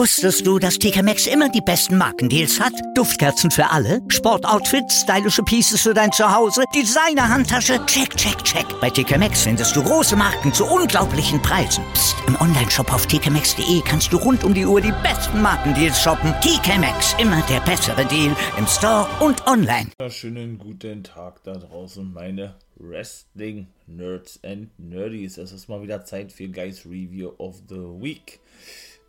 Wusstest 0.00 0.46
du, 0.46 0.58
dass 0.58 0.78
TK 0.78 1.02
Maxx 1.02 1.26
immer 1.26 1.48
die 1.48 1.60
besten 1.60 1.98
Markendeals 1.98 2.60
hat? 2.60 2.72
Duftkerzen 2.94 3.50
für 3.50 3.68
alle, 3.68 4.00
Sportoutfits, 4.08 5.02
stylische 5.02 5.42
Pieces 5.42 5.82
für 5.82 5.92
dein 5.92 6.12
Zuhause, 6.12 6.62
Designer-Handtasche, 6.74 7.84
check, 7.86 8.16
check, 8.16 8.42
check. 8.44 8.64
Bei 8.80 8.88
TK 8.88 9.18
Maxx 9.18 9.42
findest 9.42 9.74
du 9.76 9.82
große 9.82 10.16
Marken 10.16 10.54
zu 10.54 10.64
unglaublichen 10.64 11.42
Preisen. 11.42 11.84
Psst. 11.92 12.16
im 12.28 12.40
Onlineshop 12.40 12.92
auf 12.92 13.06
tkmaxx.de 13.06 13.82
kannst 13.84 14.12
du 14.12 14.16
rund 14.16 14.44
um 14.44 14.54
die 14.54 14.64
Uhr 14.64 14.80
die 14.80 14.94
besten 15.02 15.42
Markendeals 15.42 16.00
shoppen. 16.00 16.32
TK 16.40 16.78
Maxx, 16.78 17.14
immer 17.18 17.42
der 17.50 17.60
bessere 17.60 18.06
Deal 18.06 18.34
im 18.56 18.66
Store 18.66 19.06
und 19.20 19.46
online. 19.46 19.90
Schönen 20.08 20.58
guten 20.58 21.02
Tag 21.02 21.42
da 21.44 21.54
draußen, 21.54 22.12
meine 22.12 22.54
Wrestling-Nerds 22.76 24.40
and 24.44 24.70
Nerdies. 24.78 25.36
Es 25.36 25.52
ist 25.52 25.68
mal 25.68 25.82
wieder 25.82 26.04
Zeit 26.04 26.32
für 26.32 26.48
Guys 26.48 26.86
Review 26.86 27.32
of 27.38 27.56
the 27.68 27.74
Week. 27.74 28.40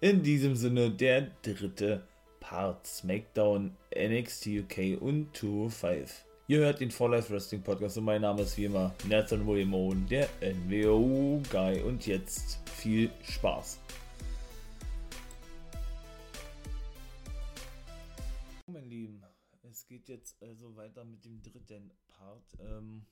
In 0.04 0.24
diesem 0.24 0.56
Sinne 0.56 0.90
der 0.90 1.30
dritte 1.44 2.08
Part 2.40 2.88
SmackDown, 2.88 3.78
NXT 3.96 4.48
UK 4.48 5.00
und 5.00 5.38
205. 5.38 6.26
Ihr 6.48 6.58
hört 6.58 6.80
den 6.80 6.90
For 6.90 7.12
Life 7.12 7.32
Wrestling 7.32 7.62
Podcast 7.62 8.00
und 8.00 8.06
mein 8.06 8.24
Name 8.24 8.42
ist 8.42 8.58
wie 8.58 8.66
immer 8.66 8.96
Nathan 9.08 9.46
William 9.46 9.76
Owen, 9.76 10.08
der 10.08 10.28
NWO 10.42 11.40
Guy. 11.52 11.84
Und 11.84 12.08
jetzt 12.08 12.68
viel 12.72 13.12
Spaß. 13.22 13.80
Mein 18.66 18.90
Lieben, 18.90 19.22
es 19.62 19.86
geht 19.86 20.10
jetzt 20.10 20.42
also 20.42 20.76
weiter 20.76 21.06
mit 21.06 21.24
dem 21.26 21.44
dritten 21.44 21.92
Part. 22.08 22.58
Ähm, 22.60 23.06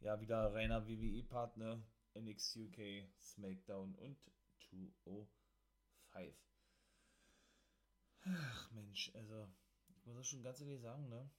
ja, 0.00 0.20
wieder 0.20 0.52
reiner 0.52 0.86
WWE-Partner, 0.86 1.82
NXT 2.14 2.56
UK, 2.58 3.08
SmackDown 3.18 3.94
und 3.94 4.18
205. 4.58 5.37
Five. 6.18 6.34
Ach 8.24 8.70
Mensch, 8.72 9.10
also, 9.14 9.48
ich 9.88 10.04
muss 10.04 10.16
das 10.16 10.26
schon 10.26 10.42
ganz 10.42 10.60
ehrlich 10.60 10.80
sagen, 10.80 11.08
ne? 11.08 11.30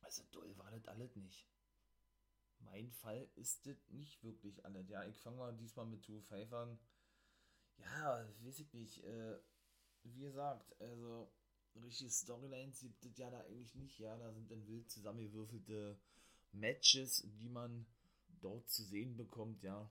Also 0.00 0.22
doll 0.32 0.56
war 0.58 0.70
das 0.70 0.86
alles 0.86 1.14
nicht. 1.16 1.48
Mein 2.58 2.90
Fall 2.90 3.28
ist 3.36 3.66
das 3.66 3.88
nicht 3.90 4.22
wirklich 4.22 4.64
alles. 4.64 4.88
Ja, 4.88 5.04
ich 5.04 5.20
fange 5.20 5.36
mal 5.36 5.56
diesmal 5.56 5.86
mit 5.86 6.04
Two 6.04 6.20
Five 6.22 6.52
an. 6.52 6.78
Ja, 7.78 8.26
weiß 8.40 8.60
ich 8.60 8.72
nicht. 8.72 9.04
Äh, 9.04 9.38
wie 10.02 10.20
gesagt, 10.20 10.80
also 10.80 11.32
richtige 11.76 12.10
Storylines 12.10 12.80
gibt 12.80 13.04
es 13.04 13.16
ja 13.18 13.30
da 13.30 13.40
eigentlich 13.40 13.74
nicht. 13.74 13.98
Ja, 13.98 14.16
da 14.16 14.32
sind 14.32 14.50
dann 14.50 14.66
wild 14.66 14.90
zusammengewürfelte 14.90 16.00
Matches, 16.52 17.22
die 17.38 17.48
man 17.48 17.86
dort 18.40 18.68
zu 18.68 18.82
sehen 18.82 19.16
bekommt, 19.16 19.62
ja 19.62 19.90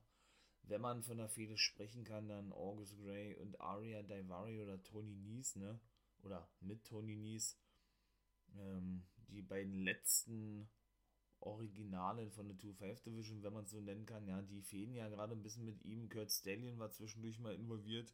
wenn 0.67 0.81
man 0.81 1.03
von 1.03 1.17
der 1.17 1.29
Fehde 1.29 1.57
sprechen 1.57 2.03
kann, 2.03 2.27
dann 2.27 2.51
August 2.51 2.97
Gray 2.97 3.35
und 3.35 3.59
Aria 3.59 4.01
Daivari 4.03 4.61
oder 4.61 4.81
Tony 4.83 5.15
Nies, 5.15 5.55
ne? 5.55 5.79
Oder 6.23 6.47
mit 6.59 6.83
Tony 6.85 7.15
Nies. 7.15 7.57
Ähm, 8.57 9.03
die 9.27 9.41
beiden 9.41 9.83
letzten 9.83 10.69
Originalen 11.39 12.31
von 12.31 12.47
der 12.47 12.57
2-5 12.57 13.03
Division, 13.03 13.43
wenn 13.43 13.53
man 13.53 13.65
es 13.65 13.71
so 13.71 13.81
nennen 13.81 14.05
kann, 14.05 14.27
ja, 14.27 14.41
die 14.41 14.61
fehlen 14.61 14.95
ja 14.95 15.09
gerade 15.09 15.33
ein 15.33 15.43
bisschen 15.43 15.65
mit 15.65 15.83
ihm. 15.83 16.09
Kurt 16.09 16.31
Stallion 16.31 16.79
war 16.79 16.91
zwischendurch 16.91 17.39
mal 17.39 17.53
involviert. 17.53 18.13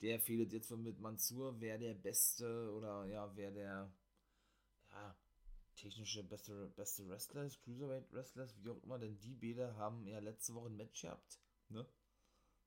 Der 0.00 0.20
fehlt 0.20 0.52
jetzt 0.52 0.70
mit 0.70 1.00
Mansur, 1.00 1.60
wer 1.60 1.78
der 1.78 1.94
beste 1.94 2.72
oder 2.72 3.06
ja, 3.06 3.34
wer 3.36 3.50
der 3.50 3.92
ja, 4.90 5.16
technische 5.76 6.22
beste, 6.22 6.68
beste 6.76 7.08
Wrestler 7.08 7.44
ist, 7.44 7.60
Cruiserweight 7.62 8.12
Wrestlers, 8.12 8.54
wie 8.62 8.70
auch 8.70 8.82
immer, 8.82 8.98
denn 8.98 9.18
die 9.18 9.34
beide 9.34 9.76
haben 9.76 10.06
ja 10.06 10.18
letzte 10.18 10.54
Woche 10.54 10.68
ein 10.68 10.76
Match 10.76 11.02
gehabt 11.02 11.43
ne? 11.68 11.86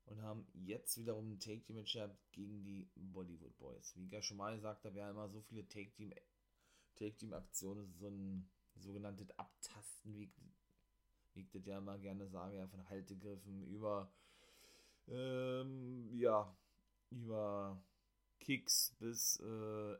Und 0.06 0.22
haben 0.22 0.46
jetzt 0.54 0.96
wiederum 0.96 1.32
ein 1.32 1.40
Take 1.40 1.62
Team 1.62 1.76
Match 1.76 1.98
gegen 2.32 2.64
die 2.64 2.88
Bollywood 2.94 3.56
Boys. 3.58 3.94
Wie 3.94 4.06
ich 4.06 4.12
ja 4.12 4.22
schon 4.22 4.38
mal 4.38 4.56
gesagt 4.56 4.84
habe, 4.84 4.98
ja 4.98 5.10
immer 5.10 5.28
so 5.28 5.42
viele 5.42 5.68
Take 5.68 5.92
Team 5.92 6.14
Take 6.96 7.16
Team 7.16 7.32
Aktionen, 7.32 7.92
so 7.94 8.08
ein 8.08 8.48
sogenanntes 8.74 9.30
Abtasten, 9.38 10.14
wie, 10.14 10.30
wie 11.34 11.42
ich 11.42 11.50
das 11.50 11.66
ja 11.66 11.78
immer 11.78 11.98
gerne 11.98 12.26
sage, 12.28 12.56
ja, 12.56 12.66
von 12.66 12.88
Haltegriffen 12.88 13.64
über 13.64 14.10
ähm, 15.08 16.08
ja, 16.18 16.56
über 17.10 17.82
Kicks 18.40 18.96
bis 18.98 19.40
äh, 19.40 19.96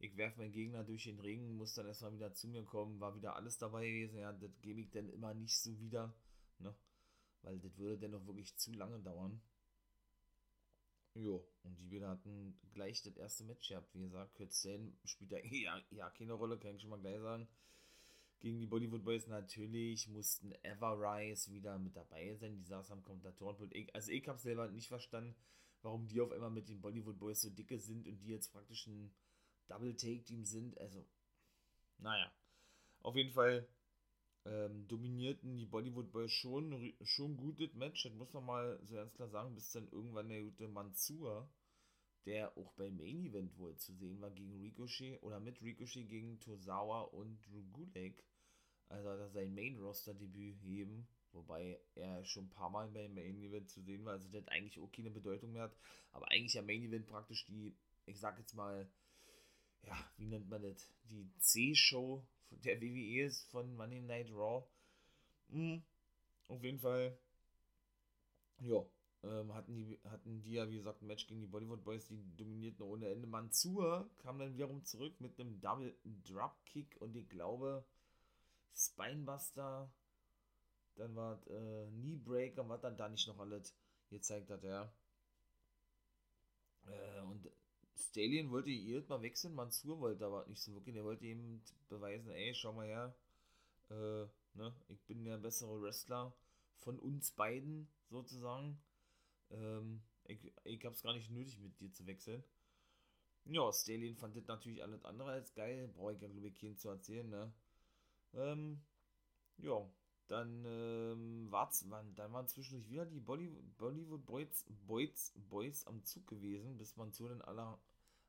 ich 0.00 0.16
werfe 0.16 0.38
meinen 0.38 0.52
Gegner 0.52 0.82
durch 0.82 1.04
den 1.04 1.20
Ring, 1.20 1.56
muss 1.56 1.74
dann 1.74 1.86
erstmal 1.86 2.12
wieder 2.14 2.32
zu 2.32 2.48
mir 2.48 2.64
kommen, 2.64 3.00
war 3.00 3.14
wieder 3.14 3.36
alles 3.36 3.58
dabei 3.58 3.86
gewesen, 3.86 4.18
ja, 4.18 4.32
das 4.32 4.50
gebe 4.62 4.80
ich 4.80 4.90
dann 4.90 5.10
immer 5.10 5.34
nicht 5.34 5.58
so 5.58 5.78
wieder, 5.78 6.14
ne? 6.58 6.74
Weil 7.42 7.58
das 7.58 7.76
würde 7.78 7.98
dann 7.98 8.12
noch 8.12 8.26
wirklich 8.26 8.56
zu 8.56 8.72
lange 8.72 9.00
dauern. 9.00 9.40
Jo, 11.14 11.44
und 11.64 11.76
die 11.76 11.86
beiden 11.86 12.06
hatten 12.06 12.60
gleich 12.72 13.02
das 13.02 13.16
erste 13.16 13.44
Match 13.44 13.68
gehabt. 13.68 13.92
Wie 13.94 14.02
gesagt, 14.02 14.34
Kurt 14.34 14.52
Stan 14.52 14.96
spielt 15.04 15.32
da 15.32 15.38
ja, 15.42 15.82
ja 15.90 16.10
keine 16.10 16.34
Rolle, 16.34 16.58
kann 16.58 16.76
ich 16.76 16.82
schon 16.82 16.90
mal 16.90 17.00
gleich 17.00 17.20
sagen. 17.20 17.48
Gegen 18.38 18.58
die 18.58 18.66
Bollywood 18.66 19.04
Boys 19.04 19.26
natürlich 19.26 20.08
mussten 20.08 20.52
Everrise 20.62 21.52
wieder 21.52 21.78
mit 21.78 21.94
dabei 21.94 22.34
sein. 22.36 22.56
Die 22.56 22.64
saß 22.64 22.90
am 22.90 23.02
Kommentatorenpult. 23.02 23.74
Also 23.94 24.12
ich 24.12 24.26
habe 24.28 24.38
selber 24.38 24.68
nicht 24.68 24.88
verstanden, 24.88 25.34
warum 25.82 26.06
die 26.06 26.20
auf 26.22 26.32
einmal 26.32 26.50
mit 26.50 26.68
den 26.68 26.80
Bollywood 26.80 27.18
Boys 27.18 27.42
so 27.42 27.50
dicke 27.50 27.78
sind 27.78 28.06
und 28.06 28.18
die 28.18 28.28
jetzt 28.28 28.50
praktisch 28.50 28.86
ein 28.86 29.12
Double 29.68 29.94
Take 29.94 30.24
Team 30.24 30.44
sind. 30.44 30.78
Also, 30.78 31.04
naja. 31.98 32.32
Auf 33.02 33.14
jeden 33.14 33.32
Fall 33.32 33.68
ähm, 34.44 34.86
dominierten 34.88 35.56
die 35.56 35.66
Bollywood 35.66 36.10
Boys 36.12 36.32
schon, 36.32 36.94
schon 37.02 37.36
gutes 37.36 37.74
Match, 37.74 38.02
das 38.04 38.14
muss 38.14 38.32
man 38.32 38.44
mal 38.44 38.80
so 38.84 38.94
ganz 38.94 39.12
klar 39.14 39.28
sagen, 39.28 39.54
bis 39.54 39.70
dann 39.72 39.88
irgendwann 39.88 40.28
der 40.28 40.42
gute 40.42 40.68
Mansur, 40.68 41.48
der 42.26 42.56
auch 42.56 42.72
beim 42.72 42.96
Main 42.96 43.24
Event 43.24 43.56
wohl 43.58 43.76
zu 43.76 43.92
sehen 43.94 44.20
war, 44.20 44.30
gegen 44.30 44.60
Ricochet 44.60 45.22
oder 45.22 45.40
mit 45.40 45.60
Ricochet 45.62 46.08
gegen 46.08 46.40
Tozawa 46.40 47.02
und 47.02 47.46
Drew 47.46 47.64
Gulak, 47.72 48.24
also 48.88 49.10
hat 49.10 49.18
er 49.18 49.30
sein 49.30 49.54
Main-Roster-Debüt 49.54 50.56
heben, 50.62 51.06
wobei 51.32 51.78
er 51.94 52.24
schon 52.24 52.46
ein 52.46 52.50
paar 52.50 52.70
Mal 52.70 52.88
beim 52.88 53.14
Main 53.14 53.36
Event 53.42 53.68
zu 53.68 53.82
sehen 53.82 54.04
war, 54.04 54.14
also 54.14 54.28
das 54.30 54.48
eigentlich 54.48 54.80
auch 54.80 54.90
keine 54.90 55.10
Bedeutung 55.10 55.52
mehr 55.52 55.64
hat, 55.64 55.76
aber 56.12 56.30
eigentlich 56.30 56.58
am 56.58 56.66
Main 56.66 56.82
Event 56.82 57.06
praktisch 57.06 57.44
die, 57.46 57.76
ich 58.06 58.18
sag 58.18 58.38
jetzt 58.38 58.54
mal, 58.54 58.90
ja, 59.82 59.96
wie 60.16 60.26
nennt 60.26 60.48
man 60.48 60.62
das, 60.62 60.90
die 61.04 61.30
C-Show 61.38 62.26
der 62.50 62.80
WWE 62.80 63.24
ist 63.24 63.50
von 63.50 63.74
Monday 63.76 64.00
Night 64.00 64.30
Raw. 64.30 64.64
Mhm. 65.48 65.82
Auf 66.48 66.62
jeden 66.62 66.78
Fall, 66.78 67.16
ja, 68.60 68.84
ähm, 69.22 69.52
hatten, 69.54 69.74
die, 69.74 69.98
hatten 70.04 70.42
die 70.42 70.54
ja, 70.54 70.68
wie 70.68 70.76
gesagt, 70.76 71.02
ein 71.02 71.06
Match 71.06 71.26
gegen 71.26 71.40
die 71.40 71.46
Bollywood 71.46 71.84
Boys, 71.84 72.06
die 72.06 72.24
dominierten 72.36 72.82
ohne 72.82 73.08
Ende. 73.08 73.26
Mansour 73.26 74.08
kam 74.18 74.38
dann 74.38 74.54
wiederum 74.54 74.84
zurück 74.84 75.20
mit 75.20 75.38
einem 75.38 75.60
Double 75.60 75.94
Dropkick 76.24 76.96
und 77.00 77.14
ich 77.16 77.28
glaube, 77.28 77.84
Spinebuster, 78.74 79.92
dann 80.96 81.14
war 81.16 81.40
äh, 81.48 81.86
Kneebreaker, 81.90 82.68
was 82.68 82.80
dann 82.80 82.96
da 82.96 83.08
nicht 83.08 83.28
noch 83.28 83.38
alles 83.38 83.74
gezeigt 84.08 84.50
hat, 84.50 84.62
ja. 84.64 84.92
Äh, 86.86 87.20
und 87.22 87.48
Stallion 88.00 88.50
wollte 88.50 88.70
ihr 88.70 89.04
mal 89.08 89.22
wechseln, 89.22 89.54
Mansur 89.54 90.00
wollte 90.00 90.26
aber 90.26 90.46
nicht 90.46 90.62
so 90.62 90.74
wirklich. 90.74 90.96
Er 90.96 91.04
wollte 91.04 91.26
ihm 91.26 91.62
beweisen, 91.88 92.30
ey, 92.30 92.54
schau 92.54 92.72
mal 92.72 92.86
her, 92.86 93.14
äh, 93.90 94.26
ne, 94.54 94.74
ich 94.88 95.00
bin 95.06 95.24
der 95.24 95.38
bessere 95.38 95.80
Wrestler 95.82 96.32
von 96.78 96.98
uns 96.98 97.30
beiden, 97.32 97.88
sozusagen. 98.08 98.80
Ähm, 99.50 100.02
ich, 100.24 100.52
ich 100.64 100.84
hab's 100.84 101.02
gar 101.02 101.14
nicht 101.14 101.30
nötig, 101.30 101.58
mit 101.58 101.78
dir 101.80 101.92
zu 101.92 102.06
wechseln. 102.06 102.42
Ja, 103.46 103.72
Stallion 103.72 104.16
fand 104.16 104.36
das 104.36 104.46
natürlich 104.46 104.82
alles 104.82 105.04
andere 105.04 105.30
als 105.32 105.54
geil. 105.54 105.88
Brauche 105.88 106.12
ich 106.14 106.20
ja, 106.20 106.28
glaube 106.28 106.48
ich, 106.48 106.58
keinen 106.58 106.76
zu 106.76 106.88
erzählen, 106.88 107.28
ne? 107.28 107.52
Ähm, 108.34 108.80
ja, 109.58 109.88
dann 110.28 110.64
ähm, 110.64 111.50
war's, 111.50 111.88
waren, 111.90 112.14
dann 112.14 112.32
waren 112.32 112.46
zwischendurch 112.46 112.88
wieder 112.88 113.04
die 113.04 113.18
Bollywood, 113.18 114.24
Boys, 114.26 114.64
Boys, 114.86 115.32
Boys 115.48 115.86
am 115.86 116.04
Zug 116.04 116.26
gewesen, 116.28 116.76
bis 116.78 116.96
man 116.96 117.12
zu 117.12 117.26
den 117.26 117.42
aller 117.42 117.80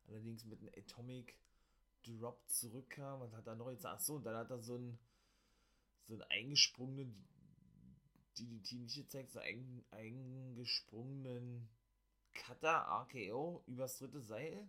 allerdings 0.08 0.46
mit 0.46 0.60
einem 0.60 0.72
Atomic 0.78 1.36
Drop 2.04 2.42
zurückkam. 2.48 3.22
Was 3.22 3.34
hat 3.34 3.48
er 3.48 3.56
noch 3.56 3.70
jetzt? 3.70 3.86
Achso, 3.86 4.16
und 4.16 4.26
dann 4.26 4.36
hat 4.36 4.50
er 4.50 4.60
so 4.60 4.78
ein 4.78 4.98
so 6.08 6.16
ein 6.16 6.24
eingesprungenen 6.24 7.26
DDT 8.38 8.74
nicht 8.74 8.96
gezeigt, 8.96 9.32
so 9.32 9.40
einen 9.40 9.86
eingesprungenen 9.92 11.70
Cutter 12.34 12.86
RKO 13.08 13.64
übers 13.68 13.98
dritte 13.98 14.22
Seil. 14.22 14.68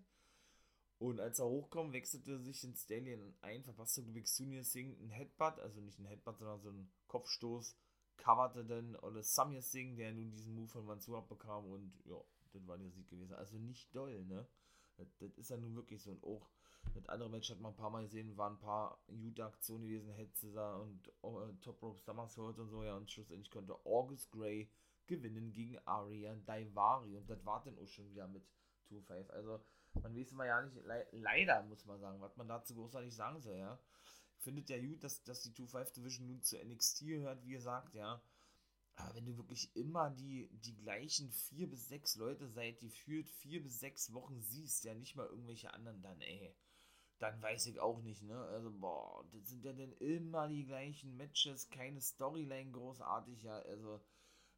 Und 0.98 1.18
als 1.18 1.40
er 1.40 1.46
hochkam, 1.46 1.92
wechselte 1.92 2.38
sich 2.38 2.62
in 2.62 2.76
Stallion 2.76 3.34
ein, 3.40 3.64
verpasste 3.64 4.02
Big 4.02 4.28
Sunir 4.28 4.62
Singh 4.62 4.96
ein 5.02 5.10
Headbutt, 5.10 5.58
also 5.58 5.80
nicht 5.80 5.98
ein 5.98 6.06
Headbutt, 6.06 6.38
sondern 6.38 6.60
so 6.60 6.70
ein 6.70 6.92
Kopfstoß, 7.08 7.76
coverte 8.18 8.64
dann 8.64 8.94
Ole 8.96 9.24
Samir 9.24 9.62
Singh, 9.62 9.96
der 9.96 10.12
nun 10.12 10.30
diesen 10.30 10.54
Move 10.54 10.68
von 10.68 10.86
Mansur 10.86 11.18
abbekam 11.18 11.66
und 11.66 11.92
ja, 12.04 12.22
das 12.52 12.66
war 12.68 12.78
der 12.78 12.90
Sieg 12.90 13.08
gewesen. 13.08 13.34
Also 13.34 13.58
nicht 13.58 13.92
doll, 13.96 14.24
ne? 14.26 14.46
Das, 14.96 15.08
ist 15.36 15.50
ja 15.50 15.56
nun 15.56 15.74
wirklich 15.74 16.02
so. 16.02 16.12
Und 16.12 16.24
auch 16.24 16.48
mit 16.94 17.08
anderen 17.08 17.32
Matches 17.32 17.56
hat 17.56 17.60
man 17.60 17.72
ein 17.72 17.76
paar 17.76 17.90
Mal 17.90 18.04
gesehen, 18.04 18.36
waren 18.36 18.54
ein 18.54 18.58
paar 18.58 18.98
gute 19.06 19.44
Aktionen 19.44 19.84
gewesen, 19.84 20.12
Scissor 20.34 20.80
und 20.80 21.12
uh, 21.22 21.52
Top 21.60 21.82
Rope 21.82 22.00
Somersault 22.00 22.58
und 22.58 22.68
so, 22.68 22.82
ja, 22.84 22.96
und 22.96 23.10
schlussendlich 23.10 23.50
konnte 23.50 23.74
August 23.86 24.30
Gray 24.30 24.70
gewinnen 25.06 25.52
gegen 25.52 25.78
Aria 25.84 26.34
Daivari. 26.34 27.16
Und 27.16 27.28
das 27.28 27.44
war 27.44 27.62
dann 27.64 27.78
auch 27.78 27.88
schon 27.88 28.08
wieder 28.10 28.28
mit 28.28 28.44
2-5. 28.90 29.30
Also, 29.30 29.60
man 29.94 30.16
weiß 30.16 30.32
immer 30.32 30.46
ja 30.46 30.60
nicht, 30.62 30.76
le 30.84 31.06
leider 31.12 31.62
muss 31.64 31.84
man 31.84 32.00
sagen, 32.00 32.20
was 32.20 32.36
man 32.36 32.48
dazu 32.48 32.74
großartig 32.74 33.14
sagen 33.14 33.40
soll, 33.40 33.56
ja. 33.56 33.78
Findet 34.38 34.70
ja 34.70 34.80
gut, 34.80 35.04
dass, 35.04 35.22
dass 35.22 35.42
die 35.42 35.52
2-5 35.52 35.94
Division 35.94 36.26
nun 36.26 36.42
zu 36.42 36.58
NXT 36.58 37.06
gehört, 37.06 37.44
wie 37.44 37.52
gesagt, 37.52 37.94
ja. 37.94 38.20
Aber 38.96 39.14
wenn 39.14 39.26
du 39.26 39.36
wirklich 39.36 39.74
immer 39.76 40.10
die, 40.10 40.48
die 40.52 40.76
gleichen 40.76 41.30
vier 41.30 41.68
bis 41.68 41.88
sechs 41.88 42.16
Leute 42.16 42.48
seit 42.48 42.82
die 42.82 42.90
führt 42.90 43.28
vier 43.30 43.62
bis 43.62 43.80
sechs 43.80 44.12
Wochen 44.12 44.40
siehst, 44.40 44.84
ja 44.84 44.94
nicht 44.94 45.16
mal 45.16 45.26
irgendwelche 45.26 45.72
anderen, 45.72 46.02
dann 46.02 46.20
ey, 46.20 46.54
dann 47.18 47.40
weiß 47.40 47.66
ich 47.66 47.80
auch 47.80 48.02
nicht, 48.02 48.22
ne? 48.22 48.38
Also, 48.46 48.70
boah, 48.72 49.24
das 49.32 49.48
sind 49.48 49.64
ja 49.64 49.72
dann 49.72 49.92
immer 49.94 50.48
die 50.48 50.64
gleichen 50.66 51.16
Matches, 51.16 51.70
keine 51.70 52.00
Storyline 52.00 52.72
großartig, 52.72 53.42
ja, 53.44 53.58
also, 53.60 54.00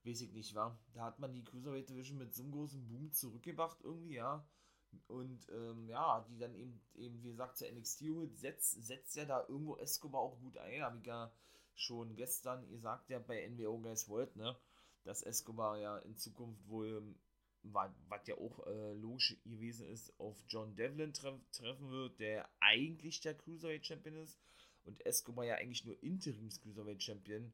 weiß 0.04 0.22
ich 0.22 0.32
nicht, 0.32 0.54
wa? 0.54 0.78
Da 0.94 1.04
hat 1.04 1.18
man 1.18 1.32
die 1.34 1.44
Cruiserweight 1.44 1.88
Division 1.90 2.18
mit 2.18 2.34
so 2.34 2.42
einem 2.42 2.52
großen 2.52 2.86
Boom 2.88 3.12
zurückgebracht, 3.12 3.80
irgendwie, 3.82 4.14
ja. 4.14 4.46
Und, 5.08 5.46
ähm, 5.50 5.88
ja, 5.88 6.24
die 6.28 6.38
dann 6.38 6.54
eben, 6.54 6.80
eben, 6.94 7.22
wie 7.22 7.30
gesagt, 7.30 7.56
zur 7.58 7.68
NXT 7.68 8.02
holt, 8.10 8.36
setzt, 8.38 8.82
setzt 8.84 9.16
ja 9.16 9.24
da 9.26 9.44
irgendwo 9.48 9.76
Escobar 9.76 10.22
auch 10.22 10.38
gut 10.40 10.56
ein, 10.58 10.98
ich 11.00 11.06
ja 11.06 11.32
schon 11.74 12.16
gestern, 12.16 12.68
ihr 12.68 12.80
sagt 12.80 13.10
ja 13.10 13.18
bei 13.18 13.46
NWO 13.48 13.78
Guys 13.78 14.08
World, 14.08 14.36
ne, 14.36 14.56
dass 15.04 15.22
Escobar 15.22 15.78
ja 15.78 15.98
in 15.98 16.16
Zukunft 16.16 16.66
wohl, 16.68 17.14
was 17.62 18.26
ja 18.26 18.36
auch 18.36 18.66
äh, 18.66 18.92
logisch 18.94 19.36
gewesen 19.44 19.86
ist, 19.88 20.18
auf 20.18 20.36
John 20.48 20.76
Devlin 20.76 21.12
treff, 21.12 21.40
treffen 21.52 21.90
wird, 21.90 22.20
der 22.20 22.48
eigentlich 22.60 23.20
der 23.20 23.34
Cruiserweight 23.34 23.86
Champion 23.86 24.16
ist 24.16 24.38
und 24.84 25.04
Escobar 25.06 25.44
ja 25.44 25.56
eigentlich 25.56 25.84
nur 25.84 26.00
Interims 26.02 26.60
Cruiserweight 26.60 27.02
Champion 27.02 27.52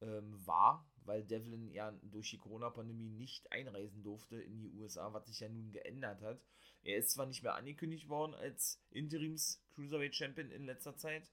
ähm, 0.00 0.46
war, 0.46 0.88
weil 1.04 1.24
Devlin 1.24 1.70
ja 1.70 1.92
durch 2.02 2.30
die 2.30 2.38
Corona-Pandemie 2.38 3.10
nicht 3.10 3.50
einreisen 3.52 4.02
durfte 4.02 4.40
in 4.40 4.60
die 4.60 4.72
USA, 4.72 5.12
was 5.12 5.26
sich 5.26 5.40
ja 5.40 5.48
nun 5.48 5.72
geändert 5.72 6.20
hat. 6.22 6.40
Er 6.82 6.98
ist 6.98 7.10
zwar 7.10 7.26
nicht 7.26 7.42
mehr 7.42 7.54
angekündigt 7.54 8.08
worden 8.08 8.34
als 8.34 8.80
Interims 8.90 9.62
Cruiserweight 9.74 10.14
Champion 10.14 10.50
in 10.50 10.64
letzter 10.64 10.96
Zeit, 10.96 11.30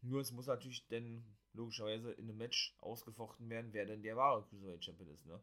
nur 0.00 0.20
es 0.20 0.32
muss 0.32 0.46
natürlich 0.46 0.86
denn 0.88 1.24
logischerweise 1.54 2.12
in 2.12 2.28
einem 2.28 2.38
Match 2.38 2.74
ausgefochten 2.80 3.48
werden, 3.48 3.72
wer 3.72 3.86
denn 3.86 4.02
der 4.02 4.16
wahre 4.16 4.44
Cruiserweight 4.44 4.84
Champion 4.84 5.10
ist, 5.10 5.26
ne? 5.26 5.42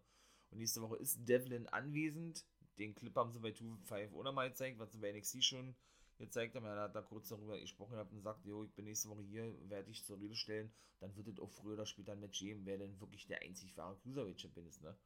Und 0.51 0.57
nächste 0.57 0.81
Woche 0.81 0.97
ist 0.97 1.27
Devlin 1.27 1.67
anwesend. 1.67 2.45
Den 2.77 2.95
Clip 2.95 3.15
haben 3.15 3.31
sie 3.31 3.39
bei 3.39 3.49
2-5 3.49 4.15
auch 4.15 4.23
nochmal 4.23 4.49
gezeigt, 4.49 4.79
was 4.79 4.91
sie 4.91 4.97
bei 4.97 5.11
NXT 5.11 5.43
schon 5.43 5.75
gezeigt 6.17 6.55
haben. 6.55 6.65
Er 6.65 6.81
hat 6.81 6.95
da 6.95 7.01
kurz 7.01 7.29
darüber 7.29 7.59
gesprochen 7.59 7.97
und 7.97 8.09
gesagt, 8.11 8.45
jo, 8.45 8.63
ich 8.63 8.73
bin 8.73 8.85
nächste 8.85 9.09
Woche 9.09 9.21
hier, 9.23 9.53
werde 9.69 9.91
ich 9.91 10.05
zur 10.05 10.17
Rede 10.17 10.35
stellen. 10.35 10.71
Dann 10.99 11.15
wird 11.15 11.27
es 11.27 11.39
auch 11.39 11.51
früher 11.51 11.73
oder 11.73 11.85
später 11.85 12.13
ein 12.13 12.19
Match 12.19 12.39
geben, 12.39 12.65
wer 12.65 12.77
denn 12.77 12.99
wirklich 12.99 13.27
der 13.27 13.41
einzig 13.41 13.75
wahre 13.77 13.97
Cruiserweight 13.97 14.41
Champion 14.41 14.67
ist, 14.67 14.81
ne? 14.81 14.97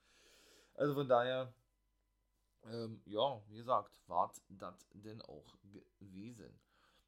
Also 0.75 0.95
von 0.95 1.07
daher, 1.07 1.53
ähm, 2.65 3.01
ja, 3.05 3.43
wie 3.49 3.57
gesagt, 3.57 4.01
wart 4.07 4.41
das 4.49 4.87
denn 4.93 5.21
auch 5.21 5.55
gewesen. 5.99 6.59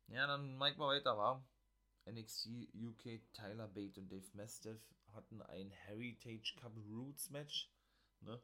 Ja, 0.08 0.28
dann 0.28 0.58
Mike 0.58 0.78
mal 0.78 0.96
weiter, 0.96 1.18
war. 1.18 1.44
NXT 2.06 2.70
UK 2.74 3.22
Tyler 3.34 3.68
Bate 3.68 4.00
und 4.00 4.12
Dave 4.12 4.30
Mastiff 4.34 4.80
hatten 5.14 5.42
ein 5.42 5.70
Heritage 5.70 6.56
Cup 6.60 6.74
Roots 6.90 7.30
Match. 7.30 7.72
Ne? 8.22 8.40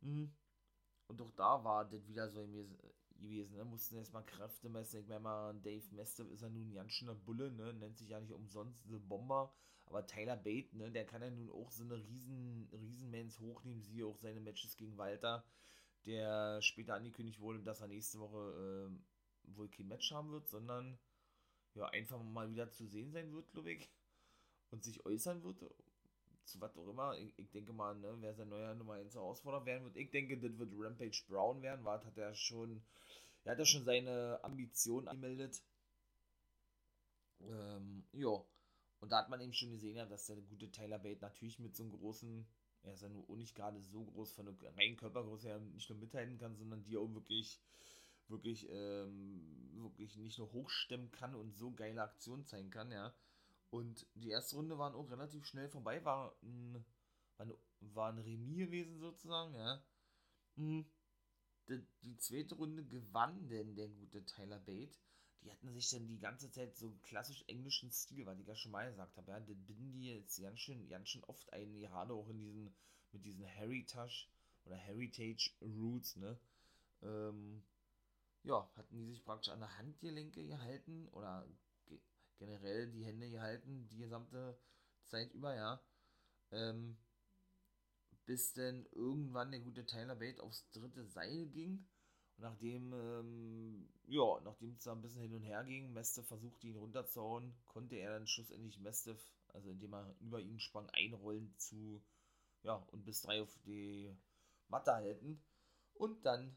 Mhm. 0.00 0.32
Und 1.06 1.22
auch 1.22 1.30
da 1.32 1.64
war 1.64 1.84
das 1.88 2.06
wieder 2.08 2.28
so 2.28 2.46
gewesen. 3.20 3.56
Ne? 3.56 3.64
Mussten 3.64 3.96
erstmal 3.96 4.24
Kräfte 4.24 4.68
messen. 4.68 5.00
Ich 5.00 5.08
meine 5.08 5.20
mal, 5.20 5.54
Dave 5.60 5.94
Mastiff 5.94 6.28
ist 6.30 6.42
ja 6.42 6.48
nun 6.48 6.70
ein 6.70 6.74
ganz 6.74 6.92
schöner 6.92 7.14
Bulle, 7.14 7.50
ne? 7.50 7.72
nennt 7.72 7.98
sich 7.98 8.08
ja 8.08 8.20
nicht 8.20 8.32
umsonst 8.32 8.84
The 8.88 8.98
Bomber. 8.98 9.52
Aber 9.88 10.06
Tyler 10.06 10.36
Bate, 10.36 10.76
ne, 10.76 10.90
der 10.90 11.06
kann 11.06 11.22
ja 11.22 11.30
nun 11.30 11.50
auch 11.50 11.70
so 11.70 11.82
eine 11.82 11.96
riesen, 11.96 12.68
Riesenmans 12.72 13.40
hochnehmen. 13.40 13.82
Siehe 13.82 14.06
auch 14.06 14.18
seine 14.18 14.40
Matches 14.40 14.76
gegen 14.76 14.98
Walter, 14.98 15.44
der 16.04 16.60
später 16.60 16.94
angekündigt 16.94 17.40
wurde, 17.40 17.62
dass 17.62 17.80
er 17.80 17.88
nächste 17.88 18.18
Woche 18.20 18.90
äh, 18.90 19.56
wohl 19.56 19.68
kein 19.70 19.88
Match 19.88 20.12
haben 20.12 20.30
wird, 20.30 20.46
sondern 20.46 20.98
ja, 21.78 21.86
einfach 21.86 22.22
mal 22.22 22.50
wieder 22.50 22.70
zu 22.70 22.86
sehen 22.86 23.12
sein 23.12 23.32
wird, 23.32 23.50
glaube 23.52 23.72
ich. 23.72 23.88
Und 24.70 24.84
sich 24.84 25.04
äußern 25.06 25.42
wird, 25.44 25.64
zu 26.44 26.60
was 26.60 26.76
auch 26.76 26.88
immer. 26.88 27.16
Ich, 27.18 27.32
ich 27.38 27.50
denke 27.50 27.72
mal, 27.72 27.94
ne, 27.94 28.14
wer 28.20 28.34
sein 28.34 28.48
neuer 28.48 28.74
Nummer 28.74 28.94
1 28.94 29.14
Herausforderer 29.14 29.64
werden 29.64 29.84
wird. 29.84 29.96
Ich 29.96 30.10
denke, 30.10 30.38
das 30.38 30.58
wird 30.58 30.72
Rampage 30.76 31.22
Brown 31.28 31.62
werden. 31.62 31.84
Wart 31.84 32.04
hat 32.04 32.18
er 32.18 32.34
schon, 32.34 32.82
er 33.44 33.52
hat 33.52 33.58
ja 33.58 33.64
schon 33.64 33.84
seine 33.84 34.40
Ambition 34.42 35.08
angemeldet. 35.08 35.62
Ähm, 37.40 38.04
ja. 38.12 38.44
Und 39.00 39.12
da 39.12 39.18
hat 39.18 39.30
man 39.30 39.40
eben 39.40 39.52
schon 39.52 39.70
gesehen, 39.70 39.96
ja, 39.96 40.06
dass 40.06 40.26
der 40.26 40.36
gute 40.36 40.72
Tyler 40.72 40.98
Bate 40.98 41.20
natürlich 41.20 41.60
mit 41.60 41.76
so 41.76 41.84
einem 41.84 41.92
großen, 41.92 42.44
er 42.82 42.94
ist 42.94 43.02
ja 43.02 43.08
nur 43.08 43.24
nicht 43.36 43.54
gerade 43.54 43.80
so 43.80 44.04
groß 44.04 44.32
von 44.32 44.46
der 44.46 44.76
reinen 44.76 44.96
Körpergröße 44.96 45.48
her 45.48 45.60
nicht 45.60 45.88
nur 45.88 45.98
mithalten 46.00 46.36
kann, 46.38 46.56
sondern 46.56 46.82
die 46.82 46.96
auch 46.96 47.14
wirklich 47.14 47.60
wirklich, 48.28 48.68
ähm, 48.70 49.70
wirklich 49.74 50.16
nicht 50.16 50.38
nur 50.38 50.52
hochstemmen 50.52 51.10
kann 51.10 51.34
und 51.34 51.56
so 51.56 51.72
geile 51.72 52.02
Aktionen 52.02 52.46
zeigen 52.46 52.70
kann, 52.70 52.90
ja. 52.90 53.14
Und 53.70 54.06
die 54.14 54.30
erste 54.30 54.56
Runde 54.56 54.78
waren 54.78 54.94
auch 54.94 55.10
relativ 55.10 55.44
schnell 55.46 55.68
vorbei, 55.68 56.04
war 56.04 56.34
ein, 56.42 56.84
war 57.36 57.46
ein, 57.46 57.52
war 57.80 58.12
ein 58.12 58.18
Remis 58.18 58.58
gewesen 58.58 58.98
sozusagen, 58.98 59.54
ja. 59.54 59.82
Hm. 60.56 60.86
Die, 61.68 61.86
die 62.02 62.16
zweite 62.16 62.54
Runde 62.54 62.84
gewann 62.84 63.48
denn 63.48 63.76
der 63.76 63.88
gute 63.88 64.24
Tyler 64.24 64.58
Bate. 64.58 64.96
Die 65.42 65.52
hatten 65.52 65.72
sich 65.72 65.88
dann 65.90 66.08
die 66.08 66.18
ganze 66.18 66.50
Zeit 66.50 66.76
so 66.76 66.98
klassisch 67.02 67.44
englischen 67.46 67.92
Stil, 67.92 68.26
weil 68.26 68.40
ich 68.40 68.46
ja 68.46 68.56
schon 68.56 68.72
mal 68.72 68.88
gesagt 68.88 69.16
habe, 69.16 69.30
ja, 69.30 69.38
den 69.38 69.64
binden 69.66 69.92
die 69.92 70.06
jetzt 70.06 70.40
ganz 70.40 70.58
schön, 70.58 70.88
ganz 70.88 71.08
schön 71.08 71.22
oft 71.24 71.52
ein, 71.52 71.78
gerade 71.78 72.14
auch 72.14 72.28
in 72.28 72.40
diesen, 72.40 72.74
mit 73.12 73.24
diesen 73.24 73.44
Heritage 73.44 74.28
oder 74.64 74.76
Heritage 74.76 75.52
Roots, 75.60 76.16
ne. 76.16 76.38
Ähm, 77.02 77.62
ja, 78.48 78.68
hatten 78.76 78.96
die 78.96 79.04
sich 79.04 79.24
praktisch 79.24 79.52
an 79.52 79.60
der 79.60 79.76
Handgelenke 79.76 80.46
gehalten 80.46 81.06
oder 81.08 81.46
ge 81.86 82.00
generell 82.38 82.90
die 82.90 83.04
Hände 83.04 83.30
gehalten, 83.30 83.88
die 83.88 83.98
gesamte 83.98 84.58
Zeit 85.06 85.32
über, 85.34 85.54
ja. 85.54 85.80
Ähm, 86.50 86.96
bis 88.24 88.52
denn 88.54 88.86
irgendwann 88.92 89.50
der 89.50 89.60
gute 89.60 89.84
Tyler 89.86 90.16
Bate 90.16 90.42
aufs 90.42 90.68
dritte 90.70 91.04
Seil 91.04 91.46
ging. 91.48 91.86
Und 92.36 92.42
nachdem, 92.42 92.92
ähm, 92.92 93.88
ja, 94.06 94.40
nachdem 94.44 94.74
es 94.74 94.84
da 94.84 94.92
ein 94.92 95.02
bisschen 95.02 95.22
hin 95.22 95.34
und 95.34 95.42
her 95.42 95.64
ging, 95.64 95.92
Meste 95.92 96.22
versuchte 96.22 96.66
ihn 96.66 96.76
runterzuhauen, 96.76 97.54
konnte 97.66 97.96
er 97.96 98.12
dann 98.12 98.26
schlussendlich 98.26 98.78
Mestev, 98.78 99.20
also 99.48 99.70
indem 99.70 99.94
er 99.94 100.14
über 100.20 100.40
ihn 100.40 100.60
sprang, 100.60 100.88
einrollen 100.90 101.54
zu, 101.58 102.02
ja, 102.62 102.76
und 102.92 103.04
bis 103.04 103.22
drei 103.22 103.42
auf 103.42 103.58
die 103.64 104.14
Matte 104.68 104.92
halten. 104.92 105.42
Und 105.94 106.24
dann 106.24 106.56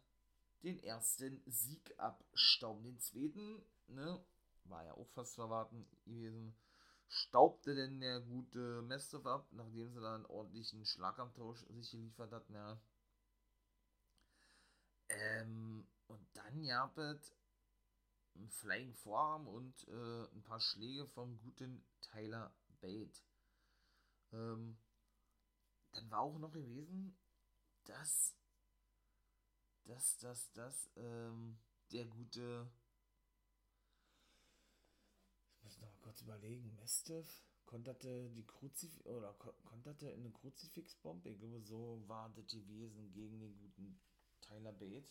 den 0.63 0.81
ersten 0.83 1.41
Sieg 1.45 1.93
abstauben. 1.97 2.83
Den 2.83 2.99
zweiten, 2.99 3.63
ne, 3.87 4.23
war 4.65 4.85
ja 4.85 4.93
auch 4.93 5.09
fast 5.09 5.33
zu 5.33 5.41
erwarten 5.41 5.87
gewesen, 6.05 6.55
staubte 7.07 7.75
denn 7.75 7.99
der 7.99 8.21
gute 8.21 8.81
Mestov 8.83 9.25
ab, 9.25 9.47
nachdem 9.51 9.91
sie 9.93 10.01
dann 10.01 10.15
einen 10.15 10.25
ordentlichen 10.25 10.85
Schlagabtausch 10.85 11.65
sich 11.69 11.91
geliefert 11.91 12.31
hatten, 12.31 12.53
ja. 12.53 12.79
Ähm, 15.09 15.85
und 16.07 16.25
dann 16.33 16.65
gab 16.65 16.97
einen 16.97 18.49
Flying 18.49 18.93
Forearm 18.93 19.47
und 19.47 19.87
äh, 19.89 20.23
ein 20.33 20.43
paar 20.43 20.59
Schläge 20.59 21.05
vom 21.07 21.37
guten 21.39 21.83
Tyler 21.99 22.53
Bate. 22.79 23.21
Ähm, 24.31 24.77
dann 25.91 26.09
war 26.09 26.21
auch 26.21 26.39
noch 26.39 26.51
gewesen, 26.51 27.17
dass 27.83 28.35
dass, 29.85 30.17
dass, 30.17 30.51
dass, 30.53 30.89
ähm, 30.95 31.57
der 31.91 32.05
gute. 32.05 32.69
Ich 35.57 35.63
muss 35.63 35.79
noch 35.79 35.99
kurz 35.99 36.21
überlegen. 36.21 36.75
Mestev 36.75 37.27
konterte 37.65 38.29
die 38.31 38.45
Kruzif 38.45 38.99
oder 39.05 39.33
konterte 39.63 40.09
in 40.09 40.21
eine 40.21 40.31
Kruzifixbombe. 40.31 41.29
Ich 41.29 41.39
glaube, 41.39 41.61
so 41.61 42.03
war 42.07 42.29
das 42.29 42.47
gewesen 42.47 43.11
gegen 43.13 43.39
den 43.39 43.57
guten 43.57 43.99
Tyler 44.41 44.73
Bate. 44.73 45.09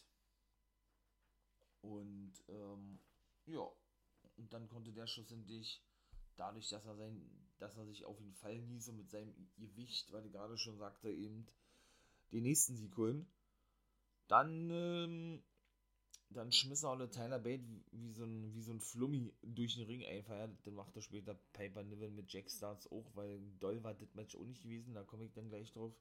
Und 1.83 2.33
ähm, 2.49 2.99
ja, 3.47 3.67
und 4.37 4.53
dann 4.53 4.69
konnte 4.69 4.93
der 4.93 5.07
schlussendlich, 5.07 5.83
dadurch, 6.37 6.69
dass 6.69 6.85
er 6.85 6.97
sein, 6.97 7.21
dass 7.59 7.77
er 7.77 7.87
sich 7.87 8.05
auf 8.05 8.19
jeden 8.21 8.35
Fall 8.35 8.59
nie 8.59 8.81
so 8.81 8.93
mit 8.93 9.11
seinem 9.11 9.35
Gewicht, 9.57 10.12
weil 10.12 10.25
er 10.25 10.31
gerade 10.31 10.59
schon 10.59 10.79
sagte, 10.79 11.11
eben 11.11 11.47
den 12.33 12.43
nächsten 12.43 12.95
holen. 12.97 13.27
Dann, 14.31 14.71
ähm, 14.71 15.43
dann 16.29 16.53
schmiss 16.53 16.85
er 16.85 16.91
alle 16.91 17.11
Tyler 17.11 17.41
Bate 17.41 17.65
wie 17.91 18.13
so 18.13 18.23
ein, 18.23 18.55
wie 18.55 18.63
so 18.63 18.71
ein 18.71 18.81
Flummi 18.81 19.35
durch 19.43 19.75
den 19.75 19.87
Ring 19.87 20.05
einfach. 20.05 20.37
Ja. 20.37 20.47
Dann 20.47 20.75
macht 20.75 20.95
er 20.95 21.03
später 21.03 21.35
Piper 21.53 21.83
Niven 21.83 22.15
mit 22.15 22.33
Jack 22.33 22.49
Starts 22.49 22.87
auch, 22.93 23.11
weil 23.15 23.41
doll 23.59 23.83
war 23.83 23.95
das 23.95 24.15
Match 24.15 24.37
auch 24.37 24.45
nicht 24.45 24.63
gewesen. 24.63 24.95
Da 24.95 25.03
komme 25.03 25.25
ich 25.25 25.33
dann 25.33 25.49
gleich 25.49 25.73
drauf. 25.73 25.93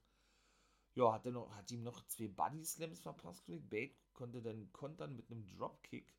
Ja, 0.94 1.12
hat, 1.12 1.26
er 1.26 1.32
noch, 1.32 1.52
hat 1.56 1.72
ihm 1.72 1.82
noch 1.82 2.06
zwei 2.06 2.28
Body 2.28 2.64
Slams 2.64 3.00
verpasst. 3.00 3.44
Bate 3.46 3.96
konnte 4.12 4.40
dann 4.42 4.72
kontern 4.72 5.16
mit 5.16 5.28
einem 5.28 5.44
Dropkick. 5.48 6.14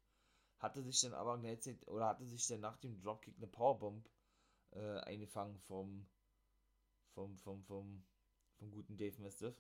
Hatte 0.60 0.84
sich 0.84 1.00
dann 1.00 1.14
aber 1.14 1.40
gleichzeitig, 1.40 1.88
oder 1.88 2.08
hatte 2.08 2.26
sich 2.26 2.46
dann 2.48 2.60
nach 2.60 2.78
dem 2.78 3.00
Dropkick 3.00 3.38
eine 3.38 3.48
Powerbomb 3.48 4.10
äh, 4.72 5.00
eingefangen 5.00 5.60
vom, 5.62 6.06
vom, 7.14 7.38
vom, 7.38 7.64
vom, 7.64 8.04
vom 8.58 8.72
guten 8.72 8.98
Dave 8.98 9.22
Mastiff. 9.22 9.56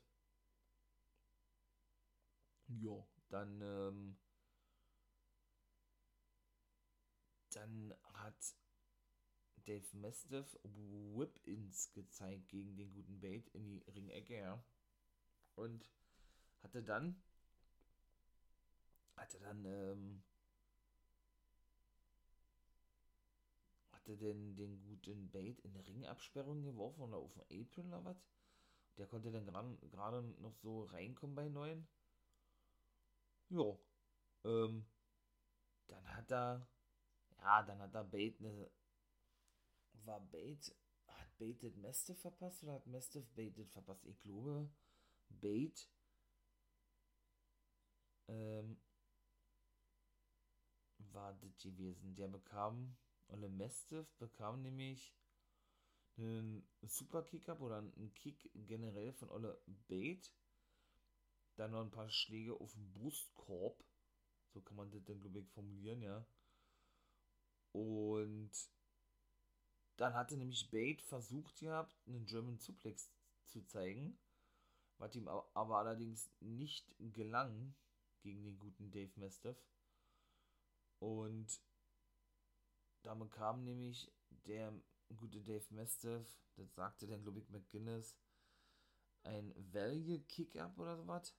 Ja, 2.79 3.05
dann, 3.29 3.61
ähm, 3.61 4.17
dann 7.53 7.93
hat 8.13 8.55
Dave 9.65 9.95
Mastiff 9.97 10.57
Whip-Ins 10.63 11.93
gezeigt 11.93 12.49
gegen 12.49 12.75
den 12.75 12.91
guten 12.93 13.19
Bait 13.19 13.47
in 13.49 13.65
die 13.65 13.83
Ringecke, 13.87 14.37
ja. 14.37 14.63
Und 15.55 15.89
hatte 16.63 16.83
dann, 16.83 17.21
hatte 19.15 19.39
dann, 19.39 19.65
ähm, 19.65 20.23
hatte 23.91 24.17
den, 24.17 24.55
den 24.55 24.81
guten 24.81 25.29
Bait 25.29 25.59
in 25.59 25.71
eine 25.75 25.85
Ringabsperrung 25.87 26.63
geworfen 26.63 27.01
oder 27.03 27.17
auf 27.17 27.33
den 27.33 27.61
Apron 27.61 27.87
oder 27.87 28.03
was? 28.05 28.17
Der 28.97 29.07
konnte 29.07 29.31
dann 29.31 29.45
gerade 29.45 30.23
noch 30.41 30.55
so 30.55 30.83
reinkommen 30.85 31.35
bei 31.35 31.49
neuen. 31.49 31.87
Ja. 33.51 33.77
Ähm, 34.45 34.85
dann 35.87 36.15
hat 36.15 36.31
er, 36.31 36.67
ja, 37.39 37.63
dann 37.63 37.79
hat 37.81 37.95
er 37.95 38.03
Bait 38.03 38.39
eine, 38.39 38.71
war 40.03 40.19
Bait, 40.19 40.75
hat 41.07 41.37
Baited 41.37 41.77
Mastiff 41.77 42.19
verpasst 42.19 42.63
oder 42.63 42.73
hat 42.73 42.87
Mastiff 42.87 43.25
Baited 43.35 43.71
verpasst? 43.71 44.05
Ich 44.05 44.19
glaube, 44.21 44.69
Bait, 45.29 45.89
ähm, 48.27 48.77
war 51.11 51.33
das 51.33 51.57
gewesen. 51.57 52.15
Der 52.15 52.27
bekam, 52.27 52.95
oder 53.27 53.49
Mastiff 53.49 54.13
bekam 54.17 54.61
nämlich 54.61 55.13
einen 56.17 56.67
Super 56.83 57.23
Kick-Up 57.23 57.61
oder 57.61 57.77
einen 57.79 58.13
Kick 58.13 58.49
generell 58.53 59.11
von 59.13 59.29
Olle 59.29 59.61
Bait. 59.87 60.31
Dann 61.55 61.71
noch 61.71 61.81
ein 61.81 61.91
paar 61.91 62.09
Schläge 62.09 62.59
auf 62.59 62.73
den 62.73 62.91
Brustkorb. 62.91 63.83
So 64.53 64.61
kann 64.61 64.77
man 64.77 64.91
das 64.91 65.03
dann, 65.05 65.19
glaube 65.19 65.39
ich, 65.39 65.47
formulieren, 65.49 66.01
ja. 66.01 66.25
Und 67.71 68.51
dann 69.97 70.13
hatte 70.13 70.35
nämlich 70.35 70.69
Bait 70.69 71.01
versucht 71.01 71.59
gehabt, 71.59 71.95
einen 72.07 72.25
German 72.25 72.57
Suplex 72.57 73.11
zu 73.47 73.61
zeigen. 73.63 74.17
Was 74.97 75.15
ihm 75.15 75.27
aber 75.27 75.77
allerdings 75.77 76.29
nicht 76.39 76.93
gelang 76.99 77.73
gegen 78.21 78.43
den 78.43 78.59
guten 78.59 78.91
Dave 78.91 79.11
Mastiff. 79.19 79.57
Und 80.99 81.59
damit 83.01 83.31
kam 83.31 83.63
nämlich 83.63 84.11
der 84.29 84.73
gute 85.15 85.41
Dave 85.41 85.65
Mastiff, 85.73 86.39
das 86.55 86.73
sagte 86.75 87.07
dann, 87.07 87.23
glaube 87.23 87.39
ich, 87.39 87.49
McGuinness, 87.49 88.15
ein 89.23 89.53
Value 89.73 90.19
Kick-Up 90.21 90.77
oder 90.77 90.97
sowas. 90.97 91.35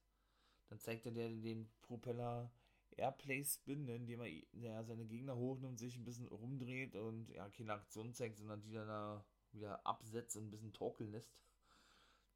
Dann 0.72 0.80
zeigte 0.80 1.12
der 1.12 1.28
den 1.28 1.70
Propeller 1.82 2.50
Airplay 2.96 3.44
Spin, 3.44 3.84
ne, 3.84 3.96
indem 3.96 4.22
er 4.22 4.28
ja, 4.52 4.82
seine 4.84 5.04
Gegner 5.04 5.36
hochnimmt, 5.36 5.78
sich 5.78 5.98
ein 5.98 6.04
bisschen 6.06 6.28
rumdreht 6.28 6.96
und 6.96 7.28
ja, 7.28 7.46
keine 7.50 7.74
Aktion 7.74 8.14
zeigt, 8.14 8.38
sondern 8.38 8.62
die 8.62 8.72
dann 8.72 8.88
da 8.88 9.22
wieder 9.50 9.86
absetzt 9.86 10.34
und 10.34 10.46
ein 10.46 10.50
bisschen 10.50 10.72
torkeln 10.72 11.12
lässt. 11.12 11.30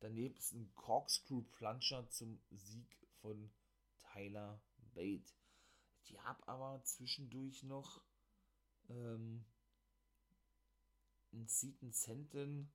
Daneben 0.00 0.36
ist 0.36 0.52
ein 0.52 0.70
Corkscrew 0.74 1.44
Plunger 1.44 2.10
zum 2.10 2.38
Sieg 2.50 3.08
von 3.22 3.50
Tyler 4.12 4.60
Bate. 4.92 5.32
Die 6.08 6.20
hab 6.20 6.46
aber 6.46 6.82
zwischendurch 6.84 7.62
noch 7.62 8.02
ähm, 8.90 9.46
ein 11.32 11.46
Seaton 11.46 11.90
Senton 11.90 12.70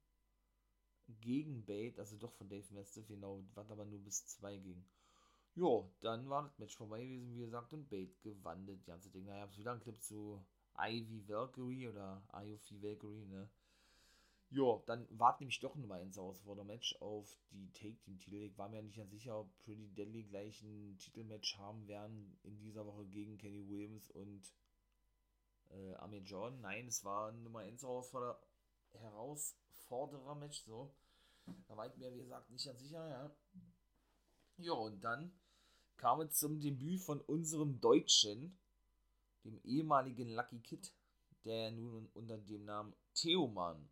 gegen 1.19 1.63
Bate, 1.67 1.99
also 1.99 2.17
doch 2.17 2.33
von 2.33 2.49
Dave 2.49 2.73
Mastiff, 2.73 3.05
genau, 3.05 3.43
was 3.53 3.69
aber 3.69 3.85
nur 3.85 4.03
bis 4.03 4.25
2 4.25 4.57
ging. 4.57 4.83
Jo, 5.55 5.91
dann 5.99 6.29
war 6.29 6.43
das 6.43 6.57
Match 6.59 6.77
vorbei 6.77 7.03
gewesen, 7.03 7.35
wie 7.35 7.41
gesagt, 7.41 7.73
und 7.73 7.89
Bate 7.89 8.15
gewann 8.21 8.65
das 8.65 8.83
ganze 8.85 9.09
Ding. 9.09 9.25
Da 9.25 9.37
gab 9.37 9.49
es 9.49 9.57
wieder 9.57 9.71
einen 9.71 9.81
Clip 9.81 10.01
zu 10.01 10.41
Ivy 10.77 11.27
Valkyrie 11.27 11.89
oder 11.89 12.23
Ivy 12.33 12.81
Valkyrie, 12.81 13.25
ne? 13.25 13.49
Jo, 14.49 14.83
dann 14.85 15.07
war 15.17 15.37
nämlich 15.39 15.59
doch 15.61 15.75
Nummer 15.75 15.95
1 15.95 16.17
aus 16.17 16.41
vor 16.41 16.55
der 16.55 16.65
Match 16.65 16.95
auf 16.99 17.37
die 17.51 17.71
Take-Team-Titel. 17.71 18.43
Ich 18.43 18.57
war 18.57 18.67
mir 18.67 18.81
nicht 18.81 18.97
ganz 18.97 19.11
sicher, 19.11 19.39
ob 19.39 19.57
Pretty 19.59 19.87
Deadly 19.93 20.23
gleich 20.23 20.61
ein 20.61 20.97
Titelmatch 20.97 21.57
haben 21.57 21.87
werden 21.87 22.37
in 22.43 22.59
dieser 22.59 22.85
Woche 22.85 23.05
gegen 23.05 23.37
Kenny 23.37 23.65
Williams 23.69 24.09
und 24.11 24.53
äh, 25.69 25.93
Amir 25.95 26.21
Jordan. 26.21 26.59
Nein, 26.59 26.87
es 26.87 27.05
war 27.05 27.31
Nummer 27.31 27.59
1 27.59 27.81
Herausforderer-Match, 28.93 30.63
so. 30.63 30.93
Da 31.67 31.77
war 31.77 31.87
ich 31.87 31.95
mir, 31.95 32.13
wie 32.13 32.19
gesagt, 32.19 32.49
nicht 32.49 32.65
ganz 32.65 32.81
sicher, 32.81 33.07
ja. 33.07 33.33
Ja, 34.57 34.73
und 34.73 35.01
dann 35.01 35.31
kam 36.01 36.19
es 36.21 36.33
zum 36.33 36.59
Debüt 36.59 36.99
von 36.99 37.21
unserem 37.21 37.79
Deutschen, 37.79 38.57
dem 39.45 39.61
ehemaligen 39.63 40.29
Lucky 40.29 40.59
Kid, 40.59 40.91
der 41.45 41.69
nun 41.69 42.09
unter 42.15 42.39
dem 42.39 42.65
Namen 42.65 42.95
Theoman 43.13 43.87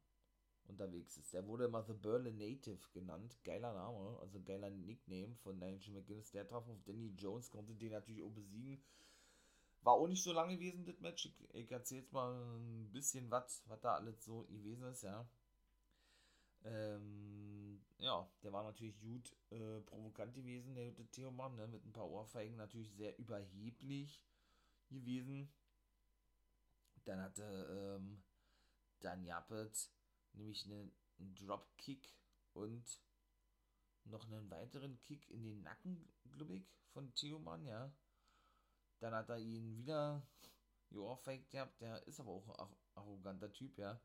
unterwegs 0.64 1.18
ist. 1.18 1.32
Der 1.34 1.46
wurde 1.46 1.66
immer 1.66 1.84
The 1.84 1.94
Berlin 1.94 2.38
Native 2.38 2.80
genannt. 2.94 3.38
Geiler 3.44 3.74
Name, 3.74 4.18
also 4.22 4.42
geiler 4.42 4.72
Nickname 4.72 5.36
von 5.44 5.60
Nigel 5.60 5.94
McGuinness. 5.94 6.32
Der 6.32 6.48
traf 6.48 6.68
auf 6.68 6.84
Danny 6.84 7.14
Jones, 7.16 7.52
konnte 7.52 7.76
den 7.76 7.92
natürlich 7.92 8.24
auch 8.24 8.34
besiegen. 8.34 8.84
War 9.84 9.94
auch 9.94 10.08
nicht 10.08 10.24
so 10.24 10.34
lange 10.34 10.56
gewesen, 10.56 10.86
das 10.86 11.00
Match. 11.02 11.28
Ich, 11.28 11.54
ich 11.54 11.72
erzähle 11.72 12.02
jetzt 12.02 12.12
mal 12.12 12.34
ein 12.34 12.92
bisschen, 12.92 13.30
was 13.30 13.64
da 13.82 13.96
alles 13.96 14.26
so 14.26 14.46
gewesen 14.46 14.84
ist, 14.84 15.04
ja. 15.04 15.30
Ähm, 16.66 17.39
ja, 18.00 18.30
der 18.44 18.54
war 18.54 18.64
natürlich 18.64 18.98
gut 19.00 19.36
äh, 19.52 19.82
provokant 19.82 20.34
gewesen, 20.34 20.74
der 20.74 20.92
gute 20.92 21.12
Theoman, 21.12 21.56
ne, 21.56 21.68
mit 21.68 21.86
ein 21.86 21.94
paar 21.94 22.10
Ohrfeigen 22.10 22.56
natürlich 22.56 22.92
sehr 22.94 23.18
überheblich 23.20 24.24
gewesen. 24.90 25.52
Dann 27.04 27.22
hatte 27.22 27.98
ähm, 28.00 28.24
Dan 29.02 29.24
Japet 29.24 29.92
nämlich 30.34 30.66
einen, 30.66 30.92
einen 31.20 31.36
Dropkick 31.36 32.14
und 32.54 33.02
noch 34.06 34.26
einen 34.26 34.50
weiteren 34.50 35.02
Kick 35.02 35.30
in 35.30 35.44
den 35.44 35.62
Nacken, 35.62 36.08
glaube 36.32 36.56
ich, 36.56 36.68
von 36.94 37.14
Theoman, 37.16 37.66
ja. 37.66 37.94
Dann 39.00 39.14
hat 39.14 39.30
er 39.30 39.38
ihn 39.40 39.78
wieder 39.78 40.26
geohrfeigt 40.90 41.50
gehabt, 41.52 41.82
der 41.82 42.06
ist 42.08 42.20
aber 42.20 42.32
auch 42.32 42.48
ein 42.48 42.76
arroganter 42.96 43.52
Typ, 43.52 43.78
ja. 43.78 44.00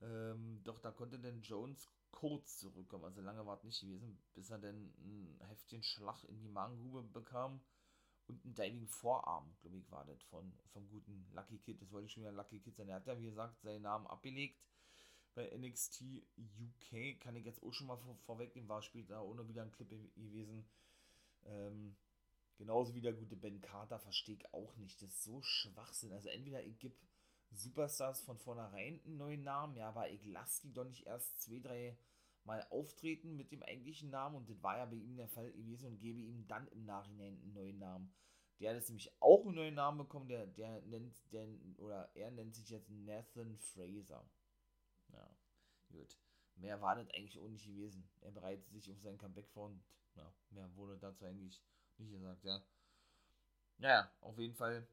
Ähm, 0.00 0.62
doch 0.64 0.78
da 0.78 0.90
konnte 0.92 1.18
dann 1.18 1.42
Jones 1.42 1.88
kurz 2.12 2.58
zurückkommen, 2.58 3.04
also 3.04 3.20
lange 3.20 3.44
war 3.44 3.56
es 3.56 3.64
nicht 3.64 3.80
gewesen, 3.80 4.18
bis 4.34 4.50
er 4.50 4.58
dann 4.58 4.94
einen 5.02 5.40
heftigen 5.48 5.82
Schlag 5.82 6.22
in 6.24 6.40
die 6.40 6.48
Magengrube 6.48 7.02
bekam 7.02 7.60
und 8.28 8.44
einen 8.44 8.54
Diving 8.54 8.86
Vorarm, 8.86 9.52
glaube 9.60 9.78
ich, 9.78 9.90
war 9.90 10.04
das 10.04 10.22
von, 10.24 10.52
vom 10.72 10.88
guten 10.88 11.26
Lucky 11.34 11.58
Kid. 11.58 11.82
Das 11.82 11.90
wollte 11.90 12.06
ich 12.06 12.12
schon 12.12 12.22
wieder 12.22 12.32
Lucky 12.32 12.60
Kid 12.60 12.76
sein. 12.76 12.88
Er 12.88 12.96
hat 12.96 13.06
ja, 13.06 13.18
wie 13.18 13.24
gesagt, 13.24 13.60
seinen 13.62 13.82
Namen 13.82 14.06
abgelegt 14.06 14.60
bei 15.34 15.50
NXT 15.56 16.04
UK. 16.38 17.20
Kann 17.20 17.36
ich 17.36 17.44
jetzt 17.44 17.62
auch 17.62 17.72
schon 17.72 17.86
mal 17.86 17.96
vor, 17.96 18.16
vorwegnehmen, 18.26 18.68
war 18.68 18.82
später 18.82 19.24
ohne 19.24 19.48
wieder 19.48 19.62
ein 19.62 19.72
Clip 19.72 19.88
gewesen. 20.14 20.64
Ähm, 21.44 21.96
genauso 22.56 22.94
wie 22.94 23.00
der 23.00 23.14
gute 23.14 23.36
Ben 23.36 23.60
Carter 23.60 23.98
verstehe 23.98 24.36
ich 24.36 24.54
auch 24.54 24.76
nicht. 24.76 25.02
Das 25.02 25.10
ist 25.10 25.24
so 25.24 25.42
Schwachsinn. 25.42 26.12
Also 26.12 26.28
entweder 26.28 26.62
ich 26.62 26.78
gebe 26.78 26.94
Superstars 27.54 28.22
von 28.22 28.38
vornherein 28.38 29.00
einen 29.04 29.16
neuen 29.16 29.42
Namen, 29.42 29.76
ja, 29.76 29.88
aber 29.88 30.10
ich 30.10 30.24
lasse 30.26 30.62
die 30.62 30.72
doch 30.72 30.84
nicht 30.84 31.06
erst 31.06 31.40
zwei, 31.40 31.60
drei 31.60 31.96
Mal 32.44 32.66
auftreten 32.70 33.36
mit 33.36 33.52
dem 33.52 33.62
eigentlichen 33.62 34.10
Namen 34.10 34.36
und 34.36 34.50
das 34.50 34.62
war 34.62 34.78
ja 34.78 34.84
bei 34.84 34.96
ihm 34.96 35.16
der 35.16 35.28
Fall 35.28 35.52
gewesen 35.52 35.86
und 35.86 36.00
gebe 36.00 36.20
ihm 36.20 36.46
dann 36.48 36.66
im 36.68 36.84
Nachhinein 36.84 37.38
einen 37.40 37.52
neuen 37.52 37.78
Namen. 37.78 38.12
Der 38.58 38.70
hat 38.70 38.76
jetzt 38.76 38.88
nämlich 38.88 39.12
auch 39.20 39.44
einen 39.44 39.54
neuen 39.54 39.74
Namen 39.74 39.98
bekommen, 39.98 40.28
der, 40.28 40.46
der 40.46 40.80
nennt, 40.82 41.14
der, 41.32 41.46
oder 41.78 42.10
er 42.14 42.30
nennt 42.30 42.54
sich 42.54 42.68
jetzt 42.70 42.90
Nathan 42.90 43.56
Fraser. 43.58 44.24
Ja, 45.12 45.36
gut. 45.90 46.18
Mehr 46.56 46.80
war 46.80 46.96
das 46.96 47.08
eigentlich 47.10 47.38
auch 47.38 47.48
nicht 47.48 47.66
gewesen. 47.66 48.08
Er 48.20 48.30
bereitet 48.30 48.68
sich 48.70 48.90
auf 48.90 49.00
sein 49.00 49.18
Comeback 49.18 49.48
vor 49.48 49.66
und 49.66 49.82
ja, 50.16 50.32
mehr 50.50 50.74
wurde 50.76 50.98
dazu 50.98 51.24
eigentlich 51.24 51.62
nicht 51.98 52.12
gesagt, 52.12 52.44
ja. 52.44 52.62
Naja, 53.78 54.10
auf 54.20 54.38
jeden 54.38 54.54
Fall 54.54 54.86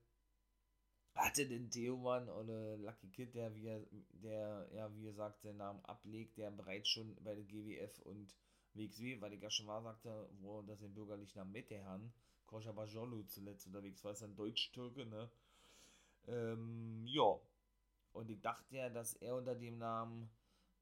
hatte 1.16 1.48
den 1.48 1.70
Theoman 1.70 2.30
oder 2.30 2.78
Lucky 2.78 3.10
Kid, 3.10 3.36
der 3.36 3.54
wie 3.56 3.68
er, 3.68 3.82
der, 4.14 4.70
ja, 4.74 4.94
wie 4.96 5.04
gesagt, 5.04 5.42
seinen 5.42 5.58
Namen 5.58 5.84
ablegt, 5.86 6.38
der 6.38 6.52
bereits 6.52 6.90
schon 6.90 7.16
bei 7.24 7.36
der 7.36 7.44
GWF 7.44 8.00
und 8.00 8.36
WXW, 8.74 9.20
weil 9.22 9.34
ich 9.34 9.42
ja 9.42 9.50
schon 9.50 9.66
mal 9.66 9.82
sagte, 9.82 10.30
wo 10.40 10.62
das 10.62 10.80
den 10.80 10.94
bürgerlichen 10.94 11.40
Namen 11.40 11.52
Metehan, 11.52 12.14
Koscha 12.46 12.72
Bajolu 12.72 13.24
zuletzt 13.24 13.68
unterwegs 13.68 14.04
war, 14.04 14.12
ist 14.12 14.24
ein 14.24 14.36
Deutsch-Türke, 14.36 15.06
ne? 15.06 15.30
Ähm, 16.28 17.06
ja. 17.06 17.40
Und 18.14 18.30
ich 18.30 18.42
dachte 18.42 18.76
ja, 18.76 18.90
dass 18.90 19.14
er 19.16 19.36
unter 19.36 19.56
dem 19.56 19.78
Namen, 19.78 20.30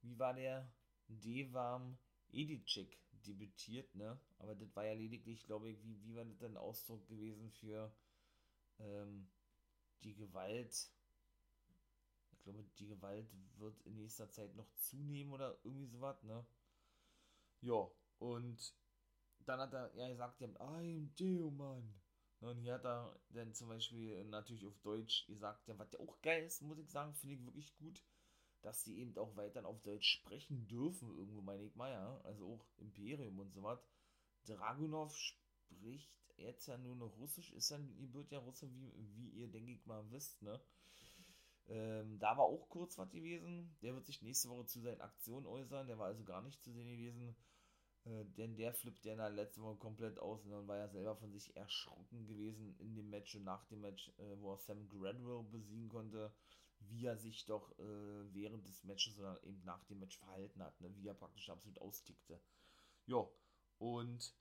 wie 0.01 0.17
war 0.17 0.33
der? 0.33 0.71
Devam 1.09 1.97
Edicek 2.31 2.97
debütiert, 3.25 3.93
ne? 3.95 4.19
Aber 4.39 4.55
das 4.55 4.75
war 4.75 4.85
ja 4.85 4.93
lediglich, 4.93 5.45
glaube 5.45 5.69
ich, 5.69 5.83
wie, 5.83 6.01
wie 6.03 6.15
war 6.15 6.25
das 6.25 6.37
denn 6.37 6.57
Ausdruck 6.57 7.05
gewesen 7.07 7.51
für, 7.51 7.91
ähm, 8.79 9.27
die 10.03 10.15
Gewalt, 10.15 10.89
ich 12.31 12.41
glaube, 12.43 12.63
die 12.79 12.87
Gewalt 12.87 13.27
wird 13.57 13.81
in 13.81 13.97
nächster 13.97 14.29
Zeit 14.29 14.55
noch 14.55 14.71
zunehmen 14.75 15.33
oder 15.33 15.57
irgendwie 15.63 15.87
sowas, 15.87 16.23
ne? 16.23 16.45
Ja, 17.61 17.87
und 18.19 18.73
dann 19.45 19.59
hat 19.59 19.73
er 19.73 19.95
ja 19.95 20.09
gesagt, 20.09 20.41
I'm 20.41 21.09
Deo, 21.19 21.51
Mann. 21.51 21.93
Und 22.39 22.59
hier 22.59 22.75
hat 22.75 22.85
er 22.85 23.19
dann 23.29 23.53
zum 23.53 23.69
Beispiel 23.69 24.23
natürlich 24.25 24.65
auf 24.65 24.79
Deutsch 24.81 25.25
gesagt, 25.27 25.67
ja, 25.67 25.77
was 25.79 25.91
ja 25.93 25.99
auch 25.99 26.21
geil 26.21 26.45
ist, 26.45 26.61
muss 26.61 26.79
ich 26.79 26.89
sagen, 26.89 27.13
finde 27.15 27.35
ich 27.35 27.45
wirklich 27.45 27.75
gut, 27.77 28.03
dass 28.61 28.83
sie 28.83 28.99
eben 28.99 29.17
auch 29.17 29.35
weiter 29.37 29.65
auf 29.65 29.81
Deutsch 29.83 30.09
sprechen 30.09 30.67
dürfen, 30.67 31.09
irgendwo 31.17 31.41
meine 31.41 31.63
ich 31.63 31.75
mal, 31.75 31.91
ja. 31.91 32.21
Also 32.23 32.47
auch 32.53 32.65
Imperium 32.77 33.39
und 33.39 33.53
so 33.53 33.63
was. 33.63 33.79
Dragunov 34.45 35.15
spricht 35.15 36.11
jetzt 36.37 36.67
ja 36.67 36.77
nur 36.77 36.95
noch 36.95 37.17
Russisch, 37.17 37.51
ist 37.53 37.69
ja, 37.69 37.77
ihr 37.99 38.13
wird 38.13 38.31
ja 38.31 38.39
Russe, 38.39 38.71
wie, 38.71 38.93
wie 39.15 39.29
ihr, 39.29 39.47
denke 39.47 39.71
ich 39.71 39.85
mal, 39.85 40.03
wisst, 40.11 40.41
ne? 40.41 40.59
Ähm, 41.69 42.17
da 42.19 42.37
war 42.37 42.45
auch 42.45 42.69
kurz 42.69 42.97
was 42.97 43.11
gewesen. 43.11 43.75
Der 43.81 43.93
wird 43.93 44.05
sich 44.05 44.21
nächste 44.21 44.49
Woche 44.49 44.65
zu 44.67 44.79
seinen 44.79 45.01
Aktionen 45.01 45.45
äußern. 45.45 45.87
Der 45.87 45.97
war 45.97 46.07
also 46.07 46.23
gar 46.23 46.41
nicht 46.41 46.63
zu 46.63 46.71
sehen 46.71 46.87
gewesen. 46.87 47.35
Äh, 48.05 48.25
denn 48.37 48.55
der 48.55 48.73
flippt 48.73 49.03
ja 49.05 49.13
in 49.13 49.17
der 49.17 49.29
letzten 49.29 49.61
Woche 49.63 49.77
komplett 49.77 50.19
aus 50.19 50.45
und 50.45 50.51
dann 50.51 50.67
war 50.67 50.77
er 50.77 50.89
selber 50.89 51.15
von 51.15 51.31
sich 51.31 51.55
erschrocken 51.55 52.25
gewesen 52.25 52.75
in 52.79 52.95
dem 52.95 53.09
Match 53.09 53.35
und 53.35 53.43
nach 53.43 53.65
dem 53.65 53.81
Match, 53.81 54.09
äh, 54.17 54.39
wo 54.39 54.53
er 54.53 54.57
Sam 54.57 54.87
Gradwell 54.87 55.43
besiegen 55.43 55.89
konnte, 55.89 56.31
wie 56.79 57.05
er 57.05 57.17
sich 57.17 57.45
doch 57.45 57.77
äh, 57.79 58.33
während 58.33 58.65
des 58.65 58.83
Matches 58.83 59.17
oder 59.19 59.43
eben 59.43 59.61
nach 59.65 59.83
dem 59.85 59.99
Match 59.99 60.17
verhalten 60.17 60.63
hat, 60.63 60.79
ne? 60.79 60.95
wie 60.95 61.07
er 61.07 61.15
praktisch 61.15 61.49
absolut 61.49 61.79
austickte. 61.79 62.39
Ja, 63.07 63.27
und 63.79 64.33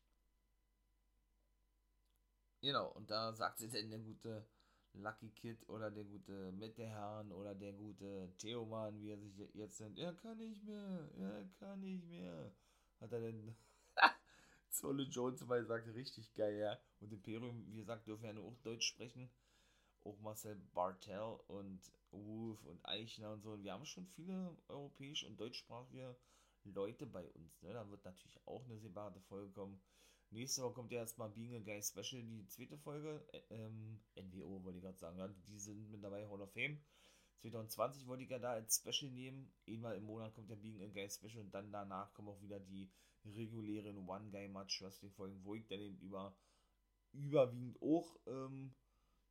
genau, 2.67 2.89
und 2.93 3.11
da 3.11 3.33
sagt 3.33 3.59
sie 3.59 3.69
denn 3.69 3.91
der 3.91 4.01
gute 4.01 4.45
Lucky 4.93 5.31
Kid 5.31 5.69
oder 5.69 5.91
der 5.91 6.05
gute 6.05 6.53
Mitteherrn 6.53 7.33
oder 7.33 7.55
der 7.55 7.73
gute 7.73 8.33
Theoman, 8.39 9.01
wie 9.01 9.11
er 9.11 9.19
sich 9.19 9.39
jetzt 9.55 9.81
nennt, 9.81 9.99
er 9.99 10.13
kann 10.15 10.39
nicht 10.39 10.63
mehr, 10.65 11.09
er 11.19 11.45
kann 11.59 11.81
nicht 11.81 12.07
mehr 12.09 12.53
hat 13.01 13.13
er 13.13 13.21
denn 13.21 13.55
Zolle 14.71 15.05
Jones 15.05 15.45
mal 15.47 15.61
gesagt, 15.61 15.87
richtig 15.95 16.35
geil, 16.35 16.59
ja. 16.59 16.79
Und 17.01 17.13
Imperium, 17.13 17.65
wie 17.71 17.79
gesagt, 17.79 18.07
dürfen 18.07 18.25
ja 18.25 18.33
nur 18.33 18.45
auch 18.45 18.57
Deutsch 18.63 18.87
sprechen. 18.87 19.31
Auch 20.05 20.19
Marcel 20.21 20.57
Bartel 20.75 21.39
und 21.49 21.81
Wolf 22.11 22.65
und 22.65 22.85
Eichner 22.87 23.33
und 23.33 23.43
so. 23.43 23.53
Und 23.53 23.65
wir 23.65 23.73
haben 23.73 23.87
schon 23.87 24.07
viele 24.07 24.57
europäisch- 24.69 25.25
und 25.25 25.41
deutschsprachige 25.41 26.17
Leute 26.65 27.07
bei 27.07 27.27
uns. 27.31 27.63
Ne? 27.63 27.73
Da 27.73 27.89
wird 27.91 28.05
natürlich 28.05 28.39
auch 28.47 28.65
eine 28.65 28.79
separate 28.79 29.21
Folge 29.21 29.53
kommen. 29.53 29.81
Nächste 30.31 30.63
Woche 30.63 30.75
kommt 30.75 30.93
ja 30.93 30.99
erstmal 30.99 31.31
Being 31.31 31.55
a 31.55 31.61
Guy 31.61 31.83
Special, 31.83 32.23
die 32.23 32.47
zweite 32.49 32.77
Folge. 32.79 33.25
Ähm, 33.51 34.01
NWO 34.17 34.63
wollte 34.65 34.79
ich 34.79 34.85
gerade 34.85 34.99
sagen. 34.99 35.35
Die 35.47 35.59
sind 35.59 35.91
mit 35.91 36.03
dabei 36.03 36.27
Hall 36.29 36.43
of 36.43 36.53
Fame. 36.53 36.81
2020 37.43 38.07
wollte 38.07 38.25
ich 38.25 38.31
ja 38.31 38.39
da 38.39 38.53
als 38.53 38.77
Special 38.77 39.11
nehmen. 39.11 39.53
Einmal 39.69 39.97
im 39.97 40.05
Monat 40.05 40.35
kommt 40.35 40.51
der 40.51 40.57
Being 40.57 40.83
a 40.83 40.89
Guy 40.89 41.09
Special 41.09 41.45
und 41.45 41.55
dann 41.55 41.71
danach 41.71 42.13
kommen 42.13 42.29
auch 42.29 42.43
wieder 42.43 42.59
die 42.59 42.91
regulären 43.25 44.09
One-Guy-Match 44.09 44.83
Wrestling 44.83 45.13
Folgen, 45.13 45.45
wo 45.45 45.55
ich 45.55 45.67
dann 45.67 45.81
eben 45.81 45.99
über, 45.99 46.37
überwiegend 47.13 47.81
auch, 47.81 48.17
ähm, 48.27 48.75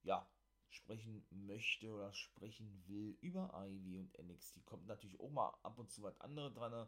ja, 0.04 0.28
sprechen 0.70 1.26
möchte 1.30 1.92
oder 1.92 2.14
sprechen 2.14 2.84
will 2.88 3.18
über 3.22 3.52
Ivy 3.54 4.00
und 4.00 4.18
NXT. 4.18 4.66
Kommt 4.66 4.88
natürlich 4.88 5.20
auch 5.20 5.32
mal 5.32 5.54
ab 5.64 5.78
und 5.78 5.90
zu 5.90 6.04
was 6.04 6.20
anderes 6.20 6.54
dran, 6.54 6.88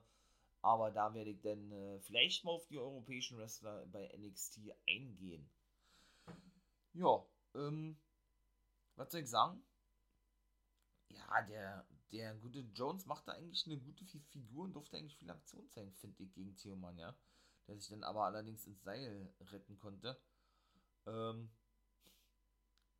aber 0.61 0.91
da 0.91 1.13
werde 1.13 1.31
ich 1.31 1.41
dann 1.41 1.71
äh, 1.71 1.99
vielleicht 2.01 2.43
mal 2.43 2.51
auf 2.51 2.67
die 2.67 2.79
europäischen 2.79 3.37
Wrestler 3.37 3.85
bei 3.87 4.07
NXT 4.17 4.59
eingehen. 4.87 5.49
Ja, 6.93 7.25
ähm, 7.55 7.97
was 8.95 9.11
soll 9.11 9.21
ich 9.21 9.29
sagen? 9.29 9.63
ja, 11.09 11.41
der, 11.43 11.85
der 12.11 12.35
gute 12.35 12.59
Jones 12.73 13.05
machte 13.05 13.33
eigentlich 13.33 13.65
eine 13.65 13.77
gute 13.77 14.05
Figur 14.05 14.65
und 14.65 14.73
durfte 14.73 14.97
eigentlich 14.97 15.17
viel 15.17 15.29
Aktion 15.29 15.69
zeigen, 15.69 15.93
finde 15.93 16.23
ich, 16.23 16.33
gegen 16.33 16.55
Theoman, 16.55 16.97
ja. 16.97 17.15
Der 17.67 17.77
sich 17.77 17.89
dann 17.89 18.03
aber 18.03 18.23
allerdings 18.23 18.65
ins 18.65 18.81
Seil 18.83 19.33
retten 19.41 19.77
konnte. 19.77 20.19
Ähm, 21.05 21.49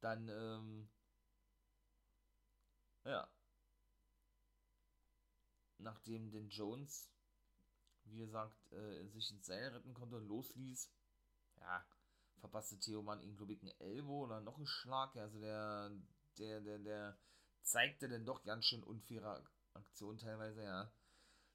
dann, 0.02 0.28
ähm, 0.30 0.90
ja. 3.06 3.30
Nachdem 5.80 6.32
den 6.32 6.50
Jones, 6.50 7.10
wie 8.12 8.20
gesagt, 8.20 8.72
äh, 8.72 9.08
sich 9.08 9.32
ins 9.32 9.46
Seil 9.46 9.70
retten 9.70 9.93
konnte 9.93 10.17
und 10.17 10.28
losließ, 10.28 10.91
ja, 11.60 11.86
verpasste 12.39 12.80
Theoman 12.80 13.22
ihn, 13.22 13.36
glaube 13.36 13.54
ich, 13.54 13.62
einen 13.62 13.80
Elbow 13.80 14.26
oder 14.26 14.41
noch 14.41 14.58
einen 14.58 14.67
Schlag. 14.67 15.15
Also 15.15 15.39
der, 15.39 15.91
der, 16.38 16.62
der, 16.62 16.80
der 16.80 17.17
zeigte 17.63 18.08
dann 18.08 18.26
doch 18.26 18.43
ganz 18.43 18.65
schön 18.65 18.84
unfaire 18.84 19.43
Aktion 19.74 20.17
teilweise, 20.17 20.63
ja. 20.63 20.91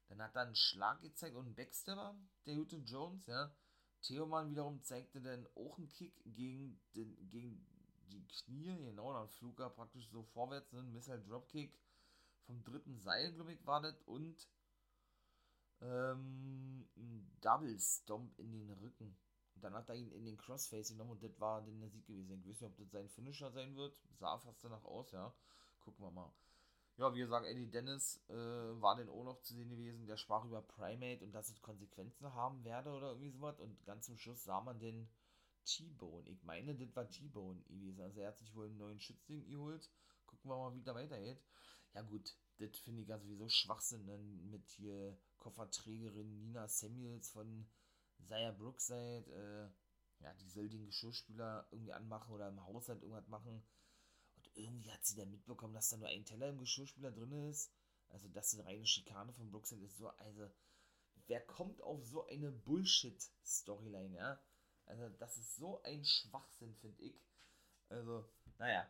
Dann 0.09 0.21
hat 0.21 0.35
er 0.35 0.43
einen 0.43 0.55
Schlag 0.55 1.01
gezeigt 1.01 1.35
und 1.35 1.45
einen 1.45 1.55
Backstabber, 1.55 2.15
der 2.45 2.55
gute 2.55 2.77
Jones, 2.77 3.25
ja. 3.25 3.55
Theoman 4.01 4.49
wiederum 4.51 4.81
zeigte 4.83 5.21
dann 5.21 5.47
auch 5.55 5.77
einen 5.77 5.89
Kick 5.91 6.13
gegen, 6.25 6.79
den, 6.93 7.29
gegen 7.29 7.65
die 8.11 8.27
Knie, 8.27 8.77
genau, 8.77 9.13
dann 9.13 9.29
flog 9.29 9.59
er 9.59 9.69
praktisch 9.69 10.07
so 10.09 10.23
vorwärts, 10.23 10.71
ne, 10.73 10.79
ein 10.79 10.91
Missile 10.91 11.23
Dropkick 11.23 11.79
vom 12.45 12.61
dritten 12.63 12.99
Seil, 12.99 13.33
glaube 13.33 13.53
ich, 13.53 13.65
war 13.65 13.81
das, 13.81 13.99
und 14.01 14.47
ähm, 15.81 16.87
ein 16.95 17.37
Double 17.41 17.79
Stomp 17.79 18.37
in 18.39 18.51
den 18.51 18.69
Rücken. 18.71 19.17
Und 19.55 19.63
dann 19.63 19.73
hat 19.73 19.89
er 19.89 19.95
ihn 19.95 20.11
in 20.11 20.25
den 20.25 20.37
Crossface 20.37 20.89
genommen 20.89 21.11
und 21.11 21.23
das 21.23 21.39
war 21.39 21.61
dann 21.61 21.79
der 21.79 21.89
Sieg 21.89 22.05
gewesen. 22.05 22.39
Ich 22.39 22.47
weiß 22.47 22.61
nicht, 22.61 22.69
ob 22.69 22.77
das 22.77 22.91
sein 22.91 23.09
Finisher 23.09 23.51
sein 23.51 23.75
wird. 23.75 23.99
Sah 24.19 24.37
fast 24.37 24.63
danach 24.63 24.83
aus, 24.83 25.11
ja 25.11 25.33
gucken 25.83 26.05
wir 26.05 26.11
mal. 26.11 26.31
Ja, 26.97 27.13
wie 27.13 27.19
gesagt, 27.19 27.45
Eddie 27.47 27.69
Dennis 27.69 28.23
äh, 28.29 28.33
war 28.33 28.95
denn 28.95 29.09
auch 29.09 29.23
noch 29.23 29.41
zu 29.41 29.53
sehen 29.53 29.69
gewesen. 29.69 30.05
Der 30.05 30.17
sprach 30.17 30.45
über 30.45 30.61
Primate 30.61 31.23
und 31.23 31.31
dass 31.31 31.49
es 31.49 31.61
Konsequenzen 31.61 32.33
haben 32.33 32.63
werde 32.63 32.91
oder 32.91 33.09
irgendwie 33.09 33.31
sowas. 33.31 33.59
Und 33.59 33.83
ganz 33.85 34.05
zum 34.05 34.17
Schluss 34.17 34.43
sah 34.43 34.61
man 34.61 34.79
den 34.79 35.09
T-Bone. 35.65 36.29
Ich 36.29 36.43
meine, 36.43 36.75
das 36.75 36.95
war 36.95 37.09
T-Bone 37.09 37.61
gewesen. 37.63 38.01
Also 38.01 38.19
er 38.21 38.27
hat 38.29 38.37
sich 38.37 38.53
wohl 38.55 38.67
einen 38.67 38.77
neuen 38.77 38.99
Schützling 38.99 39.43
geholt. 39.45 39.89
Gucken 40.27 40.51
wir 40.51 40.57
mal, 40.57 40.75
wie 40.75 40.83
der 40.83 40.93
weitergeht. 40.93 41.41
Ja 41.95 42.01
gut, 42.03 42.35
das 42.59 42.77
finde 42.79 43.01
ich 43.01 43.11
also 43.11 43.25
sowieso 43.25 43.49
Schwachsinn 43.49 44.05
ne? 44.05 44.17
mit 44.17 44.69
hier 44.71 45.17
Kofferträgerin 45.37 46.39
Nina 46.39 46.67
Samuels 46.67 47.29
von 47.29 47.67
Zaya 48.27 48.51
Brookside. 48.51 49.25
Äh, 49.31 50.23
ja, 50.23 50.33
die 50.35 50.49
soll 50.49 50.69
den 50.69 50.85
Geschirrspüler 50.85 51.67
irgendwie 51.71 51.93
anmachen 51.93 52.33
oder 52.33 52.47
im 52.47 52.63
Haushalt 52.63 53.01
irgendwas 53.01 53.27
machen 53.27 53.63
irgendwie 54.55 54.91
hat 54.91 55.05
sie 55.05 55.15
dann 55.15 55.31
mitbekommen, 55.31 55.73
dass 55.73 55.89
da 55.89 55.97
nur 55.97 56.07
ein 56.07 56.25
Teller 56.25 56.49
im 56.49 56.59
Geschirrspüler 56.59 57.11
drin 57.11 57.31
ist. 57.49 57.71
Also 58.09 58.27
das 58.29 58.53
ist 58.53 58.59
eine 58.59 58.69
reine 58.69 58.85
Schikane 58.85 59.33
von 59.33 59.49
Brookside 59.49 59.83
ist 59.83 59.97
so, 59.97 60.09
also 60.09 60.49
wer 61.27 61.41
kommt 61.41 61.81
auf 61.81 62.05
so 62.05 62.27
eine 62.27 62.51
Bullshit-Storyline, 62.51 64.15
ja? 64.15 64.39
Also 64.85 65.09
das 65.17 65.37
ist 65.37 65.55
so 65.55 65.81
ein 65.83 66.03
Schwachsinn, 66.03 66.75
finde 66.75 67.01
ich. 67.01 67.25
Also, 67.89 68.29
naja. 68.57 68.87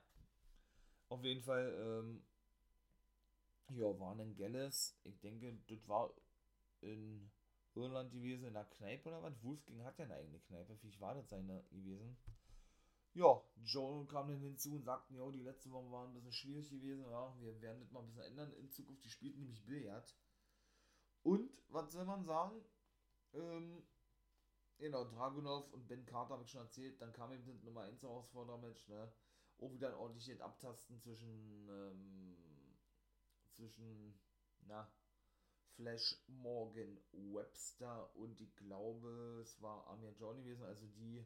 Auf 1.09 1.23
jeden 1.23 1.43
Fall, 1.43 1.73
ähm, 1.79 2.25
ja, 3.69 3.99
waren 3.99 4.19
in 4.19 4.35
Gelles, 4.35 4.97
ich 5.03 5.19
denke, 5.19 5.57
das 5.67 5.87
war 5.87 6.13
in 6.81 7.31
Irland 7.75 8.11
gewesen, 8.11 8.45
in 8.45 8.53
der 8.53 8.65
Kneipe 8.65 9.09
oder 9.09 9.23
was? 9.23 9.43
Wolfgang 9.43 9.83
hat 9.83 9.97
ja 9.97 10.05
eine 10.05 10.15
eigene 10.15 10.39
Kneipe, 10.39 10.77
wie 10.81 10.99
war 10.99 11.15
das 11.15 11.29
seine 11.29 11.63
gewesen? 11.71 12.17
ja, 13.13 13.41
Joe 13.63 14.05
kam 14.07 14.27
dann 14.27 14.41
hinzu 14.41 14.73
und 14.73 14.83
sagten, 14.83 15.15
ja, 15.15 15.29
die 15.29 15.43
letzten 15.43 15.71
Wochen 15.71 15.91
waren 15.91 16.09
ein 16.09 16.13
bisschen 16.13 16.31
schwierig 16.31 16.69
gewesen, 16.69 17.05
ja, 17.09 17.35
wir 17.39 17.61
werden 17.61 17.79
das 17.79 17.91
mal 17.91 17.99
ein 17.99 18.07
bisschen 18.07 18.23
ändern 18.23 18.51
in 18.53 18.69
Zukunft. 18.69 19.05
Die 19.05 19.09
spielten 19.09 19.39
nämlich 19.39 19.63
Billard. 19.65 20.15
Und, 21.21 21.51
was 21.69 21.91
soll 21.91 22.05
man 22.05 22.25
sagen? 22.25 22.65
Ähm, 23.33 23.83
genau, 24.77 25.05
Dragunov 25.05 25.71
und 25.73 25.87
Ben 25.87 26.05
Carter 26.05 26.33
habe 26.33 26.43
ich 26.43 26.49
schon 26.49 26.61
erzählt. 26.61 26.99
Dann 27.01 27.13
kam 27.13 27.31
eben 27.31 27.63
Nummer 27.63 27.81
1 27.81 28.01
Herausforderer-Match, 28.01 28.87
ne? 28.87 29.13
Auch 29.59 29.71
wieder 29.71 29.89
ein 29.89 29.95
ordentliches 29.95 30.41
Abtasten 30.41 30.99
zwischen, 30.99 31.69
ähm, 31.69 32.32
zwischen, 33.55 34.19
na, 34.61 34.91
Flash 35.75 36.15
Morgan 36.27 36.99
Webster 37.11 38.15
und 38.15 38.39
ich 38.39 38.55
glaube, 38.55 39.39
es 39.41 39.61
war 39.61 39.87
Amir 39.87 40.13
Johnny 40.13 40.43
gewesen, 40.43 40.65
also 40.65 40.85
die 40.87 41.25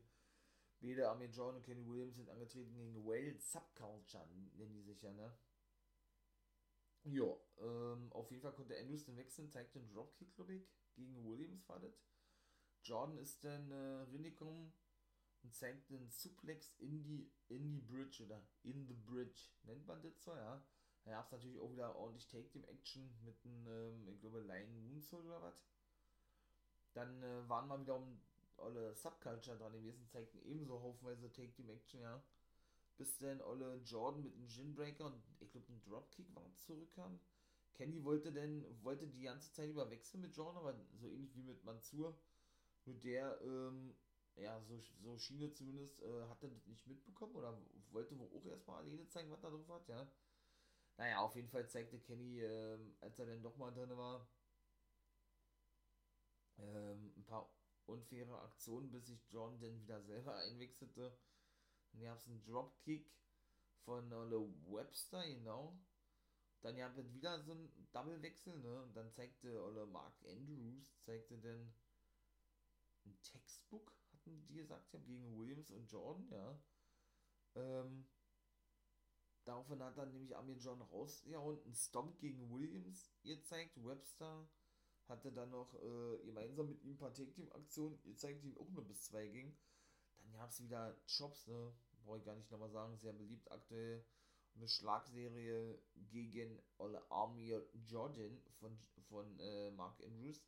Beide 0.80 1.10
Amir 1.10 1.30
John 1.30 1.56
und 1.56 1.64
Kenny 1.64 1.86
Williams 1.88 2.16
sind 2.18 2.30
angetreten 2.30 2.76
gegen 2.76 3.04
Whale 3.04 3.40
Subculture, 3.40 4.28
nennen 4.54 4.74
die 4.74 4.84
sich 4.84 5.02
ja, 5.02 5.12
ne? 5.12 5.36
Ja, 7.04 7.36
ähm, 7.60 8.12
auf 8.12 8.30
jeden 8.30 8.44
Fall 8.44 8.54
konnte 8.54 8.78
Andrews 8.78 9.06
den 9.06 9.18
wechseln, 9.18 9.50
zeigt 9.50 9.74
den 9.76 9.88
Dropkick, 9.90 10.36
glaube 10.36 10.54
ich, 10.56 10.70
gegen 10.94 11.26
Williams 11.26 11.68
war 11.68 11.80
das. 11.80 12.06
Jordan 12.84 13.18
ist 13.18 13.44
dann 13.44 13.72
äh, 13.72 14.04
reingekommen 14.12 14.72
und 15.42 15.56
zeigt 15.56 15.90
den 15.90 16.10
Suplex 16.10 16.74
in 16.78 17.02
die, 17.04 17.32
in 17.48 17.72
die 17.72 17.82
Bridge 17.82 18.24
oder 18.24 18.46
in 18.62 18.86
the 18.88 18.94
Bridge, 18.94 19.50
nennt 19.64 19.88
man 19.88 20.02
das 20.02 20.22
so, 20.22 20.36
ja. 20.36 20.64
Da 21.08 21.14
gab 21.14 21.26
es 21.28 21.32
natürlich 21.32 21.58
auch 21.62 21.72
wieder 21.72 21.96
ordentlich 21.96 22.28
Take-Team-Action 22.28 23.10
mit 23.24 23.38
einem, 23.46 23.66
ähm, 23.66 24.10
ich 24.10 24.20
glaube, 24.20 24.42
Lion 24.42 24.90
Moonsault 24.90 25.26
oder 25.26 25.42
was. 25.42 25.66
Dann 26.94 27.24
äh, 27.24 27.48
waren 27.48 27.70
wir 27.70 27.80
wieder 27.80 27.96
um 27.96 28.20
olle 28.58 28.94
Subculture 28.94 29.58
dran 29.58 29.72
gewesen, 29.72 30.06
zeigten 30.10 30.42
ebenso 30.44 30.82
haufenweise 30.82 31.32
Take 31.32 31.54
Team 31.54 31.70
Action, 31.70 32.02
ja. 32.02 32.22
Bis 32.98 33.18
dann 33.20 33.42
olle 33.42 33.78
Jordan 33.86 34.22
mit 34.22 34.36
einem 34.36 34.48
Ginbreaker 34.48 35.06
und 35.06 35.24
ich 35.40 35.50
glaube 35.50 35.72
ein 35.72 35.82
Dropkick 35.82 36.36
war 36.36 36.44
zurückkam. 36.58 37.22
Kenny 37.74 38.04
wollte 38.04 38.34
denn, 38.34 38.66
wollte 38.84 39.08
die 39.08 39.22
ganze 39.22 39.54
Zeit 39.54 39.70
über 39.70 39.90
wechseln 39.90 40.20
mit 40.20 40.36
Jordan, 40.36 40.58
aber 40.58 40.76
so 41.00 41.08
ähnlich 41.08 41.34
wie 41.38 41.44
mit 41.44 41.64
Mansur. 41.64 42.20
Nur 42.84 42.96
der, 42.98 43.40
ähm, 43.44 43.96
ja, 44.36 44.60
so, 44.60 44.78
so 45.02 45.18
Schiene 45.18 45.54
zumindest, 45.54 46.02
äh, 46.02 46.28
hat 46.28 46.44
er 46.44 46.50
das 46.50 46.68
nicht 46.68 46.86
mitbekommen 46.86 47.36
oder 47.36 47.58
wollte 47.92 48.20
wohl 48.20 48.30
auch 48.36 48.46
erstmal 48.46 48.84
alleine 48.84 49.08
zeigen, 49.08 49.32
was 49.32 49.40
da 49.40 49.50
drauf 49.50 49.70
hat, 49.70 49.88
ja. 49.88 50.06
Naja, 50.98 51.20
auf 51.20 51.36
jeden 51.36 51.50
Fall 51.50 51.68
zeigte 51.68 52.00
Kenny, 52.00 52.42
äh, 52.42 52.80
als 53.02 53.20
er 53.20 53.28
dann 53.28 53.44
doch 53.44 53.56
mal 53.58 53.72
drin 53.72 53.96
war, 53.96 54.28
ähm, 56.58 57.14
ein 57.16 57.26
paar 57.26 57.50
unfaire 57.86 58.42
Aktionen, 58.42 58.92
bis 58.92 59.08
sich 59.08 59.24
John 59.30 59.60
dann 59.60 59.80
wieder 59.80 60.02
selber 60.02 60.36
einwechselte. 60.46 61.16
Dann 61.92 62.02
gab 62.02 62.18
es 62.18 62.28
einen 62.28 62.44
Dropkick 62.44 63.12
von 63.86 64.12
Ole 64.12 64.40
Webster, 64.68 65.26
genau. 65.26 65.78
Dann 66.62 66.76
gab 66.76 66.98
es 66.98 67.14
wieder 67.14 67.40
so 67.42 67.52
einen 67.52 67.72
Doublewechsel, 67.92 68.58
ne? 68.60 68.82
Und 68.82 68.96
dann 68.96 69.12
zeigte 69.12 69.64
Ole 69.64 69.86
Mark 69.86 70.16
Andrews, 70.26 71.00
zeigte 71.04 71.38
dann 71.38 71.74
ein 73.06 73.18
Textbook, 73.22 73.94
hatten 74.12 74.46
die 74.48 74.56
gesagt, 74.56 74.92
ja, 74.94 75.00
gegen 75.00 75.38
Williams 75.38 75.72
und 75.72 75.90
Jordan, 75.90 76.28
ja. 76.30 76.60
Ähm, 77.56 78.08
daraufhin 79.48 79.82
hat 79.82 79.98
dann 79.98 80.12
nämlich 80.12 80.36
Amir 80.36 80.58
John 80.58 80.82
rausgehauen, 80.82 81.60
einen 81.64 81.74
Stomp 81.74 82.20
gegen 82.20 82.52
Williams 82.52 83.12
gezeigt. 83.24 83.84
Webster 83.84 84.48
hatte 85.08 85.32
dann 85.32 85.52
noch 85.52 85.74
äh, 85.76 86.26
gemeinsam 86.26 86.68
mit 86.68 86.84
ihm 86.84 86.94
ein 86.94 86.98
paar 86.98 87.14
Take-Team-Aktionen 87.14 88.02
gezeigt, 88.04 88.44
die 88.44 88.58
auch 88.58 88.70
nur 88.70 88.86
bis 88.86 89.04
zwei 89.04 89.28
ging. 89.28 89.58
Dann 90.20 90.34
gab 90.34 90.50
es 90.50 90.62
wieder 90.62 90.98
Chops, 91.08 91.48
ne? 91.48 91.74
Brauche 92.04 92.20
ich 92.20 92.26
gar 92.26 92.36
nicht 92.36 92.52
nochmal 92.52 92.70
sagen, 92.70 92.98
sehr 92.98 93.14
beliebt 93.14 93.52
aktuell. 93.52 94.06
Eine 94.56 94.68
Schlagserie 94.68 95.80
gegen 96.10 96.60
Ole 96.78 97.02
Amir 97.12 97.66
Jordan 97.86 98.42
von, 98.60 98.78
von 99.08 99.40
äh, 99.40 99.72
Mark 99.72 100.02
Andrews. 100.04 100.42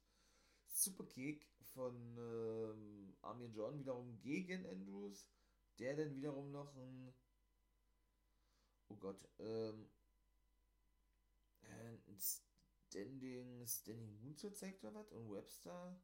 Superkick 0.67 1.47
von 1.73 1.95
ähm, 2.17 3.15
Amir 3.21 3.49
Jordan 3.49 3.79
wiederum 3.79 4.19
gegen 4.19 4.65
Andrews. 4.65 5.29
Der 5.77 5.95
dann 5.95 6.15
wiederum 6.15 6.51
noch 6.51 6.75
ein. 6.75 7.13
Oh 8.89 8.95
Gott, 8.95 9.23
ähm, 9.39 9.87
ein 11.63 12.19
Standing, 12.89 13.65
Standing 13.65 14.19
Moonsault 14.21 14.57
zeigt 14.57 14.83
oder 14.83 14.95
was? 14.95 15.11
Und 15.11 15.31
Webster 15.31 15.97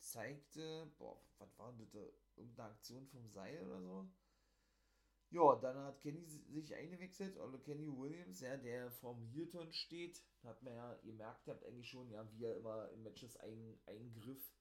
zeigte, 0.00 0.90
boah, 0.98 1.20
was 1.38 1.58
war 1.58 1.72
das 1.78 1.90
da? 1.90 2.00
Irgendeine 2.36 2.70
Aktion 2.70 3.06
vom 3.06 3.28
Seil 3.30 3.62
oder 3.62 3.80
so? 3.80 4.08
Ja, 5.30 5.54
dann 5.56 5.76
hat 5.78 6.00
Kenny 6.00 6.24
sich 6.26 6.74
eingewechselt, 6.74 7.36
oder 7.38 7.58
Kenny 7.58 7.86
Williams, 7.86 8.40
ja, 8.40 8.56
der 8.56 8.90
vorm 8.90 9.24
Hilton 9.28 9.72
steht. 9.72 10.22
Hat 10.42 10.62
man 10.62 10.74
ja 10.74 10.94
gemerkt, 11.04 11.46
habt 11.48 11.64
eigentlich 11.64 11.88
schon, 11.88 12.10
ja, 12.10 12.28
wie 12.32 12.44
er 12.44 12.56
immer 12.56 12.90
in 12.90 13.02
Matches 13.02 13.36
ein, 13.36 13.78
eingriff 13.86 14.52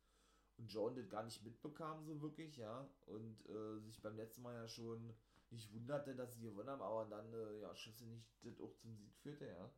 und 0.58 0.68
John 0.72 0.96
das 0.96 1.10
gar 1.10 1.24
nicht 1.24 1.44
mitbekam, 1.44 2.06
so 2.06 2.22
wirklich, 2.22 2.58
ja. 2.58 2.88
Und 3.08 3.46
äh, 3.50 3.80
sich 3.82 4.02
beim 4.02 4.18
letzten 4.18 4.44
Mal 4.44 4.56
ja 4.56 4.68
schon 4.68 5.14
nicht 5.52 5.72
wunderte, 5.74 6.16
dass 6.16 6.34
sie 6.36 6.42
gewonnen 6.42 6.70
haben, 6.70 6.82
aber 6.82 7.06
dann, 7.06 7.34
äh, 7.34 7.62
ja, 7.62 7.76
nicht 7.76 8.28
das 8.42 8.60
auch 8.60 8.76
zum 8.78 8.96
Sieg 8.96 9.16
führte, 9.18 9.48
ja. 9.48 9.72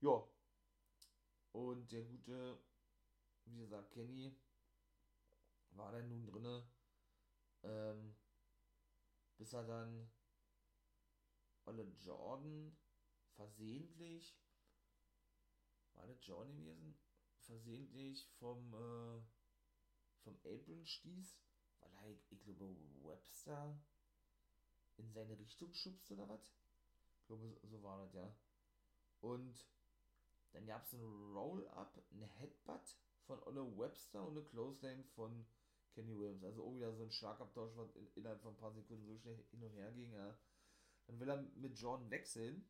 Ja, 0.00 0.24
und 1.52 1.90
der 1.90 2.02
gute, 2.04 2.58
wie 3.44 3.58
gesagt, 3.58 3.90
Kenny 3.90 4.36
war 5.72 5.92
dann 5.92 6.08
nun 6.08 6.26
drinne, 6.26 6.64
ähm, 7.62 8.16
bis 9.36 9.52
er 9.52 9.64
dann 9.64 10.10
Olle 11.66 11.84
Jordan 11.98 12.76
versehentlich, 13.36 14.36
war 15.94 16.06
das 16.06 16.24
Jordan 16.26 16.56
gewesen? 16.56 16.98
Versehentlich 17.38 18.28
vom, 18.38 18.74
äh, 18.74 19.22
vom 20.22 20.36
Apron 20.44 20.86
stieß, 20.86 21.38
weil 21.80 21.92
er, 21.94 22.10
ich 22.10 22.26
glaube, 22.28 22.76
Webster 23.02 23.80
in 25.00 25.12
seine 25.12 25.38
Richtung 25.38 25.72
schubst 25.74 26.10
oder 26.10 26.28
was? 26.28 26.52
Ich 27.20 27.26
glaube, 27.26 27.56
so 27.62 27.82
war 27.82 27.98
das, 28.04 28.14
ja. 28.14 28.34
Und 29.20 29.66
dann 30.52 30.66
gab 30.66 30.84
es 30.84 30.94
einen 30.94 31.32
Roll-Up, 31.34 32.02
einen 32.10 32.28
Headbutt 32.38 32.96
von 33.26 33.42
Olle 33.44 33.78
Webster 33.78 34.26
und 34.26 34.36
eine 34.36 34.46
Clothesline 34.46 35.04
von 35.14 35.46
Kenny 35.92 36.16
Williams. 36.18 36.44
Also 36.44 36.64
auch 36.64 36.74
wieder 36.74 36.92
so 36.92 37.02
ein 37.02 37.10
Schlagabtausch, 37.10 37.72
was 37.76 37.94
in, 37.96 38.06
innerhalb 38.14 38.40
von 38.40 38.54
ein 38.54 38.58
paar 38.58 38.72
Sekunden 38.72 39.06
so 39.06 39.16
schnell 39.18 39.36
hin 39.50 39.62
und 39.62 39.72
her 39.72 39.92
ging. 39.92 40.12
Ja. 40.12 40.36
Dann 41.06 41.20
will 41.20 41.28
er 41.28 41.42
mit 41.54 41.78
Jordan 41.78 42.10
wechseln. 42.10 42.68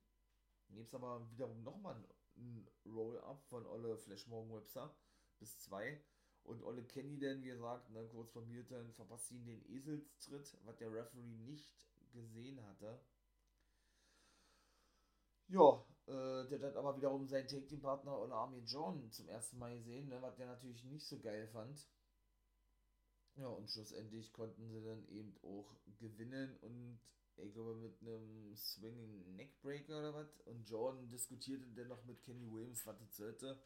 Dann 0.68 0.76
gibt 0.76 0.88
es 0.88 0.94
aber 0.94 1.30
wiederum 1.30 1.62
nochmal 1.62 1.96
ein 2.36 2.68
Roll-Up 2.86 3.42
von 3.46 3.66
Olle 3.66 3.96
Flashmorgan 3.96 4.54
Webster 4.54 4.94
bis 5.38 5.58
zwei. 5.58 6.02
Und 6.42 6.62
Olle 6.62 6.84
Kenny 6.84 7.18
dann, 7.18 7.42
wie 7.42 7.48
gesagt, 7.48 7.90
ne, 7.90 8.06
kurz 8.08 8.30
vor 8.32 8.42
Milton 8.42 8.92
verpasst 8.94 9.30
ihn 9.30 9.44
den 9.44 9.62
Eselstritt, 9.70 10.56
was 10.64 10.76
der 10.78 10.92
Referee 10.92 11.22
nicht 11.22 11.70
gesehen 12.12 12.64
hatte. 12.66 13.00
Ja, 15.48 15.84
äh, 16.06 16.48
der 16.48 16.60
hat 16.62 16.76
aber 16.76 16.96
wiederum 16.96 17.26
seinen 17.26 17.48
Take-Team-Partner 17.48 18.18
Ola 18.18 18.36
Armin 18.36 18.64
John 18.64 19.10
zum 19.10 19.28
ersten 19.28 19.58
Mal 19.58 19.76
gesehen, 19.76 20.08
ne, 20.08 20.22
was 20.22 20.36
der 20.36 20.46
natürlich 20.46 20.84
nicht 20.84 21.06
so 21.06 21.18
geil 21.18 21.46
fand. 21.48 21.86
Ja, 23.36 23.48
und 23.48 23.70
schlussendlich 23.70 24.32
konnten 24.32 24.68
sie 24.68 24.82
dann 24.82 25.06
eben 25.08 25.36
auch 25.42 25.74
gewinnen 25.98 26.56
und 26.60 27.00
ich 27.36 27.52
glaube 27.54 27.74
mit 27.74 28.00
einem 28.02 28.54
Swinging 28.54 29.34
Neckbreaker 29.36 29.98
oder 29.98 30.14
was. 30.14 30.40
Und 30.42 30.68
Jordan 30.68 31.08
diskutierte 31.08 31.66
dann 31.74 31.88
noch 31.88 32.04
mit 32.04 32.22
Kenny 32.22 32.50
Williams, 32.50 32.86
was 32.86 32.98
das 32.98 33.16
sollte, 33.16 33.58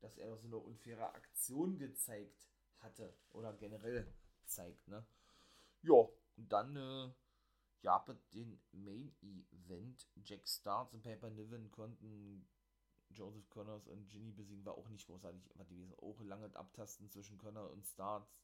dass 0.00 0.16
er 0.16 0.30
noch 0.30 0.38
so 0.38 0.46
eine 0.46 0.56
unfaire 0.56 1.14
Aktion 1.14 1.78
gezeigt 1.78 2.48
hatte 2.78 3.12
oder 3.30 3.52
generell 3.54 4.12
zeigt, 4.46 4.88
ne? 4.88 5.06
Ja, 5.82 6.08
und 6.36 6.52
dann 6.52 6.76
äh, 6.76 7.12
es 7.82 8.28
den 8.30 8.60
Main 8.72 9.12
Event. 9.22 10.08
Jack 10.24 10.46
Starts 10.48 10.94
und 10.94 11.02
Paper 11.02 11.30
Niven 11.30 11.70
konnten 11.70 12.46
Joseph 13.10 13.48
Connors 13.50 13.86
und 13.86 14.08
Ginny 14.08 14.32
besiegen, 14.32 14.64
war 14.64 14.76
auch 14.76 14.88
nicht 14.88 15.06
großartig 15.06 15.42
gewesen. 15.70 15.94
Auch 15.98 16.20
lange 16.20 16.54
Abtasten 16.54 17.08
zwischen 17.08 17.38
Connor 17.38 17.70
und 17.70 17.86
Starts. 17.86 18.40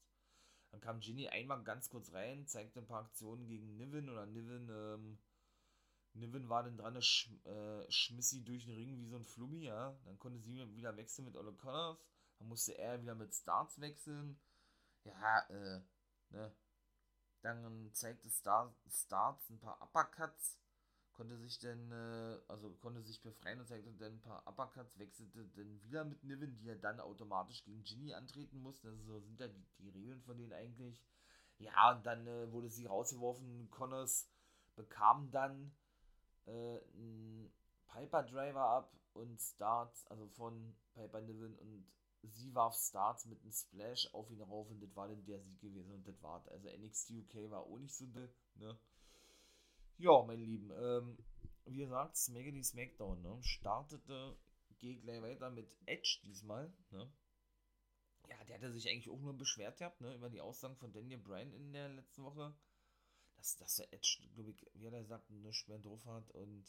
Dann 0.71 0.81
kam 0.81 1.01
Ginny 1.01 1.29
einmal 1.29 1.63
ganz 1.63 1.89
kurz 1.89 2.13
rein, 2.13 2.47
zeigte 2.47 2.81
ein 2.81 2.87
paar 2.87 3.05
Aktionen 3.05 3.47
gegen 3.47 3.77
Niven 3.77 4.09
oder 4.09 4.27
Niven, 4.27 4.69
ähm, 4.71 5.19
Niven 6.15 6.49
war 6.49 6.63
dann 6.63 6.77
dran, 6.77 7.01
sch, 7.03 7.31
äh, 7.45 7.91
schmiss 7.91 8.31
sie 8.31 8.45
durch 8.45 8.65
den 8.65 8.75
Ring 8.75 8.97
wie 8.99 9.07
so 9.07 9.17
ein 9.17 9.25
Flummi, 9.25 9.65
ja. 9.65 9.99
Dann 10.05 10.19
konnte 10.19 10.39
sie 10.39 10.75
wieder 10.77 10.97
wechseln 10.97 11.25
mit 11.25 11.37
Ole 11.37 11.53
Connors. 11.53 11.99
Dann 12.39 12.49
musste 12.49 12.79
er 12.79 13.01
wieder 13.03 13.15
mit 13.15 13.35
Starts 13.35 13.81
wechseln. 13.81 14.39
Ja, 15.05 15.41
äh, 15.49 15.81
ne, 16.31 16.55
dann 17.45 17.91
zeigte 17.93 18.29
Star, 18.31 18.75
Starts 18.89 19.51
ein 19.51 19.59
paar 19.59 19.81
Uppercuts, 19.83 20.59
konnte 21.13 21.37
sich 21.39 21.59
dann, 21.59 21.93
äh, 21.93 22.39
also 22.49 22.71
konnte 22.81 23.03
sich 23.03 23.23
befreien 23.23 23.61
und 23.61 23.69
zeigte 23.69 23.93
dann 23.93 24.15
ein 24.15 24.21
paar 24.21 24.47
Uppercuts, 24.47 24.99
wechselte 24.99 25.47
dann 25.57 25.83
wieder 25.83 26.05
mit 26.05 26.25
Niven, 26.25 26.57
die 26.57 26.69
er 26.69 26.77
dann 26.77 27.01
automatisch 27.01 27.63
gegen 27.65 27.85
Ginny 27.85 28.15
antreten 28.15 28.61
musste. 28.61 28.89
Also 28.89 29.03
so 29.05 29.21
sind 29.21 29.41
ja 29.41 29.49
die, 29.49 29.65
die 29.79 29.91
Regeln 29.91 30.23
von 30.23 30.37
denen 30.37 30.53
eigentlich. 30.53 31.03
Ja, 31.59 31.93
und 31.93 32.05
dann 32.05 32.27
äh, 32.27 32.51
wurde 32.51 32.69
sie 32.69 32.87
rausgeworfen. 32.87 33.71
Connors 33.71 34.29
bekam 34.75 35.31
dann 35.31 35.73
äh, 36.47 36.51
einen 36.51 37.53
Piper 37.87 38.25
Driver 38.25 38.63
ab 38.63 38.93
und 39.13 39.41
Starts, 39.41 40.07
also 40.09 40.27
von 40.29 40.75
Piper 40.95 41.21
Niven 41.21 41.55
und 41.59 41.87
sie 42.29 42.55
warf 42.55 42.75
Starts 42.77 43.27
mit 43.27 43.41
einem 43.41 43.53
Splash 43.53 44.09
auf 44.13 44.31
ihn 44.31 44.41
rauf 44.41 44.71
und 44.71 44.81
das 44.81 44.95
war 44.97 45.09
dann 45.09 45.25
der 45.25 45.41
Sieg 45.41 45.61
gewesen 45.61 45.93
und 45.93 46.07
das 46.07 46.23
war 46.23 46.45
Also 46.51 46.69
NXT 46.69 47.11
UK 47.11 47.51
war 47.51 47.61
auch 47.61 47.79
nicht 47.79 47.95
so 47.95 48.07
dill, 48.07 48.33
ne? 48.57 48.79
Ja, 49.99 50.23
mein 50.23 50.41
Lieben, 50.41 50.73
ähm, 50.77 51.19
wie 51.67 51.77
gesagt, 51.77 52.17
Smackity 52.17 52.63
Smackdown, 52.63 53.23
ne? 53.23 53.39
Startete, 53.43 54.37
geht 54.79 55.03
gleich 55.03 55.23
weiter 55.23 55.51
mit 55.51 55.69
Edge 55.87 56.21
diesmal, 56.25 56.73
ne? 56.91 57.11
Ja, 58.29 58.45
der 58.45 58.57
hatte 58.57 58.73
sich 58.73 58.89
eigentlich 58.89 59.11
auch 59.11 59.21
nur 59.21 59.37
beschwert 59.37 59.79
gehabt, 59.79 60.01
ne? 60.01 60.15
Über 60.15 60.31
die 60.31 60.41
Aussagen 60.41 60.77
von 60.77 60.93
Daniel 60.93 61.19
Bryan 61.19 61.53
in 61.53 61.73
der 61.73 61.89
letzten 61.89 62.25
Woche. 62.25 62.55
Dass, 63.37 63.57
dass 63.57 63.77
der 63.77 63.93
Edge, 63.93 64.23
glaube 64.35 64.51
ich, 64.51 64.67
wie 64.75 64.87
er 64.87 65.05
sagt, 65.05 65.31
nichts 65.31 65.69
mehr 65.69 65.79
drauf 65.79 66.05
hat 66.07 66.31
und 66.31 66.65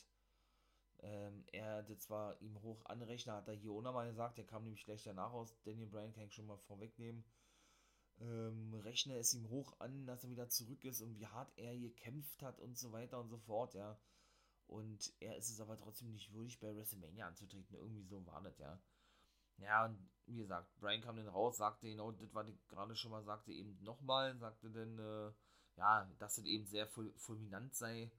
ähm, 0.99 1.43
er 1.51 1.77
hatte 1.77 1.97
zwar 1.97 2.39
ihm 2.41 2.61
hoch 2.61 2.85
anrechnen, 2.85 3.35
hat 3.35 3.47
er 3.47 3.53
hier 3.53 3.71
nochmal 3.81 4.07
gesagt, 4.07 4.37
er 4.37 4.45
kam 4.45 4.63
nämlich 4.63 4.85
gleich 4.85 5.03
danach 5.03 5.31
aus. 5.33 5.55
Daniel 5.63 5.87
Bryan 5.87 6.13
kann 6.13 6.25
ich 6.25 6.33
schon 6.33 6.47
mal 6.47 6.57
vorwegnehmen. 6.57 7.23
Ähm, 8.19 8.73
rechne 8.83 9.17
es 9.17 9.33
ihm 9.33 9.49
hoch 9.49 9.79
an, 9.79 10.05
dass 10.05 10.23
er 10.23 10.29
wieder 10.29 10.49
zurück 10.49 10.83
ist 10.85 11.01
und 11.01 11.15
wie 11.15 11.27
hart 11.27 11.51
er 11.57 11.77
gekämpft 11.77 12.41
hat 12.41 12.59
und 12.59 12.77
so 12.77 12.91
weiter 12.91 13.19
und 13.19 13.29
so 13.29 13.37
fort, 13.39 13.73
ja. 13.73 13.99
Und 14.67 15.13
er 15.19 15.35
ist 15.37 15.49
es 15.49 15.59
aber 15.59 15.77
trotzdem 15.77 16.11
nicht 16.11 16.33
würdig, 16.33 16.59
bei 16.59 16.75
WrestleMania 16.75 17.27
anzutreten. 17.27 17.75
Irgendwie 17.75 18.05
so 18.05 18.25
war 18.25 18.41
das, 18.41 18.57
ja. 18.57 18.79
Ja, 19.57 19.85
und 19.85 19.97
wie 20.25 20.37
gesagt, 20.37 20.75
Brian 20.79 21.01
kam 21.01 21.17
dann 21.17 21.27
raus, 21.27 21.57
sagte 21.57 21.87
genau 21.87 22.11
das, 22.11 22.33
was 22.33 22.47
ich 22.47 22.67
gerade 22.67 22.95
schon 22.95 23.11
mal 23.11 23.23
sagte, 23.23 23.51
eben 23.51 23.77
nochmal, 23.83 24.37
sagte 24.37 24.69
dann, 24.69 24.99
äh, 24.99 25.31
ja, 25.77 26.09
dass 26.19 26.37
es 26.37 26.45
eben 26.45 26.65
sehr 26.65 26.87
fulminant 26.87 27.75
sei, 27.75 28.11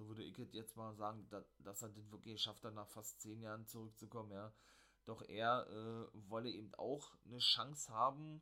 so 0.00 0.08
würde 0.08 0.24
ich 0.24 0.34
jetzt 0.52 0.76
mal 0.76 0.94
sagen, 0.94 1.28
dass, 1.28 1.44
dass 1.58 1.82
er 1.82 1.90
das 1.90 2.10
wirklich 2.10 2.36
geschafft 2.36 2.64
hat, 2.64 2.72
nach 2.72 2.88
fast 2.88 3.20
zehn 3.20 3.42
Jahren 3.42 3.66
zurückzukommen, 3.66 4.32
ja. 4.32 4.50
Doch 5.04 5.22
er 5.22 5.66
äh, 5.68 6.30
wolle 6.30 6.50
eben 6.50 6.74
auch 6.74 7.14
eine 7.26 7.38
Chance 7.38 7.92
haben 7.92 8.40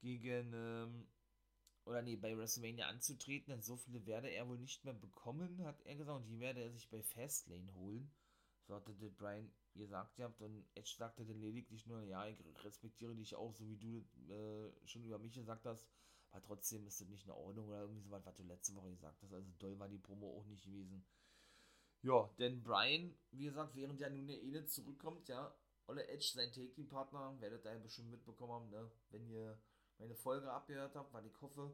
gegen, 0.00 0.54
ähm, 0.54 1.06
oder 1.84 2.00
nee, 2.00 2.16
bei 2.16 2.36
WrestleMania 2.36 2.86
anzutreten, 2.88 3.50
denn 3.52 3.62
so 3.62 3.76
viele 3.76 4.06
werde 4.06 4.28
er 4.30 4.48
wohl 4.48 4.58
nicht 4.58 4.84
mehr 4.84 4.94
bekommen, 4.94 5.62
hat 5.64 5.82
er 5.82 5.96
gesagt, 5.96 6.22
und 6.22 6.28
die 6.28 6.40
werde 6.40 6.62
er 6.62 6.70
sich 6.70 6.88
bei 6.88 7.02
Fastlane 7.02 7.74
holen. 7.74 8.10
So 8.66 8.74
hatte 8.74 8.94
das 8.94 9.12
Brian 9.12 9.52
gesagt 9.74 10.16
gehabt 10.16 10.40
und 10.40 10.64
Edge 10.74 10.94
sagte 10.96 11.26
dann 11.26 11.40
lediglich 11.40 11.84
nur, 11.84 12.02
ja, 12.04 12.26
ich 12.26 12.38
respektiere 12.64 13.14
dich 13.14 13.36
auch, 13.36 13.52
so 13.52 13.68
wie 13.68 13.76
du 13.76 13.98
äh, 14.32 14.86
schon 14.86 15.04
über 15.04 15.18
mich 15.18 15.34
gesagt 15.34 15.66
hast, 15.66 15.86
aber 16.34 16.42
trotzdem 16.42 16.84
ist 16.86 17.00
das 17.00 17.08
nicht 17.08 17.26
in 17.26 17.30
Ordnung 17.30 17.68
oder 17.68 17.82
irgendwie 17.82 18.00
so 18.02 18.10
was, 18.10 18.26
was 18.26 18.34
du 18.34 18.42
letzte 18.42 18.74
Woche 18.74 18.90
gesagt 18.90 19.22
hast, 19.22 19.32
also 19.32 19.48
doll 19.60 19.78
war 19.78 19.88
die 19.88 19.98
Promo 19.98 20.36
auch 20.36 20.46
nicht 20.46 20.64
gewesen. 20.64 21.04
Ja, 22.02 22.28
denn 22.38 22.62
Brian, 22.64 23.14
wie 23.30 23.44
gesagt, 23.44 23.76
während 23.76 24.00
ja 24.00 24.10
nun 24.10 24.26
der 24.26 24.42
Ene 24.42 24.66
zurückkommt, 24.66 25.28
ja, 25.28 25.54
Olle 25.86 26.08
Edge, 26.08 26.32
sein 26.34 26.50
Take-Team-Partner, 26.50 27.40
werdet 27.40 27.64
ihr 27.64 27.78
bestimmt 27.78 28.10
mitbekommen 28.10 28.52
haben, 28.52 28.70
ne, 28.70 28.90
wenn 29.10 29.28
ihr 29.28 29.56
meine 29.98 30.16
Folge 30.16 30.50
abgehört 30.50 30.96
habt, 30.96 31.12
weil 31.12 31.24
ich 31.24 31.40
hoffe, 31.40 31.72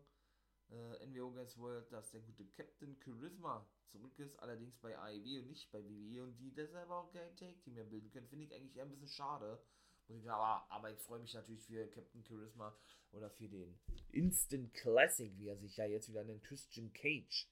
äh, 0.69 1.07
NWO 1.07 1.31
Guys 1.31 1.57
World, 1.57 1.91
dass 1.91 2.11
der 2.11 2.21
gute 2.21 2.45
Captain 2.45 3.01
Charisma 3.03 3.67
zurück 3.87 4.19
ist, 4.19 4.37
allerdings 4.41 4.77
bei 4.77 4.97
AEW 4.99 5.41
und 5.41 5.49
nicht 5.49 5.73
bei 5.73 5.83
WWE 5.83 6.25
und 6.25 6.37
die 6.39 6.53
deshalb 6.53 6.91
auch 6.91 7.11
kein 7.13 7.35
Take-Team 7.37 7.75
mehr 7.75 7.85
bilden 7.85 8.11
können, 8.11 8.29
finde 8.29 8.45
ich 8.45 8.55
eigentlich 8.55 8.77
eher 8.77 8.85
ein 8.85 8.91
bisschen 8.91 9.09
schade. 9.09 9.63
Muss 10.11 10.25
ich 10.25 10.31
aber, 10.31 10.67
aber 10.71 10.91
ich 10.91 10.99
freue 10.99 11.21
mich 11.21 11.33
natürlich 11.35 11.63
für 11.63 11.87
Captain 11.87 12.25
Charisma 12.25 12.77
oder 13.13 13.31
für 13.31 13.49
den 13.49 13.79
Instant 14.11 14.75
Classic, 14.75 15.33
wie 15.39 15.47
er 15.47 15.57
sich 15.57 15.77
ja 15.77 15.87
jetzt 15.87 16.09
wieder 16.09 16.25
nennt, 16.25 16.43
Christian 16.43 16.93
Cage. 16.93 17.49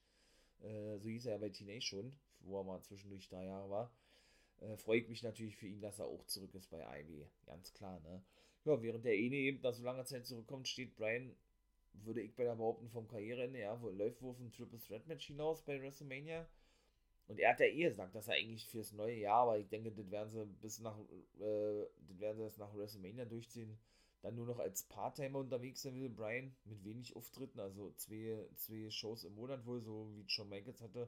Äh, 0.59 0.97
so 0.97 1.07
hieß 1.07 1.27
er 1.27 1.33
ja 1.33 1.37
bei 1.37 1.49
TNA 1.49 1.79
schon, 1.79 2.13
wo 2.41 2.59
er 2.59 2.65
mal 2.65 2.81
zwischendurch 2.81 3.29
drei 3.29 3.45
Jahre 3.45 3.69
war. 3.69 3.93
Äh, 4.59 4.75
freue 4.75 4.99
ich 4.99 5.07
mich 5.07 5.23
natürlich 5.23 5.55
für 5.55 5.67
ihn, 5.67 5.79
dass 5.79 5.99
er 5.99 6.05
auch 6.05 6.25
zurück 6.25 6.53
ist 6.53 6.69
bei 6.69 6.85
AEW. 6.85 7.25
Ganz 7.45 7.71
klar, 7.71 8.01
ne? 8.01 8.21
Ja, 8.65 8.81
während 8.81 9.05
der 9.05 9.15
Ene 9.15 9.37
eben 9.37 9.61
nach 9.61 9.73
so 9.73 9.81
langer 9.81 10.03
Zeit 10.03 10.27
zurückkommt, 10.27 10.67
steht 10.67 10.97
Brian 10.97 11.33
würde 11.93 12.21
ich 12.21 12.35
bei 12.35 12.43
der 12.43 12.55
behaupten, 12.55 12.89
vom 12.89 13.07
Karriereende, 13.07 13.59
ja, 13.59 13.73
läuft 13.73 14.21
wohl 14.21 14.35
ein 14.35 14.51
Triple 14.51 14.79
Threat 14.79 15.07
Match 15.07 15.27
hinaus 15.27 15.63
bei 15.63 15.81
WrestleMania. 15.81 16.45
Und 17.29 17.39
er 17.39 17.51
hat 17.51 17.59
ja 17.59 17.67
eh 17.67 17.83
gesagt, 17.83 18.15
dass 18.15 18.27
er 18.27 18.33
eigentlich 18.33 18.67
fürs 18.67 18.91
neue 18.91 19.15
Jahr, 19.15 19.43
aber 19.43 19.59
ich 19.59 19.69
denke, 19.69 19.91
das 19.91 20.09
werden 20.09 20.29
sie 20.31 20.45
bis 20.45 20.79
nach, 20.79 20.97
äh, 21.39 21.85
das 22.07 22.19
werden 22.19 22.37
sie 22.37 22.43
jetzt 22.43 22.57
nach 22.57 22.75
WrestleMania 22.75 23.25
durchziehen, 23.25 23.77
dann 24.23 24.35
nur 24.35 24.47
noch 24.47 24.57
als 24.57 24.83
Part-Timer 24.83 25.37
unterwegs 25.37 25.83
sein 25.83 25.95
will, 25.95 26.09
Brian, 26.09 26.55
mit 26.65 26.83
wenig 26.83 27.15
Auftritten, 27.15 27.59
also 27.59 27.91
zwei, 27.91 28.49
zwei 28.55 28.89
Shows 28.89 29.25
im 29.25 29.35
Monat 29.35 29.63
wohl, 29.67 29.79
so 29.79 30.09
wie 30.11 30.27
Shawn 30.27 30.49
Michaels 30.49 30.81
hatte, 30.81 31.07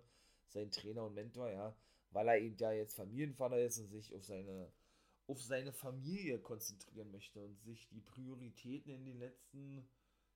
sein 0.49 0.69
Trainer 0.69 1.05
und 1.05 1.15
Mentor, 1.15 1.49
ja, 1.49 1.75
weil 2.11 2.27
er 2.27 2.37
eben 2.37 2.55
ja 2.57 2.71
jetzt 2.71 2.93
Familienvater 2.93 3.59
ist 3.59 3.79
und 3.79 3.89
sich 3.89 4.13
auf 4.13 4.23
seine, 4.23 4.71
auf 5.25 5.41
seine 5.41 5.73
Familie 5.73 6.37
konzentrieren 6.37 7.09
möchte 7.09 7.43
und 7.43 7.59
sich 7.63 7.89
die 7.89 8.01
Prioritäten 8.01 8.91
in 8.91 9.05
den 9.05 9.17
letzten 9.17 9.89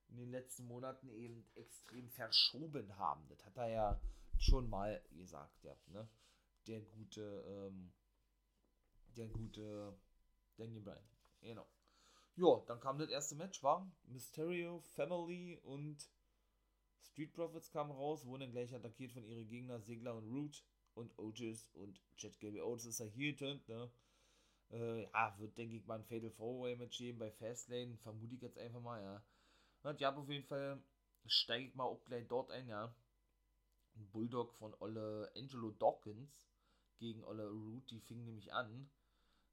in 0.08 0.18
den 0.18 0.30
letzten 0.30 0.66
Monaten 0.66 1.08
eben 1.08 1.44
extrem 1.56 2.08
verschoben 2.10 2.96
haben. 2.96 3.26
Das 3.28 3.44
hat 3.44 3.56
er 3.56 3.68
ja 3.68 4.00
schon 4.38 4.68
mal 4.68 5.02
gesagt, 5.10 5.64
ja, 5.64 5.76
ne? 5.86 6.08
Der 6.66 6.80
gute, 6.80 7.44
ähm, 7.46 7.92
der 9.16 9.28
gute 9.28 9.96
Daniel 10.56 10.82
Bryan. 10.82 11.08
Genau. 11.40 11.66
Ja, 12.36 12.62
dann 12.66 12.80
kam 12.80 12.98
das 12.98 13.08
erste 13.08 13.34
Match, 13.34 13.62
war 13.62 13.90
Mysterio, 14.04 14.80
Family 14.80 15.58
und 15.62 16.10
Street 17.00 17.32
Profits 17.32 17.70
kamen 17.70 17.92
raus, 17.92 18.26
wurden 18.26 18.50
gleich 18.50 18.74
attackiert 18.74 19.12
von 19.12 19.24
ihren 19.24 19.48
Gegner 19.48 19.80
Segler 19.80 20.14
und 20.14 20.28
Root 20.28 20.64
und 20.94 21.18
Otis 21.18 21.70
und 21.74 22.02
Chad 22.16 22.38
Gable. 22.40 22.64
Otis 22.64 22.86
ist 22.86 23.00
ja 23.00 23.06
hier, 23.06 23.34
ne? 23.68 23.90
Äh, 24.70 25.02
ja, 25.04 25.34
wird, 25.38 25.56
denke 25.56 25.76
ich, 25.76 25.86
mal 25.86 25.98
ein 25.98 26.04
Fatal 26.04 26.30
Four-Way 26.30 26.76
Match 26.76 26.98
geben 26.98 27.18
bei 27.18 27.30
Fastlane, 27.30 27.96
vermute 27.98 28.34
ich 28.34 28.42
jetzt 28.42 28.58
einfach 28.58 28.80
mal, 28.80 29.00
ja. 29.02 29.22
Und 29.82 30.00
ja, 30.00 30.14
auf 30.14 30.28
jeden 30.28 30.44
Fall 30.44 30.82
steige 31.26 31.68
ich 31.68 31.74
mal 31.74 31.84
auch 31.84 32.04
gleich 32.04 32.26
dort 32.26 32.50
ein, 32.50 32.68
ja. 32.68 32.94
Bulldog 33.96 34.54
von 34.54 34.74
Olle 34.80 35.30
Angelo 35.36 35.70
Dawkins 35.70 36.30
gegen 36.98 37.24
Olle 37.24 37.48
Root, 37.48 37.90
die 37.90 38.00
fing 38.00 38.24
nämlich 38.24 38.52
an. 38.52 38.90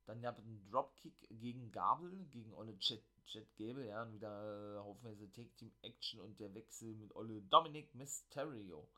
Dann 0.05 0.21
gab 0.21 0.37
es 0.37 0.45
einen 0.45 0.63
Dropkick 0.69 1.27
gegen 1.29 1.71
Gabel, 1.71 2.25
gegen 2.27 2.53
Olle 2.53 2.77
Chet, 2.77 3.03
Chet 3.25 3.55
Gable, 3.55 3.87
ja, 3.87 4.03
und 4.03 4.13
wieder 4.13 4.75
äh, 4.75 4.79
haufenweise 4.79 5.31
Take 5.31 5.55
Team 5.55 5.71
Action 5.81 6.19
und 6.19 6.39
der 6.39 6.53
Wechsel 6.53 6.93
mit 6.95 7.15
Olle 7.15 7.41
Dominic 7.43 7.95
Mysterio. 7.95 8.89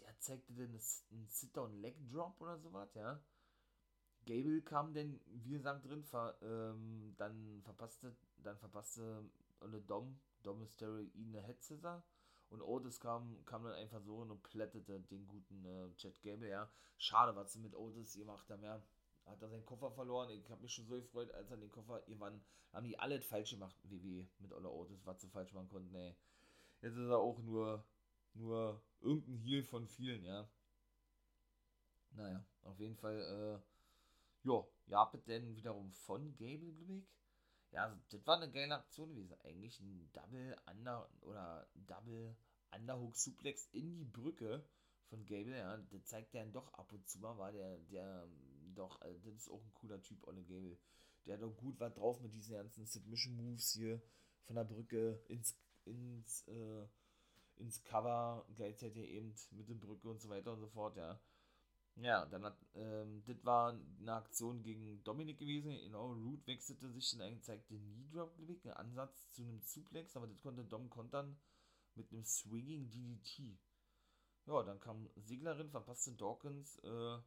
Der 0.00 0.18
zeigte 0.20 0.52
dann 0.52 0.78
einen 1.10 1.28
Sit-Down 1.28 1.80
Leg 1.80 1.96
Drop 2.10 2.38
oder 2.40 2.58
sowas, 2.58 2.92
ja. 2.94 3.22
Gable 4.26 4.62
kam 4.62 4.92
denn, 4.92 5.20
wie 5.26 5.52
gesagt, 5.52 5.86
drin, 5.86 6.04
ver, 6.04 6.36
ähm, 6.42 7.14
dann 7.16 7.62
verpasste, 7.62 8.16
dann 8.38 8.58
verpasste 8.58 9.24
Olle 9.60 9.80
Dom 9.80 10.18
Dom 10.42 10.58
Mysterio 10.58 11.08
ihn 11.14 11.34
eine 11.34 11.46
Head 11.46 11.62
und 12.50 12.62
Otis 12.62 13.00
kam, 13.00 13.44
kam 13.44 13.64
dann 13.64 13.74
einfach 13.74 14.00
so 14.02 14.16
und 14.16 14.42
plättete 14.42 15.00
den 15.00 15.26
guten 15.26 15.64
äh, 15.64 15.94
Chad 15.96 16.20
Gable, 16.22 16.48
ja. 16.48 16.70
Schade, 16.98 17.34
was 17.36 17.52
sie 17.52 17.60
mit 17.60 17.74
Otis 17.74 18.14
gemacht 18.14 18.48
haben, 18.50 18.62
ja. 18.62 18.82
Hat 19.26 19.40
er 19.40 19.48
seinen 19.48 19.64
Koffer 19.64 19.90
verloren. 19.90 20.30
Ich 20.30 20.50
habe 20.50 20.62
mich 20.62 20.72
schon 20.74 20.86
so 20.86 20.96
gefreut, 20.96 21.30
als 21.32 21.50
er 21.50 21.56
den 21.56 21.70
Koffer, 21.70 22.06
irgendwann 22.06 22.44
haben 22.72 22.84
die 22.86 22.98
alle 22.98 23.20
falsch 23.20 23.50
gemacht, 23.50 23.76
wie 23.84 24.02
wie 24.02 24.28
mit 24.38 24.52
Ola 24.52 24.68
Otis, 24.68 25.04
was 25.06 25.20
sie 25.20 25.28
falsch 25.28 25.52
machen 25.54 25.68
konnten, 25.68 25.94
ey. 25.94 26.14
Jetzt 26.82 26.96
ist 26.96 27.08
er 27.08 27.18
auch 27.18 27.38
nur, 27.40 27.84
nur 28.34 28.82
irgendein 29.00 29.38
Heal 29.38 29.62
von 29.62 29.86
vielen, 29.86 30.24
ja. 30.24 30.48
Naja, 32.12 32.44
auf 32.62 32.78
jeden 32.78 32.96
Fall, 32.96 33.18
äh, 33.20 34.48
ja, 34.48 34.64
ja, 34.86 35.12
denn 35.26 35.56
wiederum 35.56 35.90
von 35.92 36.36
Gable, 36.36 36.72
glaube 36.72 36.98
ich 36.98 37.23
ja, 37.74 37.86
also, 37.86 37.96
das 38.10 38.26
war 38.26 38.36
eine 38.36 38.50
geile 38.50 38.76
Aktion 38.76 39.14
gewesen. 39.14 39.36
Eigentlich 39.42 39.80
ein 39.80 40.08
Double 40.12 40.56
Under 40.70 41.08
oder 41.22 41.66
Double 41.74 42.36
Underhook 42.72 43.16
Suplex 43.16 43.66
in 43.72 43.96
die 43.96 44.04
Brücke 44.04 44.64
von 45.08 45.26
Gable. 45.26 45.58
Ja, 45.58 45.76
das 45.76 46.04
zeigt 46.04 46.34
er 46.34 46.46
doch 46.46 46.72
ab 46.74 46.92
und 46.92 47.08
zu 47.08 47.18
mal, 47.18 47.36
war 47.36 47.50
der, 47.50 47.78
der, 47.90 48.28
doch, 48.74 49.00
also 49.00 49.18
das 49.28 49.34
ist 49.34 49.50
auch 49.50 49.60
ein 49.60 49.74
cooler 49.74 50.00
Typ, 50.00 50.24
Olle 50.26 50.44
Gable. 50.44 50.78
Der 51.26 51.34
hat 51.34 51.42
doch 51.42 51.56
gut 51.56 51.80
was 51.80 51.92
drauf 51.94 52.20
mit 52.20 52.32
diesen 52.32 52.54
ganzen 52.54 52.86
Submission 52.86 53.34
Moves 53.34 53.72
hier 53.72 54.00
von 54.44 54.54
der 54.54 54.64
Brücke 54.64 55.20
ins, 55.26 55.58
ins, 55.84 56.46
äh, 56.46 56.86
ins 57.56 57.82
Cover, 57.82 58.46
gleichzeitig 58.54 59.08
eben 59.08 59.34
mit 59.50 59.68
der 59.68 59.74
Brücke 59.74 60.08
und 60.08 60.20
so 60.20 60.28
weiter 60.28 60.52
und 60.52 60.60
so 60.60 60.68
fort, 60.68 60.96
ja. 60.96 61.20
Ja, 61.96 62.26
dann 62.26 62.44
hat, 62.44 62.56
ähm, 62.74 63.22
das 63.26 63.44
war 63.44 63.74
eine 64.00 64.12
Aktion 64.14 64.62
gegen 64.62 65.02
Dominik 65.04 65.38
gewesen. 65.38 65.70
Genau, 65.70 66.12
Root 66.12 66.46
wechselte 66.46 66.90
sich 66.90 67.10
dann 67.12 67.22
eigentlich, 67.22 67.44
zeigte 67.44 67.78
Knee 67.78 68.08
Drop, 68.12 68.36
ich, 68.48 68.64
einen 68.64 68.74
Ansatz 68.74 69.30
zu 69.32 69.42
einem 69.42 69.60
Suplex, 69.60 70.16
aber 70.16 70.26
das 70.26 70.40
konnte 70.40 70.64
Dom 70.64 70.90
kontern 70.90 71.36
mit 71.94 72.12
einem 72.12 72.24
Swinging 72.24 72.90
DDT. 72.90 73.58
Ja, 74.46 74.62
dann 74.64 74.80
kam 74.80 75.08
Seglerin, 75.16 75.70
verpasste 75.70 76.12
Dawkins, 76.12 76.78
äh, 76.80 76.88
mh, 76.88 77.22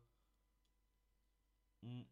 hm. 1.82 2.08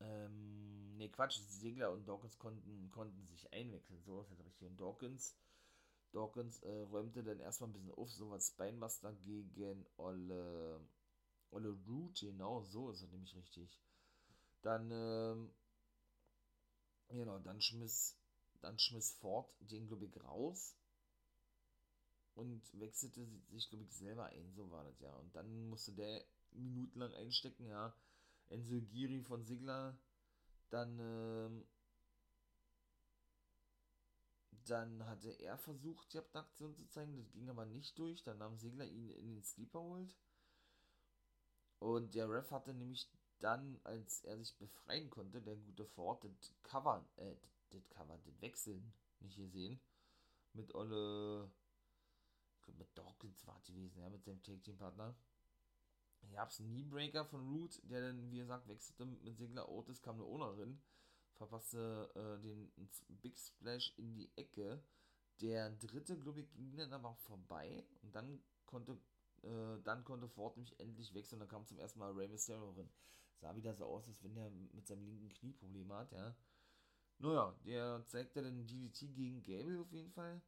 ähm, 0.00 0.96
ne 0.96 1.08
Quatsch, 1.10 1.38
Segler 1.38 1.92
und 1.92 2.06
Dawkins 2.08 2.38
konnten, 2.38 2.90
konnten 2.90 3.26
sich 3.26 3.52
einwechseln, 3.52 4.02
so 4.04 4.20
ist 4.20 4.30
das 4.30 4.44
richtig. 4.44 4.68
Und 4.68 4.80
Dawkins 4.80 5.36
Dawkins 6.12 6.62
äh, 6.62 6.80
räumte 6.90 7.22
dann 7.22 7.40
erstmal 7.40 7.70
ein 7.70 7.72
bisschen 7.72 7.92
auf, 7.92 8.10
so 8.10 8.30
was 8.30 8.48
Spinebuster 8.48 9.12
gegen 9.24 9.86
Olle, 9.96 10.80
Olle 11.50 11.76
Root, 11.86 12.20
genau, 12.20 12.62
so 12.62 12.90
ist 12.90 13.02
er 13.02 13.08
nämlich 13.08 13.34
richtig. 13.36 13.78
Dann, 14.62 14.90
ähm, 14.90 15.50
genau, 17.08 17.38
dann 17.38 17.60
schmiss, 17.60 18.16
dann 18.60 18.78
schmiss 18.78 19.12
Ford 19.12 19.48
den, 19.60 19.86
glaube 19.86 20.06
ich, 20.06 20.24
raus 20.24 20.76
und 22.34 22.62
wechselte 22.78 23.26
sich, 23.48 23.68
glaube 23.68 23.84
ich, 23.84 23.92
selber 23.94 24.26
ein, 24.26 24.52
so 24.54 24.70
war 24.70 24.84
das 24.84 25.00
ja. 25.00 25.12
Und 25.14 25.34
dann 25.34 25.68
musste 25.68 25.92
der 25.92 26.24
minutenlang 26.52 27.12
einstecken, 27.14 27.66
ja. 27.66 27.94
Enzo 28.48 28.80
Giri 28.80 29.22
von 29.22 29.44
Sigler, 29.44 29.98
dann, 30.70 30.98
ähm, 31.00 31.64
dann 34.70 35.06
hatte 35.06 35.30
er 35.30 35.58
versucht, 35.58 36.12
die 36.12 36.18
Abduktion 36.18 36.74
zu 36.74 36.86
zeigen, 36.86 37.16
das 37.16 37.30
ging 37.32 37.48
aber 37.48 37.64
nicht 37.64 37.98
durch. 37.98 38.22
Dann 38.22 38.38
nahm 38.38 38.58
Segler 38.58 38.86
ihn 38.86 39.10
in 39.10 39.34
den 39.34 39.42
Sleeper 39.42 39.80
holt. 39.80 40.16
Und 41.78 42.14
der 42.14 42.30
Ref 42.30 42.50
hatte 42.50 42.74
nämlich 42.74 43.10
dann, 43.38 43.78
als 43.84 44.24
er 44.24 44.38
sich 44.38 44.56
befreien 44.56 45.10
konnte, 45.10 45.42
der 45.42 45.56
gute 45.56 45.84
Ford, 45.84 46.24
das 46.24 46.54
Cover, 46.62 47.06
äh, 47.16 47.36
das 47.70 47.88
Cover, 47.90 48.18
das 48.24 48.40
Wechseln 48.40 48.92
nicht 49.20 49.36
gesehen. 49.36 49.80
Mit 50.54 50.74
Olle, 50.74 51.50
mit 52.78 52.96
Dawkins 52.96 53.46
war 53.46 53.60
gewesen, 53.62 54.00
ja, 54.00 54.08
mit 54.08 54.24
seinem 54.24 54.42
Take-Team-Partner. 54.42 55.14
Hier 56.20 56.36
gab 56.36 56.50
es 56.50 56.60
einen 56.60 56.70
Kneebreaker 56.70 57.26
von 57.26 57.46
Root, 57.48 57.78
der 57.84 58.00
dann, 58.00 58.30
wie 58.30 58.38
gesagt, 58.38 58.66
wechselte 58.68 59.04
mit 59.04 59.36
Segler 59.36 59.68
Otis, 59.68 60.00
kam 60.00 60.16
eine 60.16 60.24
Ownerin 60.24 60.80
verpasste 61.36 62.10
äh, 62.14 62.42
den 62.42 62.72
Big 63.08 63.38
Splash 63.38 63.92
in 63.96 64.14
die 64.14 64.30
Ecke. 64.36 64.82
Der 65.40 65.70
dritte, 65.70 66.18
glaube 66.18 66.40
ich, 66.40 66.52
ging 66.54 66.76
dann 66.76 66.92
aber 66.92 67.14
vorbei 67.14 67.84
und 68.02 68.14
dann 68.14 68.42
konnte, 68.64 68.98
äh, 69.42 69.80
dann 69.84 70.04
konnte 70.04 70.28
Ford 70.28 70.56
nämlich 70.56 70.78
endlich 70.80 71.12
wechseln 71.14 71.36
und 71.36 71.40
dann 71.40 71.48
kam 71.48 71.66
zum 71.66 71.78
ersten 71.78 71.98
Mal 71.98 72.12
Rey 72.12 72.28
Mysterio 72.28 72.70
rein. 72.70 72.90
Sah 73.38 73.54
wieder 73.54 73.74
so 73.74 73.84
aus, 73.84 74.08
als 74.08 74.22
wenn 74.22 74.36
er 74.36 74.50
mit 74.50 74.86
seinem 74.86 75.04
linken 75.04 75.28
Knie 75.28 75.52
Probleme 75.52 75.94
hat, 75.94 76.10
ja. 76.12 76.34
Naja, 77.18 77.54
der 77.64 78.04
zeigte 78.06 78.42
dann 78.42 78.66
DDT 78.66 79.14
gegen 79.14 79.42
Gable 79.42 79.80
auf 79.80 79.92
jeden 79.92 80.12
Fall. 80.12 80.40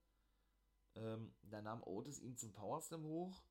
Ähm, 0.94 1.34
dann 1.42 1.64
nahm 1.64 1.82
Otis 1.82 2.20
ihn 2.20 2.36
zum 2.36 2.52
Powerslam 2.52 3.04
hoch. 3.04 3.42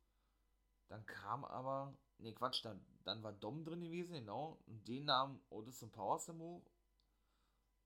Dann 0.88 1.06
kam 1.06 1.46
aber, 1.46 1.98
ne 2.20 2.34
Quatsch, 2.34 2.64
dann, 2.64 2.84
dann 3.04 3.24
war 3.24 3.34
Dom 3.34 3.64
drin 3.64 3.82
gewesen, 3.82 4.14
genau. 4.14 4.60
Und 4.68 4.88
den 4.88 5.06
nahm 5.06 5.42
Otis 5.50 5.80
zum 5.80 5.92
Powerslam 5.92 6.40
hoch. 6.40 6.70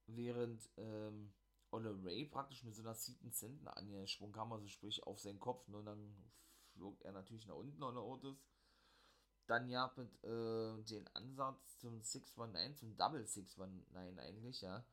Während 0.08 0.70
ähm, 0.78 1.34
Olle 1.72 2.04
Ray 2.04 2.26
praktisch 2.26 2.64
mit 2.64 2.76
so 2.76 2.82
einer 2.82 2.96
Seaton 2.96 3.32
Centen 3.32 3.68
angesprungen 3.68 4.34
kam, 4.34 4.52
also 4.52 4.68
sprich 4.68 5.04
auf 5.04 5.20
seinen 5.20 5.40
Kopf. 5.40 5.68
Ne, 5.68 5.78
und 5.78 5.86
dann 5.86 6.16
flog 6.74 7.02
er 7.02 7.14
natürlich 7.14 7.48
nach 7.48 7.56
unten, 7.56 7.82
Olle 7.82 8.02
Otis. 8.02 8.44
Dann 9.48 9.70
ja 9.70 9.92
mit 9.96 10.24
äh, 10.24 10.84
den 10.84 11.08
Ansatz 11.16 11.78
zum 11.80 12.02
619, 12.02 12.76
zum 12.76 12.96
Double 12.98 13.26
619 13.26 14.20
eigentlich, 14.20 14.62
ja. 14.62 14.86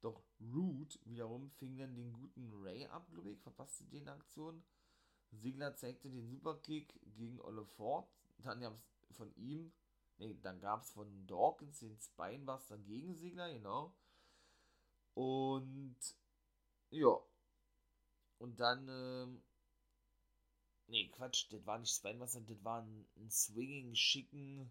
Doch 0.00 0.22
Root 0.40 0.98
wiederum 1.04 1.50
fing 1.50 1.78
dann 1.78 1.94
den 1.94 2.12
guten 2.12 2.52
Ray 2.62 2.86
ab, 2.86 3.08
glaube 3.10 3.30
ich, 3.30 3.40
verpasste 3.40 3.84
den 3.84 4.08
Aktion. 4.08 4.62
Sigler 5.32 5.74
zeigte 5.74 6.10
den 6.10 6.28
Superkick 6.28 7.00
gegen 7.16 7.40
Olle 7.40 7.64
Ford. 7.64 8.08
Dann 8.38 8.60
gab 8.60 8.74
es 8.74 9.16
von 9.16 9.34
ihm, 9.36 9.72
nee, 10.18 10.38
dann 10.42 10.60
gab 10.60 10.82
es 10.82 10.92
von 10.92 11.26
Dawkins 11.26 11.80
den 11.80 11.98
Spinebuster 11.98 12.78
gegen 12.78 13.14
Sigler, 13.14 13.52
genau. 13.52 13.94
Und 15.16 15.96
ja. 16.90 17.18
Und 18.38 18.60
dann, 18.60 18.86
ähm, 18.86 19.42
nee, 20.88 21.08
Quatsch, 21.08 21.46
das 21.50 21.64
war 21.64 21.78
nicht 21.78 21.94
Spinebuster, 21.94 22.42
das 22.42 22.62
war 22.62 22.82
ein, 22.82 23.06
ein 23.16 23.30
swinging, 23.30 23.94
schicken, 23.94 24.70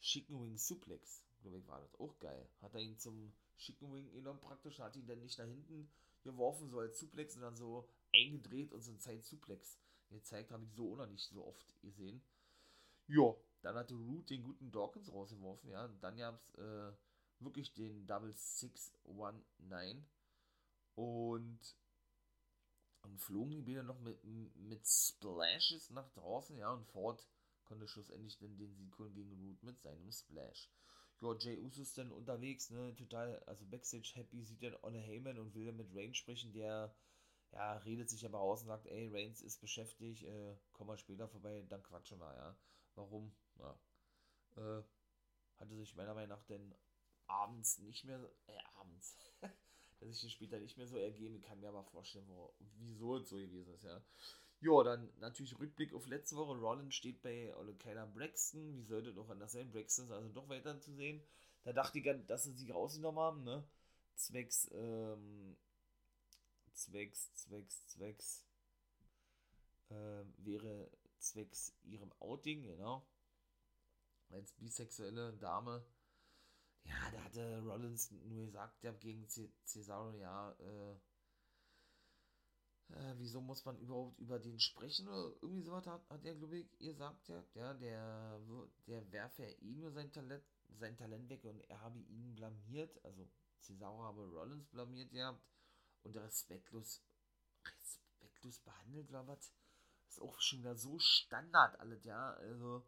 schicken 0.00 0.40
Wing 0.40 0.56
Suplex, 0.56 1.24
glaube 1.42 1.58
ich, 1.58 1.66
war 1.66 1.80
das. 1.80 1.98
Auch 1.98 2.16
geil. 2.20 2.48
Hat 2.62 2.74
er 2.74 2.82
ihn 2.82 2.98
zum 3.00 3.32
Chicken 3.58 3.92
Wing 3.92 4.12
genommen 4.12 4.40
praktisch, 4.40 4.78
hat 4.78 4.94
ihn 4.94 5.08
dann 5.08 5.20
nicht 5.20 5.38
nach 5.38 5.46
hinten 5.46 5.90
geworfen, 6.22 6.70
so 6.70 6.78
als 6.78 7.00
Suplex, 7.00 7.34
sondern 7.34 7.56
so 7.56 7.88
eingedreht 8.14 8.72
und 8.72 8.82
so 8.82 8.92
ein 8.92 9.00
Zeit-Suplex 9.00 9.76
gezeigt, 10.08 10.52
habe 10.52 10.64
ich 10.64 10.72
so 10.72 10.90
oder 10.90 11.08
nicht 11.08 11.28
so 11.30 11.44
oft 11.44 11.80
gesehen. 11.80 12.22
Ja, 13.08 13.34
dann 13.62 13.74
hatte 13.74 13.94
Root 13.94 14.30
den 14.30 14.44
guten 14.44 14.70
Dawkins 14.70 15.12
rausgeworfen, 15.12 15.68
ja, 15.70 15.86
und 15.86 16.00
dann 16.00 16.16
gab 16.16 16.40
es 16.40 16.54
äh, 16.58 16.92
wirklich 17.44 17.74
den 17.74 18.06
Double 18.06 18.32
619 18.34 20.06
und 20.94 21.60
und 23.02 23.18
flogen 23.20 23.50
die 23.50 23.62
Bilder 23.62 23.82
noch 23.82 24.00
mit, 24.00 24.24
mit 24.24 24.86
Splashes 24.86 25.90
nach 25.90 26.08
draußen, 26.12 26.56
ja, 26.56 26.72
und 26.72 26.86
Ford 26.86 27.28
konnte 27.64 27.86
schlussendlich 27.86 28.38
dann 28.38 28.56
den 28.56 28.74
Sieg 28.74 28.96
gegen 29.12 29.32
Root 29.44 29.62
mit 29.62 29.78
seinem 29.78 30.10
Splash 30.10 30.70
ja, 31.20 31.34
Jay 31.38 31.58
Uso 31.58 31.82
ist 31.82 31.96
dann 31.98 32.12
unterwegs, 32.12 32.70
ne, 32.70 32.94
total, 32.96 33.42
also 33.46 33.64
Backstage 33.66 34.12
happy, 34.14 34.42
sieht 34.42 34.62
dann 34.62 34.76
Olle 34.82 34.98
Heyman 34.98 35.38
und 35.38 35.54
will 35.54 35.66
dann 35.66 35.76
mit 35.76 35.94
Reigns 35.94 36.16
sprechen, 36.18 36.52
der, 36.52 36.94
ja, 37.52 37.76
redet 37.78 38.10
sich 38.10 38.24
aber 38.26 38.40
aus 38.40 38.62
und 38.62 38.68
sagt, 38.68 38.86
ey, 38.86 39.08
Reigns 39.08 39.40
ist 39.40 39.60
beschäftigt, 39.60 40.24
äh, 40.24 40.56
komm 40.72 40.88
mal 40.88 40.98
später 40.98 41.28
vorbei, 41.28 41.64
dann 41.68 41.82
quatschen 41.82 42.18
wir, 42.18 42.34
ja. 42.34 42.56
Warum? 42.94 43.34
Ja. 43.58 43.78
Äh, 44.56 44.82
hatte 45.56 45.76
sich 45.76 45.94
meiner 45.94 46.14
Meinung 46.14 46.36
nach 46.36 46.44
denn 46.44 46.74
abends 47.26 47.78
nicht 47.78 48.04
mehr, 48.04 48.18
äh, 48.46 48.58
abends, 48.80 49.16
dass 50.00 50.10
ich 50.10 50.20
den 50.20 50.30
später 50.30 50.58
nicht 50.58 50.76
mehr 50.76 50.86
so 50.86 50.96
ergeben 50.96 51.40
kann, 51.42 51.60
mir 51.60 51.68
aber 51.68 51.84
vorstellen, 51.84 52.28
wo, 52.28 52.54
wieso 52.78 53.16
es 53.16 53.28
so 53.28 53.36
gewesen 53.36 53.74
ist, 53.74 53.84
ja. 53.84 54.02
Ja, 54.60 54.82
dann 54.82 55.12
natürlich 55.18 55.58
Rückblick 55.58 55.92
auf 55.92 56.06
letzte 56.06 56.36
Woche. 56.36 56.58
Rollins 56.58 56.94
steht 56.94 57.20
bei 57.20 57.54
Ole 57.56 57.74
Keiner 57.74 58.06
Braxton. 58.06 58.74
Wie 58.78 58.84
sollte 58.84 59.12
doch 59.12 59.28
anders 59.28 59.52
sein? 59.52 59.70
Braxton 59.70 60.06
ist 60.06 60.10
also 60.10 60.30
doch 60.30 60.48
weiter 60.48 60.80
zu 60.80 60.94
sehen. 60.94 61.22
Da 61.64 61.74
dachte 61.74 61.98
ich, 61.98 62.26
dass 62.26 62.44
sie 62.44 62.52
sich 62.52 62.72
rausgenommen 62.72 63.20
haben, 63.20 63.44
ne? 63.44 63.62
Zwecks, 64.14 64.70
ähm, 64.72 65.56
zwecks, 66.72 67.34
zwecks, 67.34 67.86
zwecks, 67.88 68.46
äh, 69.90 70.24
wäre 70.38 70.90
zwecks 71.18 71.74
ihrem 71.82 72.12
Outing, 72.20 72.62
genau. 72.62 73.06
Als 74.30 74.52
bisexuelle 74.52 75.34
Dame. 75.34 75.84
Ja, 76.84 77.10
da 77.12 77.24
hatte 77.24 77.60
Rollins 77.62 78.10
nur 78.10 78.46
gesagt, 78.46 78.82
ja, 78.84 78.92
gegen 78.92 79.26
Cesaro, 79.64 80.12
ja, 80.12 80.52
äh, 80.52 80.96
äh, 82.90 83.14
wieso 83.18 83.40
muss 83.40 83.64
man 83.64 83.78
überhaupt 83.78 84.18
über 84.18 84.38
den 84.38 84.58
sprechen 84.60 85.08
oder 85.08 85.34
irgendwie 85.42 85.62
sowas 85.62 85.86
hat, 85.86 86.08
hat 86.10 86.24
er, 86.24 86.34
glaube 86.34 86.58
ich, 86.58 86.80
ihr 86.80 86.94
sagt 86.94 87.28
ja, 87.28 87.42
der, 87.54 87.74
der, 87.74 88.40
der 88.86 89.12
werfe 89.12 89.42
er 89.44 89.62
eh 89.62 89.74
nur 89.74 89.90
sein 89.92 90.12
Talent, 90.12 90.44
sein 90.78 90.96
Talent 90.96 91.28
weg 91.28 91.44
und 91.44 91.60
er 91.70 91.80
habe 91.80 91.98
ihn 92.00 92.34
blamiert, 92.34 93.02
also 93.04 93.26
Cesaro 93.60 94.02
habe 94.02 94.28
Rollins 94.30 94.66
blamiert 94.68 95.10
gehabt 95.10 95.42
und 96.02 96.16
respektlos, 96.16 97.02
respektlos 97.64 98.58
behandelt 98.60 99.08
oder 99.10 99.26
was, 99.26 99.52
ist 100.08 100.20
auch 100.20 100.40
schon 100.40 100.60
wieder 100.60 100.76
so 100.76 100.98
Standard 100.98 101.78
alles, 101.80 102.04
ja, 102.04 102.32
also, 102.34 102.86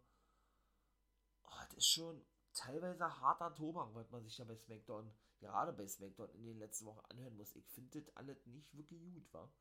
oh, 1.43 1.63
das 1.69 1.77
ist 1.77 1.87
schon 1.87 2.23
teilweise 2.57 3.21
harter 3.21 3.53
Tobak, 3.55 3.93
was 3.93 4.09
man 4.11 4.23
sich 4.23 4.35
da 4.35 4.43
bei 4.43 4.55
SmackDown, 4.55 5.11
gerade 5.39 5.73
bei 5.73 5.87
SmackDown 5.87 6.29
in 6.31 6.45
den 6.45 6.57
letzten 6.57 6.85
Wochen 6.85 7.05
anhören 7.09 7.37
muss. 7.37 7.55
Ich 7.55 7.67
finde 7.69 8.01
das 8.01 8.15
alles 8.15 8.45
nicht 8.47 8.75
wirklich 8.75 9.01
gut, 9.13 9.33
war. 9.33 9.51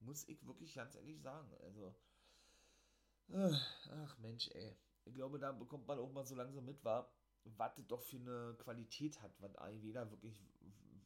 Muss 0.00 0.28
ich 0.28 0.46
wirklich 0.46 0.74
ganz 0.74 0.94
ehrlich 0.94 1.20
sagen. 1.20 1.52
Also, 1.60 1.94
äh, 3.30 3.52
ach 3.90 4.18
Mensch, 4.18 4.48
ey. 4.52 4.76
Ich 5.04 5.14
glaube, 5.14 5.38
da 5.38 5.52
bekommt 5.52 5.86
man 5.86 5.98
auch 5.98 6.12
mal 6.12 6.24
so 6.24 6.34
langsam 6.34 6.64
mit, 6.64 6.84
war, 6.84 7.12
was 7.44 7.74
das 7.74 7.86
doch 7.86 8.02
für 8.02 8.18
eine 8.18 8.54
Qualität 8.58 9.20
hat, 9.20 9.32
was 9.40 9.56
AEW 9.56 9.94
wirklich 10.10 10.38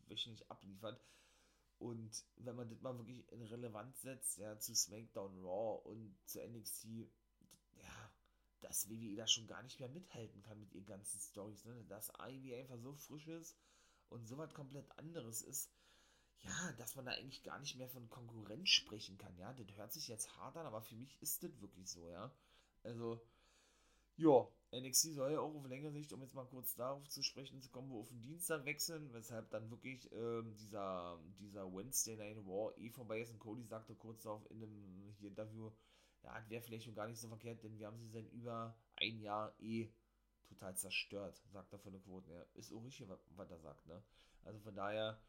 wöchentlich 0.08 0.50
abliefert. 0.50 1.00
Und 1.78 2.24
wenn 2.36 2.54
man 2.54 2.68
das 2.68 2.80
mal 2.80 2.96
wirklich 2.96 3.30
in 3.32 3.42
Relevanz 3.42 4.02
setzt, 4.02 4.38
ja, 4.38 4.58
zu 4.58 4.74
SmackDown 4.74 5.38
Raw 5.38 5.88
und 5.88 6.16
zu 6.26 6.40
NXT, 6.40 7.08
dass 8.62 8.88
WWE 8.88 9.16
da 9.16 9.26
schon 9.26 9.46
gar 9.46 9.62
nicht 9.62 9.80
mehr 9.80 9.88
mithalten 9.88 10.42
kann 10.42 10.60
mit 10.60 10.72
ihren 10.72 10.86
ganzen 10.86 11.20
Stories, 11.20 11.64
ne? 11.64 11.84
Dass 11.88 12.14
AEW 12.14 12.54
einfach 12.54 12.78
so 12.78 12.94
frisch 12.94 13.26
ist 13.28 13.56
und 14.08 14.26
so 14.26 14.38
was 14.38 14.54
komplett 14.54 14.90
anderes 14.98 15.42
ist, 15.42 15.70
ja, 16.40 16.72
dass 16.78 16.96
man 16.96 17.04
da 17.04 17.12
eigentlich 17.12 17.42
gar 17.42 17.58
nicht 17.60 17.76
mehr 17.76 17.88
von 17.88 18.08
Konkurrenz 18.08 18.68
sprechen 18.70 19.18
kann, 19.18 19.36
ja. 19.36 19.52
Das 19.52 19.76
hört 19.76 19.92
sich 19.92 20.08
jetzt 20.08 20.36
hart 20.36 20.56
an, 20.56 20.66
aber 20.66 20.82
für 20.82 20.96
mich 20.96 21.20
ist 21.22 21.42
das 21.42 21.60
wirklich 21.60 21.90
so, 21.90 22.08
ja. 22.08 22.34
Also, 22.82 23.20
ja, 24.16 24.48
NXT 24.72 25.14
soll 25.14 25.32
ja 25.32 25.40
auch 25.40 25.54
auf 25.54 25.66
längere 25.66 25.92
Sicht, 25.92 26.12
um 26.12 26.22
jetzt 26.22 26.34
mal 26.34 26.46
kurz 26.46 26.74
darauf 26.74 27.06
zu 27.08 27.22
sprechen 27.22 27.60
zu 27.60 27.70
kommen, 27.70 27.92
auf 27.92 28.08
den 28.08 28.22
Dienstag 28.22 28.64
wechseln, 28.64 29.12
weshalb 29.12 29.50
dann 29.50 29.70
wirklich 29.70 30.10
ähm, 30.12 30.54
dieser, 30.56 31.18
dieser 31.38 31.72
Wednesday 31.72 32.16
Night 32.16 32.38
War 32.46 32.76
eh 32.78 32.90
vorbei 32.90 33.20
ist. 33.20 33.30
Und 33.30 33.38
Cody 33.38 33.64
sagte 33.64 33.94
kurz 33.94 34.22
darauf 34.22 34.50
in 34.50 34.62
einem 34.62 35.14
Interview, 35.20 35.70
ja, 36.22 36.44
wäre 36.48 36.62
vielleicht 36.62 36.84
schon 36.84 36.94
gar 36.94 37.06
nicht 37.06 37.20
so 37.20 37.28
verkehrt, 37.28 37.62
denn 37.62 37.78
wir 37.78 37.86
haben 37.86 37.98
sie 37.98 38.08
seit 38.08 38.30
über 38.32 38.76
ein 38.96 39.20
Jahr 39.20 39.54
eh 39.60 39.92
total 40.48 40.76
zerstört, 40.76 41.40
sagt 41.50 41.72
er 41.72 41.78
von 41.78 41.92
der 41.92 42.02
Quote. 42.02 42.30
Ja, 42.30 42.42
ist 42.54 42.72
auch 42.72 42.84
richtig, 42.84 43.08
was, 43.08 43.50
er 43.50 43.58
sagt, 43.58 43.86
ne? 43.86 44.02
Also 44.44 44.60
von 44.60 44.74
daher, 44.74 45.20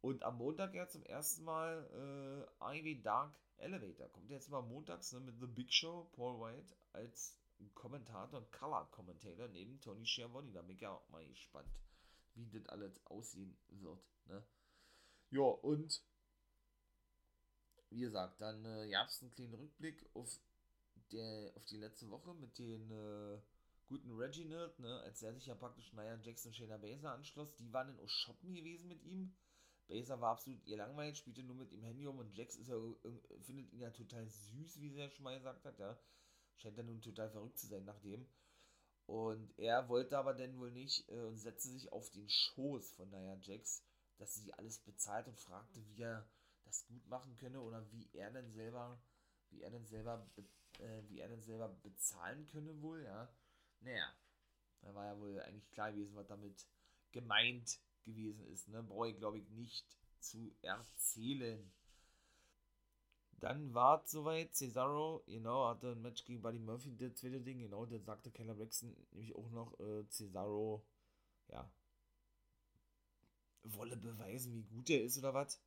und 0.00 0.22
am 0.22 0.38
Montag 0.38 0.74
ja 0.74 0.88
zum 0.88 1.02
ersten 1.04 1.44
Mal 1.44 2.48
äh, 2.60 2.78
Ivy 2.78 3.02
Dark 3.02 3.38
Elevator. 3.58 4.08
Kommt 4.10 4.30
jetzt 4.30 4.50
mal 4.50 4.62
montags 4.62 5.12
ne, 5.12 5.20
mit 5.20 5.38
The 5.40 5.46
Big 5.46 5.72
Show, 5.72 6.08
Paul 6.12 6.40
White 6.40 6.74
als 6.92 7.38
Kommentator 7.74 8.40
und 8.40 8.52
Color-Kommentator 8.52 9.48
neben 9.48 9.80
Tony 9.80 10.04
Schiavone. 10.04 10.52
Da 10.52 10.62
bin 10.62 10.76
ich 10.76 10.82
ja 10.82 10.90
auch 10.90 11.08
mal 11.08 11.26
gespannt, 11.26 11.70
wie 12.34 12.48
das 12.50 12.66
alles 12.68 13.04
aussehen 13.06 13.56
wird. 13.68 14.04
Ne? 14.26 14.42
Ja, 15.30 15.42
und 15.42 16.02
wie 17.90 18.00
gesagt, 18.00 18.40
dann 18.40 18.64
äh, 18.64 18.90
gab 18.90 19.08
es 19.08 19.22
einen 19.22 19.34
kleinen 19.34 19.54
Rückblick 19.54 20.08
auf, 20.14 20.38
der, 21.12 21.52
auf 21.56 21.64
die 21.66 21.78
letzte 21.78 22.10
Woche 22.10 22.34
mit 22.34 22.58
den 22.58 22.90
äh, 22.90 23.40
guten 23.86 24.10
Reginald, 24.12 24.78
ne, 24.78 25.00
als 25.00 25.22
er 25.22 25.32
sich 25.32 25.46
ja 25.46 25.54
praktisch 25.54 25.92
Nia 25.92 26.18
Jackson 26.22 26.50
und 26.50 26.54
Shayna 26.56 26.78
Baszler 26.78 27.12
anschloss. 27.12 27.54
Die 27.56 27.72
waren 27.72 27.88
in 27.88 28.00
O'Shoppen 28.00 28.52
gewesen 28.52 28.88
mit 28.88 29.02
ihm 29.04 29.34
Baser 29.88 30.20
war 30.20 30.32
absolut 30.32 30.64
ihr 30.64 30.76
langweilig, 30.76 31.18
spielte 31.18 31.42
nur 31.42 31.56
mit 31.56 31.72
ihm 31.72 31.82
Handy 31.82 32.06
um 32.06 32.18
und 32.18 32.36
Jax 32.36 32.56
ist 32.56 32.68
ja, 32.68 32.76
findet 33.42 33.72
ihn 33.72 33.80
ja 33.80 33.90
total 33.90 34.28
süß, 34.28 34.80
wie 34.80 34.90
sie 34.90 34.98
ja 34.98 35.10
schon 35.10 35.24
mal 35.24 35.36
gesagt 35.36 35.64
hat, 35.64 35.78
ja. 35.78 35.96
Scheint 36.56 36.76
ja 36.76 36.82
nun 36.82 37.00
total 37.02 37.30
verrückt 37.30 37.58
zu 37.58 37.66
sein 37.66 37.84
nach 37.84 38.00
dem. 38.00 38.26
Und 39.04 39.56
er 39.58 39.88
wollte 39.88 40.18
aber 40.18 40.34
denn 40.34 40.58
wohl 40.58 40.72
nicht 40.72 41.08
äh, 41.08 41.20
und 41.20 41.36
setzte 41.36 41.68
sich 41.68 41.92
auf 41.92 42.10
den 42.10 42.28
Schoß 42.28 42.92
von 42.94 43.10
Nia 43.10 43.38
Jax, 43.42 43.84
dass 44.16 44.34
sie 44.34 44.52
alles 44.54 44.80
bezahlt 44.80 45.28
und 45.28 45.38
fragte, 45.38 45.86
wie 45.86 46.02
er 46.02 46.28
das 46.76 46.86
gut 46.86 47.06
machen 47.08 47.36
könne 47.36 47.60
oder 47.60 47.90
wie 47.90 48.08
er 48.12 48.30
denn 48.30 48.50
selber, 48.52 49.00
wie 49.50 49.62
er 49.62 49.70
denn 49.70 49.86
selber, 49.86 50.26
äh, 50.78 51.02
wie 51.08 51.20
er 51.20 51.28
denn 51.28 51.42
selber 51.42 51.68
bezahlen 51.68 52.46
könne 52.48 52.80
wohl, 52.82 53.02
ja. 53.02 53.32
Naja, 53.80 54.14
da 54.82 54.94
war 54.94 55.06
ja 55.06 55.18
wohl 55.18 55.40
eigentlich 55.40 55.70
klar 55.70 55.92
gewesen, 55.92 56.16
was 56.16 56.26
damit 56.26 56.66
gemeint 57.12 57.78
gewesen 58.04 58.46
ist. 58.46 58.68
Ne? 58.68 58.82
Brauche 58.82 59.10
ich, 59.10 59.18
glaube 59.18 59.38
ich, 59.38 59.48
nicht 59.50 59.86
zu 60.20 60.54
erzählen. 60.62 61.72
Dann 63.38 63.74
war 63.74 64.02
es 64.02 64.10
soweit. 64.10 64.54
Cesaro, 64.54 65.22
genau, 65.26 65.66
hatte 65.68 65.92
ein 65.92 66.02
Match 66.02 66.24
gegen 66.24 66.40
Buddy 66.40 66.58
Murphy, 66.58 66.96
das 66.96 67.14
zweite 67.16 67.40
Ding, 67.40 67.58
genau, 67.60 67.84
dann 67.84 68.02
sagte 68.04 68.30
Keller 68.30 68.54
Braxton 68.54 68.96
nämlich 69.10 69.36
auch 69.36 69.50
noch, 69.50 69.78
äh, 69.78 70.08
Cesaro, 70.08 70.86
ja, 71.48 71.70
wolle 73.62 73.96
beweisen, 73.96 74.54
wie 74.54 74.64
gut 74.64 74.90
er 74.90 75.02
ist 75.02 75.18
oder 75.18 75.34
was. 75.34 75.60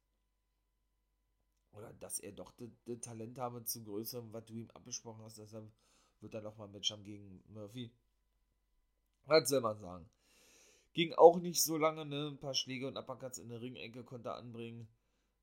Oder 1.71 1.93
dass 1.93 2.19
er 2.19 2.31
doch 2.31 2.53
das 2.85 2.99
Talent 3.01 3.37
habe 3.37 3.63
zu 3.63 3.83
größerem, 3.83 4.33
was 4.33 4.45
du 4.45 4.53
ihm 4.53 4.69
abgesprochen 4.71 5.23
hast. 5.23 5.37
Deshalb 5.37 5.71
wird 6.21 6.33
er 6.33 6.41
nochmal 6.41 6.67
ein 6.67 6.73
Match 6.73 6.91
haben 6.91 7.03
gegen 7.03 7.43
Murphy. 7.47 7.91
Was 9.25 9.49
soll 9.49 9.61
man 9.61 9.79
sagen? 9.79 10.09
Ging 10.93 11.13
auch 11.13 11.39
nicht 11.39 11.63
so 11.63 11.77
lange, 11.77 12.05
ne? 12.05 12.29
Ein 12.29 12.39
paar 12.39 12.55
Schläge 12.55 12.87
und 12.87 12.97
Uppercuts 12.97 13.37
in 13.37 13.49
der 13.49 13.61
Ringecke 13.61 14.03
konnte 14.03 14.29
er 14.29 14.35
anbringen. 14.35 14.87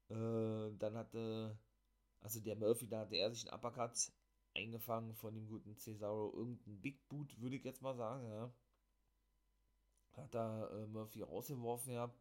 Äh, 0.09 0.77
dann 0.79 0.97
hatte, 0.97 1.57
also 2.21 2.41
der 2.41 2.57
Murphy, 2.57 2.89
da 2.89 3.01
hatte 3.01 3.17
er 3.17 3.31
sich 3.33 3.49
einen 3.49 3.57
Uppercut 3.57 4.11
eingefangen 4.55 5.15
von 5.15 5.35
dem 5.35 5.47
guten 5.47 5.77
Cesaro. 5.77 6.33
Irgendein 6.35 6.81
Big 6.81 7.09
Boot, 7.09 7.41
würde 7.41 7.57
ich 7.57 7.65
jetzt 7.65 7.83
mal 7.83 7.97
sagen, 7.97 8.29
ja. 8.29 8.53
Hat 10.17 10.35
da 10.35 10.69
äh, 10.69 10.87
Murphy 10.87 11.23
rausgeworfen 11.23 11.93
gehabt. 11.93 12.19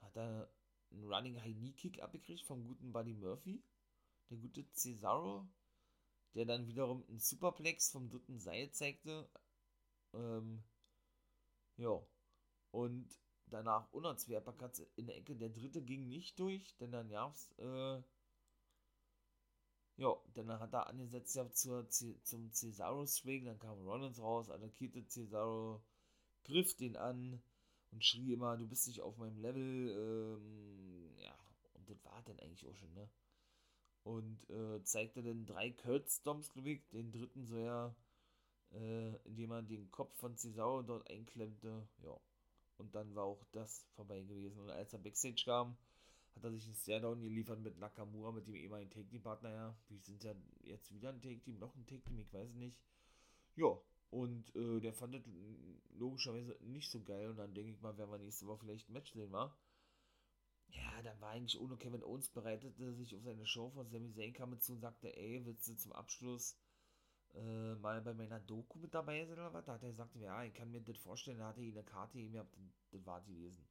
Hat 0.00 0.16
er 0.16 0.48
einen 0.92 1.04
Running 1.04 1.40
High 1.40 1.56
Knee 1.56 1.72
Kick 1.72 2.02
abgekriegt 2.02 2.44
vom 2.44 2.64
guten 2.64 2.92
Buddy 2.92 3.14
Murphy. 3.14 3.62
Der 4.30 4.38
gute 4.38 4.64
Cesaro, 4.72 5.46
der 6.34 6.46
dann 6.46 6.66
wiederum 6.66 7.04
einen 7.08 7.18
Superplex 7.18 7.90
vom 7.90 8.08
dritten 8.08 8.38
Seil 8.38 8.70
zeigte. 8.70 9.28
Ähm, 10.14 10.62
ja. 11.76 12.00
Und 12.70 13.18
danach 13.46 13.92
Uppercuts 13.92 14.80
in 14.96 15.06
der 15.06 15.16
Ecke. 15.16 15.36
Der 15.36 15.50
dritte 15.50 15.82
ging 15.82 16.08
nicht 16.08 16.38
durch, 16.38 16.76
denn 16.78 16.92
dann 16.92 17.10
gab's, 17.10 17.52
äh, 17.58 18.02
ja, 19.96 20.16
dann 20.34 20.48
hat 20.48 20.72
er 20.72 20.86
angesetzt 20.86 21.34
ja 21.34 21.50
zur, 21.50 21.88
zum 21.88 22.50
Cesaro 22.52 23.06
Swing, 23.06 23.44
dann 23.44 23.58
kam 23.58 23.78
Rollins 23.82 24.18
raus, 24.20 24.48
attackierte 24.48 25.06
Cesaro, 25.06 25.84
griff 26.44 26.74
den 26.76 26.96
an 26.96 27.42
und 27.92 28.04
schrie 28.04 28.32
immer, 28.32 28.56
du 28.56 28.66
bist 28.66 28.88
nicht 28.88 29.00
auf 29.00 29.16
meinem 29.18 29.38
Level, 29.38 29.90
ähm, 29.90 31.10
ja, 31.18 31.34
und 31.74 31.88
das 31.88 32.04
war 32.04 32.22
dann 32.24 32.40
eigentlich 32.40 32.66
auch 32.66 32.74
schon, 32.74 32.92
ne? 32.94 33.08
Und 34.04 34.50
äh, 34.50 34.82
zeigte 34.82 35.22
dann 35.22 35.46
drei 35.46 35.70
Kurt 35.70 36.10
Stomps, 36.10 36.50
glaube 36.50 36.70
ich, 36.70 36.88
den 36.88 37.12
dritten 37.12 37.46
so 37.46 37.56
ja, 37.58 37.94
äh, 38.72 39.14
indem 39.24 39.52
er 39.52 39.62
den 39.62 39.90
Kopf 39.90 40.16
von 40.16 40.36
Cesaro 40.36 40.82
dort 40.82 41.08
einklemmte, 41.10 41.86
ja. 42.02 42.18
Und 42.78 42.94
dann 42.94 43.14
war 43.14 43.24
auch 43.24 43.44
das 43.52 43.86
vorbei 43.94 44.22
gewesen. 44.22 44.58
Und 44.58 44.70
als 44.70 44.92
er 44.92 44.98
Backstage 44.98 45.42
kam, 45.44 45.76
hat 46.34 46.42
er 46.42 46.50
sich 46.50 46.66
ein 46.66 46.74
Stairdown 46.74 47.20
geliefert 47.20 47.60
mit 47.60 47.78
Nakamura, 47.78 48.32
mit 48.32 48.46
dem 48.46 48.56
ehemaligen 48.56 48.90
Take-Team-Partner, 48.90 49.50
ja. 49.50 49.76
Wir 49.88 49.98
sind 50.00 50.24
ja 50.24 50.34
jetzt 50.62 50.92
wieder 50.92 51.10
ein 51.10 51.20
Take-Team, 51.20 51.58
noch 51.58 51.74
ein 51.76 51.86
Take-Team, 51.86 52.18
ich 52.18 52.32
weiß 52.32 52.54
nicht. 52.54 52.76
Ja, 53.54 53.78
und 54.12 54.54
äh, 54.54 54.78
der 54.80 54.92
fand 54.92 55.14
das 55.14 55.22
logischerweise 55.94 56.54
nicht 56.60 56.90
so 56.90 57.02
geil. 57.02 57.30
Und 57.30 57.38
dann 57.38 57.54
denke 57.54 57.72
ich 57.72 57.80
mal, 57.80 57.96
werden 57.96 58.10
wir 58.10 58.18
nächste 58.18 58.46
Woche 58.46 58.60
vielleicht 58.60 58.88
ein 58.88 58.92
Match 58.92 59.12
sehen, 59.12 59.32
wa? 59.32 59.56
Ja, 60.68 61.02
dann 61.02 61.18
war 61.20 61.30
eigentlich 61.30 61.58
ohne 61.58 61.76
Kevin 61.78 62.02
Owens 62.02 62.28
bereitete 62.28 62.92
sich 62.94 63.16
auf 63.16 63.22
seine 63.22 63.46
Show 63.46 63.70
von 63.70 63.88
Sami 63.88 64.12
Zayn 64.12 64.34
kam 64.34 64.50
mit 64.50 64.62
zu 64.62 64.72
und 64.72 64.80
sagte, 64.80 65.16
ey, 65.16 65.44
willst 65.46 65.66
du 65.66 65.76
zum 65.76 65.92
Abschluss 65.92 66.58
äh, 67.34 67.74
mal 67.76 68.02
bei 68.02 68.12
meiner 68.12 68.40
Doku 68.40 68.78
mit 68.78 68.92
dabei 68.92 69.24
sein 69.24 69.32
oder 69.38 69.54
was? 69.54 69.64
Da 69.64 69.74
hat 69.74 69.82
er 69.82 69.90
gesagt, 69.90 70.14
ja, 70.16 70.44
ich 70.44 70.52
kann 70.52 70.70
mir 70.70 70.82
das 70.82 70.98
vorstellen, 70.98 71.38
da 71.38 71.48
hatte 71.48 71.62
er 71.62 71.72
eine 71.72 71.82
Karte 71.82 72.18
ihm 72.18 72.32
gehabt, 72.32 72.54
das 72.90 73.06
war 73.06 73.22
die 73.22 73.34
lesen. 73.34 73.66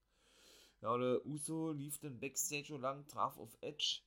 Ja, 0.82 0.98
der 0.98 1.24
Uso 1.26 1.72
lief 1.72 2.00
dann 2.00 2.20
Backstage 2.20 2.74
und 2.74 2.82
lang, 2.82 3.08
traf 3.08 3.38
auf 3.38 3.56
Edge, 3.62 4.02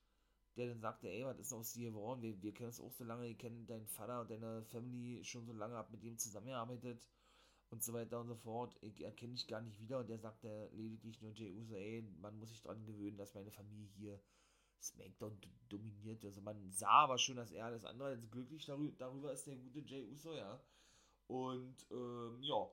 der 0.57 0.69
dann 0.69 0.81
sagte, 0.81 1.09
ey, 1.09 1.25
was 1.25 1.39
ist 1.39 1.53
aus 1.53 1.73
dir 1.73 1.91
geworden? 1.91 2.23
Wir, 2.23 2.41
wir 2.43 2.53
kennen 2.53 2.71
es 2.71 2.81
auch 2.81 2.93
so 2.93 3.05
lange, 3.05 3.27
wir 3.27 3.37
kennen 3.37 3.67
deinen 3.67 3.87
Vater 3.87 4.21
und 4.21 4.31
deine 4.31 4.63
Family 4.65 5.23
schon 5.25 5.45
so 5.47 5.53
lange, 5.53 5.75
hab 5.75 5.91
mit 5.91 6.03
dem 6.03 6.17
zusammengearbeitet 6.17 7.07
und 7.71 7.83
so 7.83 7.93
weiter 7.93 8.21
und 8.21 8.29
so 8.29 8.37
fort. 8.37 8.77
Ich 8.81 9.03
erkenne 9.03 9.35
dich 9.35 9.49
gar 9.49 9.61
nicht 9.61 9.81
wieder 9.81 9.99
und 9.99 10.09
der 10.09 10.19
sagte 10.19 10.71
lediglich 10.73 11.21
nur 11.21 11.33
Jay 11.33 11.53
Uso, 11.53 11.75
ey, 11.75 12.03
man 12.21 12.39
muss 12.39 12.51
sich 12.51 12.63
dran 12.63 12.85
gewöhnen, 12.85 13.17
dass 13.17 13.35
meine 13.35 13.51
Familie 13.51 13.89
hier 13.97 14.21
SmackDown 14.81 15.37
dominiert. 15.69 16.25
Also 16.25 16.41
man 16.41 16.71
sah 16.71 17.05
aber 17.05 17.19
schon, 17.19 17.37
dass 17.37 17.51
er 17.51 17.67
alles 17.67 17.85
andere 17.85 18.09
als 18.09 18.31
glücklich 18.31 18.65
darüber, 18.67 19.33
ist, 19.33 19.47
der 19.47 19.57
gute 19.57 19.81
Jay 19.81 20.05
Uso, 20.05 20.35
ja. 20.35 20.63
Und 21.27 21.87
ähm, 21.91 22.43
ja, 22.43 22.71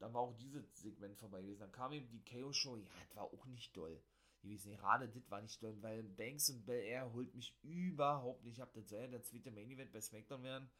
dann 0.00 0.12
war 0.12 0.22
auch 0.22 0.36
dieses 0.36 0.76
Segment 0.76 1.16
vorbei 1.16 1.40
gewesen. 1.40 1.60
Dann 1.60 1.72
kam 1.72 1.92
eben 1.92 2.10
die 2.10 2.24
KO-Show, 2.24 2.76
ja, 2.76 2.88
das 3.08 3.16
war 3.16 3.24
auch 3.24 3.46
nicht 3.46 3.74
doll 3.76 4.02
gewesen. 4.42 4.72
Gerade 4.72 5.08
das 5.08 5.30
war 5.30 5.40
nicht 5.40 5.62
doll, 5.62 5.76
weil 5.80 6.02
Banks 6.02 6.50
und 6.50 6.66
Bel 6.66 6.82
Air 6.82 7.12
holt 7.12 7.34
mich 7.34 7.56
überhaupt 7.62 8.44
nicht 8.44 8.60
ab. 8.60 8.70
Das 8.74 8.88
soll 8.88 9.00
ja 9.00 9.06
der 9.08 9.22
zweite 9.22 9.50
Main 9.50 9.70
Event 9.70 9.92
bei 9.92 10.00
SmackDown 10.00 10.42
werden. 10.42 10.70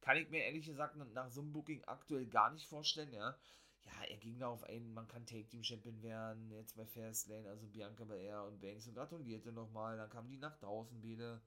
Kann 0.00 0.16
ich 0.16 0.28
mir 0.30 0.44
ehrlich 0.44 0.66
gesagt 0.66 0.96
nach 0.96 1.30
so 1.30 1.40
einem 1.40 1.52
Booking 1.52 1.84
aktuell 1.84 2.26
gar 2.26 2.50
nicht 2.50 2.66
vorstellen, 2.66 3.12
ja 3.12 3.38
ja, 3.84 4.04
er 4.08 4.16
ging 4.16 4.38
darauf 4.38 4.62
ein, 4.64 4.92
man 4.92 5.08
kann 5.08 5.26
Take 5.26 5.48
Team 5.48 5.62
Champion 5.62 6.02
werden, 6.02 6.50
jetzt 6.50 6.76
bei 6.76 6.86
Fastlane, 6.86 7.48
also 7.48 7.66
Bianca 7.66 8.04
Belair 8.04 8.44
und 8.44 8.60
Banks 8.60 8.86
und 8.86 8.94
gratulierte 8.94 9.52
nochmal, 9.52 9.96
dann 9.96 10.10
kamen 10.10 10.30
die 10.30 10.38
nach 10.38 10.56
draußen 10.58 11.00
beide, 11.00 11.40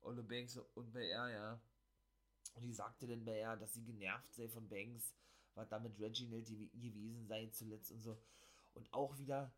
Olle 0.00 0.22
Banks 0.22 0.56
und 0.74 0.92
Belair, 0.92 1.28
ja. 1.28 1.60
Und 2.54 2.62
die 2.62 2.72
sagte 2.72 3.06
dann 3.06 3.24
Belair, 3.24 3.56
dass 3.56 3.74
sie 3.74 3.84
genervt 3.84 4.32
sei 4.34 4.48
von 4.48 4.68
Banks, 4.68 5.14
was 5.54 5.68
damit 5.68 5.98
Reginald 5.98 6.46
gewesen 6.46 7.26
sei 7.26 7.48
zuletzt 7.48 7.90
und 7.92 8.02
so. 8.02 8.20
Und 8.74 8.92
auch 8.92 9.18
wieder, 9.18 9.52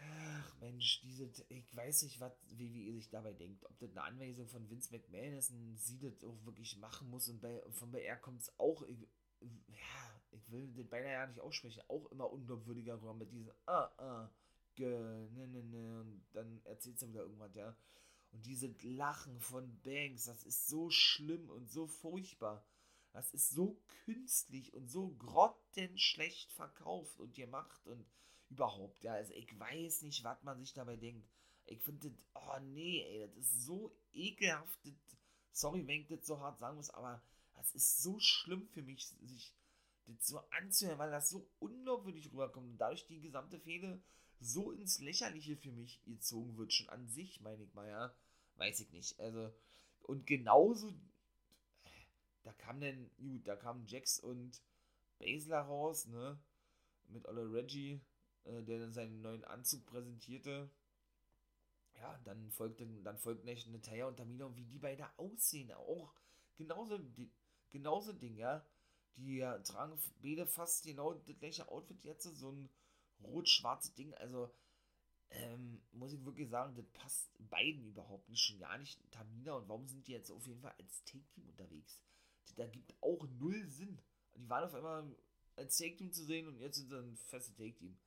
ach 0.00 0.60
Mensch, 0.60 1.00
diese, 1.00 1.30
ich 1.48 1.74
weiß 1.76 2.02
nicht, 2.02 2.20
was 2.20 2.32
WWE 2.50 2.92
sich 2.92 3.10
dabei 3.10 3.32
denkt, 3.32 3.64
ob 3.66 3.78
das 3.78 3.90
eine 3.90 4.02
Anweisung 4.02 4.46
von 4.48 4.68
Vince 4.70 4.90
McMahon 4.92 5.34
ist 5.34 5.50
und 5.50 5.76
sie 5.76 5.98
das 5.98 6.24
auch 6.24 6.44
wirklich 6.44 6.76
machen 6.78 7.10
muss 7.10 7.28
und 7.28 7.40
bei, 7.40 7.62
von 7.72 7.90
BR 7.90 8.16
kommt 8.16 8.42
es 8.42 8.58
auch, 8.58 8.84
ja, 9.40 10.20
ich 10.30 10.50
will 10.50 10.68
den 10.68 10.88
beinahe 10.88 11.12
ja 11.12 11.26
nicht 11.26 11.40
aussprechen, 11.40 11.82
auch 11.88 12.06
immer 12.10 12.30
unglaubwürdiger 12.32 12.96
Raum 12.96 13.18
mit 13.18 13.32
diesem 13.32 13.52
ah, 13.66 13.90
ah, 13.98 14.30
ge, 14.74 14.88
ne, 14.88 15.48
ne, 15.48 15.62
ne, 15.62 16.00
und 16.00 16.26
dann 16.32 16.60
erzählt 16.64 16.98
sie 16.98 17.08
wieder 17.08 17.22
irgendwas, 17.22 17.54
ja. 17.54 17.76
Und 18.30 18.44
diese 18.44 18.74
Lachen 18.82 19.40
von 19.40 19.80
Banks, 19.80 20.24
das 20.24 20.44
ist 20.44 20.68
so 20.68 20.90
schlimm 20.90 21.48
und 21.48 21.70
so 21.70 21.86
furchtbar. 21.86 22.64
Das 23.12 23.32
ist 23.32 23.50
so 23.50 23.80
künstlich 24.04 24.74
und 24.74 24.88
so 24.88 25.08
grottenschlecht 25.14 26.52
verkauft 26.52 27.18
und 27.20 27.34
gemacht 27.34 27.86
und 27.86 28.06
überhaupt, 28.50 29.02
ja. 29.04 29.14
Also 29.14 29.32
ich 29.34 29.58
weiß 29.58 30.02
nicht, 30.02 30.24
was 30.24 30.42
man 30.42 30.58
sich 30.58 30.72
dabei 30.72 30.96
denkt. 30.96 31.28
Ich 31.66 31.82
finde 31.82 32.08
das, 32.08 32.18
oh 32.34 32.58
nee, 32.60 33.02
ey, 33.02 33.28
das 33.28 33.44
ist 33.44 33.64
so 33.66 33.94
ekelhaft. 34.12 34.78
Das, 34.84 34.94
sorry, 35.52 35.86
wenn 35.86 36.00
ich 36.00 36.08
das 36.08 36.26
so 36.26 36.40
hart 36.40 36.58
sagen 36.58 36.76
muss, 36.76 36.90
aber 36.90 37.22
das 37.56 37.74
ist 37.74 38.02
so 38.02 38.18
schlimm 38.18 38.66
für 38.68 38.82
mich, 38.82 39.06
sich 39.06 39.52
das 40.06 40.26
so 40.26 40.38
anzuhören, 40.50 40.98
weil 40.98 41.10
das 41.10 41.28
so 41.28 41.46
unglaubwürdig 41.58 42.32
rüberkommt 42.32 42.70
und 42.70 42.78
dadurch 42.78 43.06
die 43.06 43.20
gesamte 43.20 43.58
Fehde 43.60 44.00
so 44.40 44.70
ins 44.70 45.00
Lächerliche 45.00 45.56
für 45.56 45.72
mich 45.72 46.02
gezogen 46.04 46.56
wird, 46.56 46.72
schon 46.72 46.88
an 46.88 47.08
sich, 47.08 47.40
meine 47.40 47.62
ich 47.62 47.74
mal, 47.74 47.88
ja. 47.88 48.14
Weiß 48.56 48.80
ich 48.80 48.90
nicht. 48.90 49.18
Also, 49.20 49.52
und 50.02 50.26
genauso, 50.26 50.92
da 52.42 52.52
kam 52.52 52.80
dann, 52.80 53.10
gut, 53.18 53.46
da 53.46 53.56
kamen 53.56 53.86
Jax 53.86 54.18
und 54.20 54.62
Basler 55.18 55.60
raus, 55.60 56.06
ne, 56.06 56.38
mit 57.08 57.26
Olle 57.26 57.52
Reggie, 57.52 58.00
äh, 58.48 58.62
der 58.62 58.80
dann 58.80 58.92
seinen 58.92 59.22
neuen 59.22 59.44
Anzug 59.44 59.86
präsentierte. 59.86 60.70
Ja, 61.94 62.18
dann 62.24 62.50
folgte, 62.50 62.86
dann 63.02 63.18
folgten 63.18 63.48
echt 63.48 63.68
Natalia 63.68 64.06
und 64.06 64.16
Tamina 64.16 64.46
und 64.46 64.56
wie 64.56 64.66
die 64.66 64.78
beide 64.78 65.06
aussehen, 65.18 65.72
auch 65.72 66.14
genauso, 66.56 66.98
genauso 67.72 68.12
Ding, 68.12 68.36
ja 68.36 68.64
die 69.18 69.40
tragen 69.64 69.98
beide 70.22 70.46
fast 70.46 70.84
genau 70.84 71.14
das 71.14 71.38
gleiche 71.38 71.68
Outfit 71.68 72.04
jetzt, 72.04 72.22
so 72.22 72.52
ein 72.52 72.70
rot-schwarzes 73.22 73.94
Ding. 73.94 74.14
Also, 74.14 74.52
ähm, 75.30 75.82
muss 75.92 76.12
ich 76.12 76.24
wirklich 76.24 76.48
sagen, 76.48 76.74
das 76.74 76.86
passt 76.92 77.30
beiden 77.50 77.84
überhaupt 77.84 78.28
nicht, 78.28 78.42
schon 78.42 78.58
gar 78.58 78.78
nicht. 78.78 78.98
Tamina 79.10 79.54
und 79.54 79.68
warum 79.68 79.86
sind 79.86 80.06
die 80.06 80.12
jetzt 80.12 80.30
auf 80.30 80.46
jeden 80.46 80.60
Fall 80.60 80.74
als 80.78 81.04
Take-Team 81.04 81.48
unterwegs? 81.48 82.00
Da 82.56 82.66
gibt 82.66 82.94
auch 83.02 83.26
null 83.38 83.68
Sinn. 83.68 84.00
Die 84.36 84.48
waren 84.48 84.64
auf 84.64 84.74
einmal 84.74 85.04
als 85.56 85.76
Take-Team 85.76 86.12
zu 86.12 86.24
sehen 86.24 86.46
und 86.46 86.58
jetzt 86.60 86.76
sind 86.76 86.88
sie 86.88 86.98
ein 86.98 87.16
festes 87.16 87.54
Take-Team. 87.56 87.98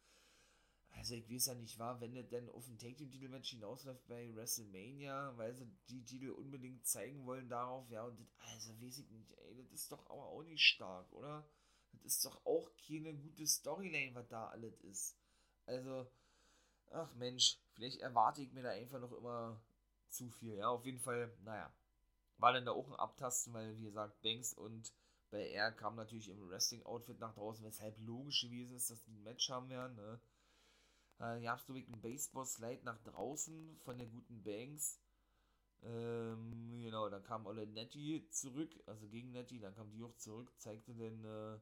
Also 0.91 1.15
ich 1.15 1.29
weiß 1.29 1.47
ja 1.47 1.55
nicht 1.55 1.79
wahr, 1.79 1.99
wenn 1.99 2.13
das 2.13 2.29
denn 2.29 2.49
auf 2.49 2.67
ein 2.67 2.77
Take 2.77 2.95
Team 2.95 3.11
Titelmatch 3.11 3.51
hinausläuft 3.51 4.07
bei 4.07 4.33
WrestleMania, 4.35 5.35
weil 5.37 5.55
sie 5.55 5.65
die 5.89 6.03
Titel 6.03 6.29
unbedingt 6.29 6.85
zeigen 6.85 7.25
wollen 7.25 7.49
darauf, 7.49 7.89
ja, 7.89 8.03
und 8.03 8.19
das, 8.19 8.27
also 8.37 8.79
weiß 8.81 8.99
ich 8.99 9.09
nicht, 9.09 9.31
ey, 9.31 9.55
das 9.55 9.71
ist 9.71 9.91
doch 9.91 10.05
aber 10.09 10.27
auch 10.27 10.43
nicht 10.43 10.63
stark, 10.63 11.11
oder? 11.11 11.47
Das 11.93 12.03
ist 12.05 12.25
doch 12.25 12.45
auch 12.45 12.69
keine 12.87 13.13
gute 13.13 13.47
Storyline, 13.47 14.15
was 14.15 14.27
da 14.27 14.47
alles 14.49 14.79
ist. 14.81 15.17
Also, 15.65 16.07
ach 16.91 17.13
Mensch, 17.15 17.57
vielleicht 17.73 17.99
erwarte 18.01 18.41
ich 18.41 18.51
mir 18.51 18.63
da 18.63 18.69
einfach 18.69 18.99
noch 18.99 19.13
immer 19.13 19.59
zu 20.09 20.29
viel, 20.29 20.55
ja, 20.55 20.67
auf 20.69 20.85
jeden 20.85 20.99
Fall, 20.99 21.33
naja, 21.43 21.73
war 22.37 22.53
dann 22.53 22.65
da 22.65 22.71
auch 22.71 22.87
ein 22.87 22.95
Abtasten, 22.95 23.53
weil, 23.53 23.75
wie 23.77 23.83
gesagt, 23.83 24.21
Banks 24.21 24.53
und 24.53 24.91
bei 25.29 25.49
er 25.49 25.71
kam 25.71 25.95
natürlich 25.95 26.29
im 26.29 26.49
Wrestling-Outfit 26.49 27.19
nach 27.19 27.33
draußen, 27.33 27.63
weshalb 27.63 27.97
logisch 27.99 28.41
gewesen 28.41 28.75
ist, 28.75 28.89
dass 28.89 29.01
die 29.03 29.13
ein 29.13 29.23
Match 29.23 29.49
haben 29.49 29.69
werden, 29.69 29.95
ne? 29.95 30.19
Äh, 31.21 31.41
gab 31.41 31.59
es 31.59 31.65
so 31.67 31.73
einen 31.73 32.01
Baseball-Slide 32.01 32.83
nach 32.83 32.97
draußen 33.03 33.77
von 33.83 33.97
der 33.97 34.07
guten 34.07 34.41
Banks. 34.43 34.99
Ähm, 35.83 36.81
genau, 36.81 37.09
dann 37.09 37.23
kam 37.23 37.45
Olle 37.45 37.67
Nettie 37.67 38.27
zurück, 38.29 38.71
also 38.87 39.07
gegen 39.07 39.31
Nettie, 39.31 39.59
dann 39.59 39.75
kam 39.75 39.91
die 39.91 40.03
auch 40.03 40.15
zurück, 40.17 40.51
zeigte 40.57 40.93
den, 40.95 41.23
äh, 41.25 41.59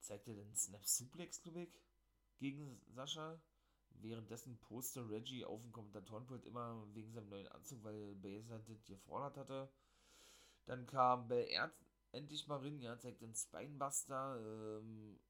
zeigte 0.00 0.34
den 0.34 0.54
Snap 0.54 0.84
Suplex, 0.86 1.42
glaube 1.42 1.62
ich. 1.62 1.80
gegen 2.38 2.80
Sascha. 2.88 3.40
Währenddessen 4.00 4.58
poste 4.58 5.08
Reggie 5.08 5.44
auf 5.44 5.62
dem 5.62 5.72
Kommentatorenpult 5.72 6.44
immer 6.46 6.84
wegen 6.94 7.12
seinem 7.12 7.28
neuen 7.28 7.48
Anzug, 7.48 7.84
weil 7.84 8.16
Baser 8.16 8.58
das 8.58 8.84
gefordert 8.84 9.36
hatte. 9.36 9.70
Dann 10.66 10.86
kam 10.86 11.28
Bel 11.28 11.46
Air 11.48 11.72
endlich 12.12 12.46
mal 12.48 12.58
rein, 12.58 12.80
ja, 12.80 12.98
zeigt 12.98 13.22
den 13.22 13.34
Spinebuster, 13.34 14.36
ähm, 14.80 15.20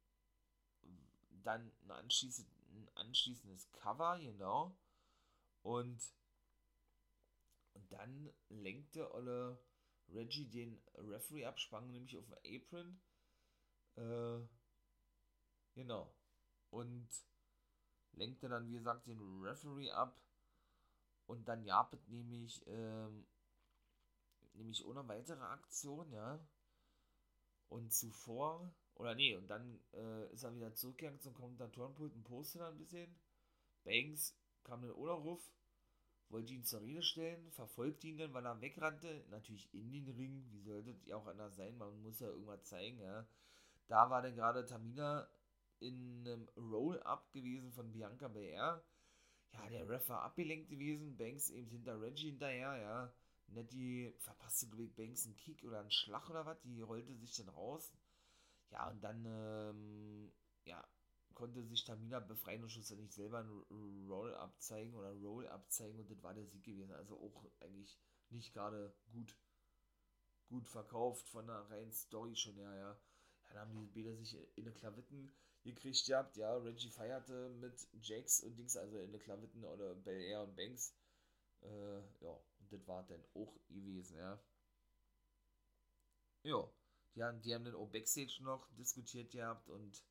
dann 1.44 1.70
anschließend, 1.88 2.48
anschließendes 2.94 3.70
Cover, 3.72 4.18
genau. 4.18 4.76
Und, 5.62 6.00
und 7.74 7.92
dann 7.92 8.32
lenkte 8.48 9.12
Olle 9.14 9.58
Reggie 10.08 10.48
den 10.48 10.82
Referee 10.94 11.46
ab, 11.46 11.58
sprang 11.58 11.90
nämlich 11.90 12.16
auf 12.18 12.26
den 12.26 12.62
Apron. 12.62 13.00
Äh, 13.96 14.46
genau. 15.74 16.14
Und 16.70 17.08
lenkte 18.12 18.48
dann, 18.48 18.66
wie 18.68 18.74
gesagt, 18.74 19.06
den 19.06 19.20
Referee 19.42 19.90
ab. 19.90 20.20
Und 21.26 21.48
dann 21.48 21.64
japet 21.64 22.06
nämlich, 22.08 22.62
ähm, 22.66 23.26
nämlich 24.52 24.84
ohne 24.84 25.06
weitere 25.08 25.42
Aktion, 25.42 26.12
ja. 26.12 26.38
Und 27.68 27.92
zuvor, 27.94 28.74
oder 28.96 29.14
nee, 29.14 29.34
und 29.36 29.48
dann 29.48 29.80
äh, 29.92 30.32
ist 30.32 30.44
er 30.44 30.54
wieder 30.54 30.74
zurückgegangen 30.74 31.20
zum 31.20 31.34
Kommentatorenpult 31.34 32.14
und 32.14 32.24
postet 32.24 32.60
dann 32.60 32.74
ein 32.74 32.78
bisschen. 32.78 33.14
Banks 33.84 34.36
kam 34.62 34.84
ohne 34.90 35.12
Ruf, 35.12 35.52
wollte 36.28 36.54
ihn 36.54 36.64
zur 36.64 36.80
Rede 36.80 37.02
stellen, 37.02 37.50
verfolgte 37.52 38.06
ihn 38.06 38.18
dann, 38.18 38.32
weil 38.32 38.46
er 38.46 38.60
wegrannte, 38.60 39.24
natürlich 39.30 39.72
in 39.74 39.92
den 39.92 40.08
Ring, 40.08 40.44
wie 40.50 40.60
sollte 40.62 40.96
ja 41.04 41.16
auch 41.16 41.26
anders 41.26 41.56
sein, 41.56 41.76
man 41.76 42.00
muss 42.02 42.20
ja 42.20 42.28
irgendwas 42.28 42.64
zeigen, 42.64 43.00
ja. 43.00 43.26
Da 43.88 44.08
war 44.10 44.22
dann 44.22 44.34
gerade 44.34 44.64
Tamina 44.64 45.28
in 45.80 46.26
einem 46.26 46.48
Roll-Up 46.56 47.30
gewesen 47.32 47.72
von 47.72 47.92
Bianca 47.92 48.28
Belair. 48.28 48.82
Ja, 49.52 49.68
der 49.68 49.88
Ref 49.88 50.08
war 50.08 50.22
abgelenkt 50.22 50.70
gewesen, 50.70 51.16
Banks 51.16 51.50
eben 51.50 51.68
hinter 51.68 52.00
Reggie 52.00 52.30
hinterher, 52.30 52.76
ja. 52.76 53.12
Nettie 53.48 54.14
verpasste, 54.18 54.68
glaube 54.68 54.88
Banks 54.88 55.26
einen 55.26 55.36
Kick 55.36 55.62
oder 55.64 55.80
einen 55.80 55.90
Schlag 55.90 56.30
oder 56.30 56.46
was, 56.46 56.60
die 56.62 56.80
rollte 56.80 57.14
sich 57.14 57.36
dann 57.36 57.50
raus. 57.50 57.92
Ja, 58.74 58.90
und 58.90 59.00
dann, 59.04 59.24
ähm, 59.26 60.32
ja, 60.64 60.84
konnte 61.34 61.64
sich 61.64 61.84
Tamina 61.84 62.20
befreien 62.20 62.62
und 62.64 62.70
schlussendlich 62.70 63.14
selber 63.14 63.38
ein 63.40 64.06
Roll-Up 64.08 64.60
zeigen 64.60 64.94
oder 64.94 65.12
Roll-Up 65.12 65.70
zeigen 65.70 66.00
und 66.00 66.10
das 66.10 66.22
war 66.24 66.34
der 66.34 66.46
Sieg 66.46 66.64
gewesen. 66.64 66.92
Also 66.92 67.16
auch 67.20 67.44
eigentlich 67.60 67.96
nicht 68.30 68.52
gerade 68.52 68.92
gut, 69.12 69.36
gut 70.48 70.66
verkauft 70.68 71.28
von 71.28 71.46
der 71.46 71.68
reinen 71.70 71.92
Story 71.92 72.34
schon, 72.34 72.56
ja, 72.58 72.74
ja. 72.76 72.98
Dann 73.50 73.58
haben 73.58 73.74
die 73.74 73.86
Bäder 73.86 74.16
sich 74.16 74.34
in 74.56 74.64
eine 74.64 74.72
Klavitten 74.72 75.32
gekriegt 75.62 76.06
gehabt, 76.06 76.36
ja. 76.38 76.56
Reggie 76.56 76.90
feierte 76.90 77.50
mit 77.60 77.86
Jax 78.00 78.40
und 78.40 78.56
Dings, 78.56 78.76
also 78.76 78.98
in 78.98 79.08
eine 79.08 79.18
Klavitten 79.18 79.64
oder 79.64 79.94
Bel 79.94 80.20
Air 80.22 80.42
und 80.44 80.56
Banks. 80.56 80.94
Äh, 81.62 82.00
ja, 82.20 82.30
und 82.60 82.72
das 82.72 82.86
war 82.88 83.04
dann 83.08 83.24
auch 83.34 83.54
gewesen, 83.68 84.18
ja. 84.18 84.40
Ja, 86.44 86.68
die 87.14 87.22
haben, 87.22 87.40
die 87.42 87.54
haben 87.54 87.64
dann 87.64 87.74
auch 87.74 87.90
Backstage 87.90 88.38
noch 88.42 88.68
diskutiert 88.76 89.30
gehabt 89.30 89.68
und 89.68 90.02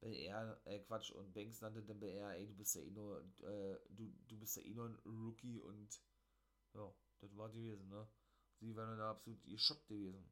Bel 0.00 0.14
Air, 0.14 0.60
äh, 0.64 0.78
Quatsch, 0.80 1.10
und 1.10 1.34
Banks 1.34 1.60
nannte 1.60 1.82
dann 1.82 1.98
Bel 1.98 2.10
Air, 2.10 2.30
ey, 2.30 2.46
du 2.46 2.54
bist 2.54 2.74
ja 2.76 2.82
eh 2.82 2.90
nur, 2.90 3.20
äh, 3.42 3.76
du, 3.90 4.12
du 4.28 4.38
bist 4.38 4.56
ja 4.56 4.62
eh 4.62 4.74
nur 4.74 4.88
ein 4.88 4.98
Rookie 5.04 5.60
und 5.60 6.00
ja, 6.74 6.92
das 7.20 7.36
war 7.36 7.48
gewesen, 7.50 7.88
ne? 7.88 8.06
Sie 8.60 8.74
waren 8.76 8.98
da 8.98 9.10
absolut 9.10 9.42
geschockt 9.44 9.86
gewesen. 9.88 10.24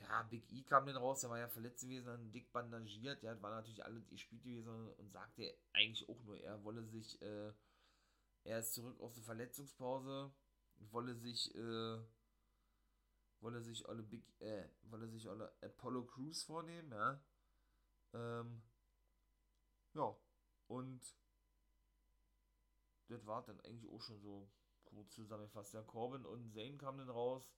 Ja, 0.00 0.22
Big 0.24 0.50
E 0.52 0.62
kam 0.62 0.86
dann 0.86 0.96
raus, 0.96 1.20
der 1.20 1.30
war 1.30 1.38
ja 1.38 1.48
verletzt 1.48 1.82
gewesen, 1.82 2.06
dann 2.06 2.32
dick 2.32 2.52
bandagiert, 2.52 3.22
ja, 3.22 3.40
war 3.40 3.50
natürlich 3.50 3.84
alles 3.84 4.06
gespielt 4.08 4.42
gewesen 4.42 4.68
und 4.68 5.12
sagte 5.12 5.56
eigentlich 5.72 6.08
auch 6.08 6.20
nur, 6.24 6.38
er 6.38 6.62
wolle 6.64 6.84
sich, 6.84 7.20
äh, 7.22 7.52
er 8.44 8.58
ist 8.58 8.74
zurück 8.74 9.00
aus 9.00 9.14
der 9.14 9.24
Verletzungspause, 9.24 10.32
wolle 10.90 11.14
sich, 11.14 11.54
äh, 11.54 11.98
wolle 13.40 13.62
sich 13.62 13.88
alle 13.88 14.02
Big, 14.02 14.24
äh, 14.40 14.68
wolle 14.84 15.08
sich 15.08 15.28
alle 15.28 15.52
Apollo 15.62 16.04
Crews 16.06 16.42
vornehmen, 16.44 16.90
ja. 16.92 17.20
Ähm, 18.14 18.62
ja, 19.94 20.16
und 20.68 21.00
das 23.08 23.26
war 23.26 23.44
dann 23.44 23.60
eigentlich 23.60 23.90
auch 23.90 24.00
schon 24.00 24.20
so 24.20 24.48
kurz 24.84 25.14
zusammengefasst. 25.14 25.74
Ja, 25.74 25.82
Corbin 25.82 26.24
und 26.24 26.52
Zane 26.52 26.76
kamen 26.76 26.98
dann 26.98 27.10
raus. 27.10 27.50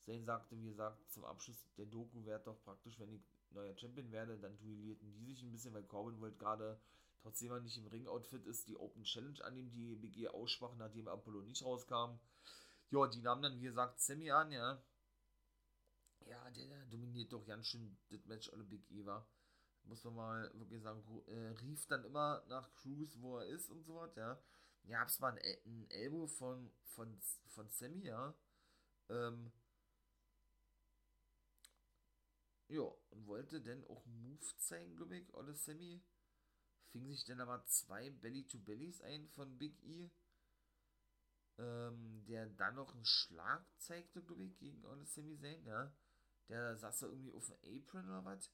Zane 0.00 0.24
sagte, 0.24 0.56
wie 0.58 0.68
gesagt, 0.68 1.10
zum 1.10 1.24
Abschluss 1.24 1.56
der 1.76 1.86
Doku 1.86 2.24
wäre 2.24 2.40
doch 2.40 2.62
praktisch, 2.64 2.98
wenn 2.98 3.12
ich 3.12 3.22
neuer 3.50 3.76
Champion 3.76 4.10
werde, 4.10 4.38
dann 4.38 4.58
duellierten 4.58 5.12
die 5.12 5.24
sich 5.24 5.42
ein 5.42 5.50
bisschen, 5.50 5.74
weil 5.74 5.84
Corbin 5.84 6.20
wollte 6.20 6.38
gerade, 6.38 6.80
trotzdem 7.22 7.52
er 7.52 7.60
nicht 7.60 7.78
im 7.78 7.86
Ring-Outfit 7.86 8.46
ist, 8.46 8.68
die 8.68 8.76
Open 8.76 9.04
Challenge 9.04 9.42
annehmen, 9.44 9.70
die 9.70 9.96
BG 9.96 10.28
aussprach, 10.28 10.74
nachdem 10.76 11.08
Apollo 11.08 11.42
nicht 11.42 11.64
rauskam. 11.64 12.18
Ja, 12.90 13.06
die 13.06 13.20
nahmen 13.20 13.42
dann, 13.42 13.58
wie 13.58 13.64
gesagt, 13.64 14.00
Sammy 14.00 14.30
an, 14.30 14.50
ja. 14.50 14.82
Ja, 16.28 16.50
der, 16.50 16.66
der 16.68 16.86
dominiert 16.86 17.32
doch 17.32 17.44
ganz 17.44 17.66
schön 17.66 17.96
das 18.10 18.24
Match 18.26 18.50
alle 18.52 18.62
Big 18.64 18.88
E 18.90 19.04
war 19.04 19.26
muss 19.84 20.04
man 20.04 20.14
mal 20.16 20.50
wirklich 20.54 20.82
sagen, 20.82 21.02
äh, 21.28 21.48
rief 21.62 21.86
dann 21.86 22.04
immer 22.04 22.44
nach 22.48 22.72
Cruz, 22.74 23.16
wo 23.20 23.38
er 23.38 23.46
ist 23.46 23.70
und 23.70 23.84
so 23.84 23.96
was, 23.96 24.14
ja. 24.16 24.38
Ja, 24.84 25.04
es 25.04 25.20
war 25.20 25.32
ein, 25.32 25.38
ein 25.66 25.90
Elbow 25.90 26.26
von, 26.26 26.70
von, 26.84 27.18
von 27.48 27.68
Sammy, 27.70 28.04
ja. 28.04 28.34
Ähm, 29.10 29.52
ja, 32.68 32.82
und 33.10 33.26
wollte 33.26 33.60
dann 33.60 33.84
auch 33.84 34.04
Move 34.06 34.56
zeigen, 34.58 34.96
glaube 34.96 35.16
ich, 35.18 35.34
oder 35.34 35.54
Sammy. 35.54 36.02
Fing 36.92 37.06
sich 37.08 37.24
dann 37.24 37.40
aber 37.40 37.64
zwei 37.66 38.10
Belly-to-Bellies 38.10 39.02
ein 39.02 39.28
von 39.28 39.58
Big 39.58 39.82
E. 39.84 40.10
Ähm, 41.58 42.24
der 42.26 42.46
dann 42.46 42.76
noch 42.76 42.94
einen 42.94 43.04
Schlag 43.04 43.64
zeigte, 43.78 44.22
glaube 44.22 44.44
ich, 44.44 44.56
gegen 44.58 44.84
Ole 44.84 45.04
Sammy 45.06 45.36
Zayn, 45.38 45.64
ja. 45.66 45.92
Der 46.48 46.76
saß 46.76 47.00
da 47.00 47.06
irgendwie 47.06 47.32
auf 47.32 47.46
dem 47.46 47.78
Apron 47.78 48.04
oder 48.04 48.24
was. 48.24 48.50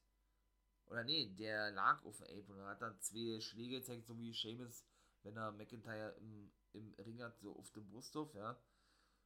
Oder 0.87 1.03
nee, 1.03 1.33
der 1.33 1.71
lag 1.71 2.03
auf 2.03 2.17
dem 2.17 2.39
Apron 2.39 2.59
und 2.59 2.67
hat 2.67 2.81
dann 2.81 2.99
zwei 3.01 3.39
Schläge 3.39 3.79
gezeigt, 3.79 4.05
so 4.05 4.17
wie 4.19 4.33
Seamus, 4.33 4.83
wenn 5.23 5.37
er 5.37 5.51
McIntyre 5.51 6.15
im, 6.19 6.51
im 6.73 6.93
Ring 6.99 7.21
hat, 7.21 7.39
so 7.39 7.55
auf 7.55 7.71
dem 7.71 7.87
Brusthof, 7.89 8.33
ja. 8.35 8.59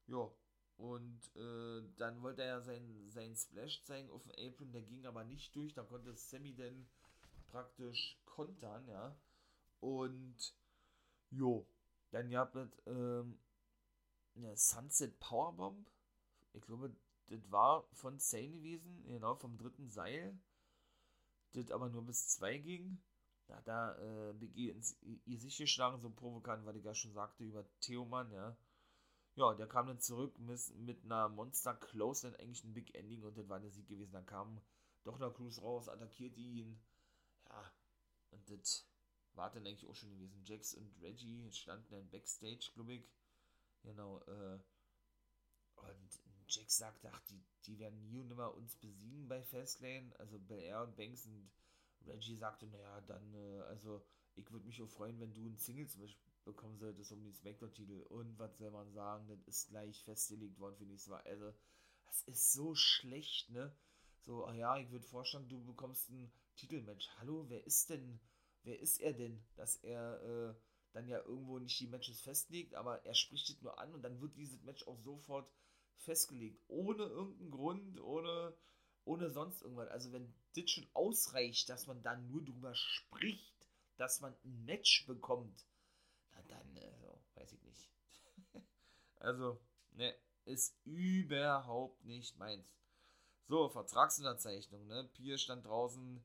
Ja. 0.08 0.32
Und 0.78 1.20
äh, 1.36 1.84
dann 1.98 2.22
wollte 2.22 2.44
er 2.44 2.48
ja 2.48 2.62
seinen 2.62 3.10
sein 3.10 3.36
Splash 3.36 3.84
zeigen 3.84 4.10
auf 4.12 4.24
dem 4.24 4.32
Apron, 4.32 4.72
der 4.72 4.84
ging 4.84 5.06
aber 5.06 5.26
nicht 5.26 5.54
durch, 5.54 5.74
da 5.74 5.84
konnte 5.84 6.16
Sammy 6.16 6.56
dann 6.56 6.88
praktisch 7.50 8.18
kontern, 8.26 8.88
ja. 8.88 9.20
Und 9.82 10.54
jo, 11.32 11.68
dann 12.12 12.30
gab 12.30 12.56
es 12.56 12.70
ähm, 12.86 13.38
eine 14.36 14.56
Sunset 14.56 15.20
Powerbomb. 15.20 15.90
Ich 16.54 16.62
glaube, 16.62 16.96
das 17.30 17.52
war 17.52 17.88
von 17.94 18.20
Zane 18.20 18.50
gewesen, 18.50 19.04
genau, 19.06 19.36
vom 19.36 19.58
dritten 19.58 19.90
Seil 19.90 20.38
das 21.54 21.72
aber 21.72 21.90
nur 21.90 22.06
bis 22.06 22.28
2 22.30 22.58
ging. 22.58 23.02
Da 23.48 23.58
hat 23.58 23.68
da 23.68 24.30
äh, 24.30 24.34
BG 24.34 24.70
ins 24.70 24.98
sich 25.26 25.58
geschlagen, 25.58 26.00
so 26.00 26.10
provokant, 26.12 26.66
weil 26.66 26.76
ich 26.78 26.84
ja 26.86 26.94
schon 26.94 27.14
sagte, 27.14 27.44
über 27.44 27.66
Theoman, 27.80 28.32
ja. 28.32 28.56
Ja, 29.36 29.54
der 29.54 29.68
kam 29.68 29.88
dann 29.88 30.00
zurück 30.00 30.38
mit, 30.38 30.60
mit 30.78 31.04
einer 31.06 31.30
Monster 31.30 31.74
Close, 31.76 32.30
dann 32.30 32.40
eigentlich 32.40 32.64
ein 32.64 32.74
Big 32.74 32.94
Ending 32.94 33.24
und 33.24 33.38
das 33.38 33.50
war 33.50 33.60
der 33.60 33.72
Sieg 33.72 33.88
gewesen. 33.88 34.12
Dann 34.12 34.26
kam 34.26 34.62
doch 35.04 35.18
noch 35.18 35.34
Cruz 35.34 35.62
raus, 35.62 35.90
attackierte 35.90 36.40
ihn. 36.40 36.80
Ja, 37.50 37.72
und 38.32 38.50
das 38.50 38.88
war 39.34 39.50
dann 39.52 39.66
eigentlich 39.66 39.88
auch 39.88 39.96
schon 39.96 40.12
gewesen. 40.12 40.44
Jax 40.44 40.74
und 40.76 41.02
Reggie 41.02 41.52
standen 41.52 41.90
dann 41.90 42.10
Backstage, 42.10 42.72
glaube 42.74 42.96
ich. 42.96 43.10
Genau, 43.84 44.20
äh, 44.28 44.60
und 45.78 46.20
Jax 46.50 46.78
sagte, 46.78 47.10
ach, 47.14 47.22
die, 47.30 47.42
die 47.66 47.80
werden 47.80 48.08
nie 48.08 48.20
und 48.20 48.28
nimmer 48.28 48.54
uns 48.56 48.76
besiegen 48.76 49.28
bei 49.28 49.42
Fastlane. 49.44 50.12
Also 50.18 50.40
Belair 50.40 50.84
und 50.84 50.96
Banks 50.96 51.26
und 51.26 51.50
Reggie 52.06 52.36
sagte, 52.36 52.68
naja, 52.68 53.02
dann, 53.02 53.34
äh, 53.34 53.62
also 53.68 54.04
ich 54.36 54.50
würde 54.52 54.66
mich 54.66 54.82
auch 54.82 54.90
freuen, 54.90 55.20
wenn 55.20 55.34
du 55.34 55.46
ein 55.46 55.58
Singles 55.58 55.98
bekommen 56.46 56.78
solltest 56.78 57.12
um 57.12 57.24
den 57.24 57.34
Smackdown-Titel. 57.34 58.02
Und 58.10 58.38
was 58.40 58.58
soll 58.58 58.72
man 58.72 58.92
sagen, 58.92 59.28
das 59.28 59.40
ist 59.48 59.70
gleich 59.70 60.04
festgelegt 60.04 60.60
worden 60.60 60.78
für 60.78 60.86
nächstes 60.86 61.12
Mal. 61.12 61.22
Also, 61.22 61.54
das 62.06 62.24
ist 62.24 62.54
so 62.54 62.74
schlecht, 62.74 63.50
ne? 63.50 63.76
So, 64.22 64.46
ach 64.46 64.56
ja, 64.56 64.78
ich 64.78 64.90
würde 64.92 65.06
vorschlagen, 65.06 65.48
du 65.48 65.64
bekommst 65.64 66.10
ein 66.10 66.32
Titelmatch. 66.56 67.10
Hallo, 67.20 67.46
wer 67.50 67.66
ist 67.66 67.90
denn, 67.90 68.20
wer 68.64 68.80
ist 68.80 69.00
er 69.00 69.14
denn, 69.14 69.44
dass 69.56 69.78
er 69.78 70.22
äh, 70.24 70.56
dann 70.92 71.08
ja 71.08 71.20
irgendwo 71.20 71.60
nicht 71.60 71.80
die 71.80 71.88
Matches 71.88 72.22
festlegt, 72.22 72.74
aber 72.76 73.06
er 73.06 73.14
spricht 73.14 73.50
es 73.50 73.62
nur 73.62 73.80
an 73.80 73.94
und 73.94 74.02
dann 74.02 74.20
wird 74.20 74.36
dieses 74.36 74.62
Match 74.64 74.86
auch 74.88 75.00
sofort 75.00 75.52
festgelegt. 76.00 76.62
Ohne 76.68 77.04
irgendeinen 77.04 77.52
Grund, 77.52 78.00
ohne, 78.02 78.56
ohne 79.06 79.30
sonst 79.30 79.62
irgendwas. 79.62 79.90
Also 79.90 80.12
wenn 80.12 80.34
das 80.56 80.70
schon 80.70 80.88
ausreicht, 80.94 81.70
dass 81.70 81.88
man 81.88 82.02
dann 82.02 82.28
nur 82.28 82.44
drüber 82.44 82.74
spricht, 82.76 83.68
dass 83.98 84.22
man 84.22 84.36
ein 84.44 84.66
Match 84.66 85.06
bekommt, 85.06 85.66
na 86.32 86.42
dann, 86.44 86.78
also, 86.78 87.22
weiß 87.36 87.52
ich 87.54 87.62
nicht. 87.64 87.90
also, 89.18 89.60
ne, 89.92 90.16
ist 90.46 90.76
überhaupt 90.86 92.04
nicht 92.06 92.38
meins. 92.38 92.74
So, 93.48 93.68
Vertragsunterzeichnung, 93.68 94.88
ne? 94.88 95.10
Pierre 95.14 95.38
stand 95.38 95.66
draußen, 95.66 96.24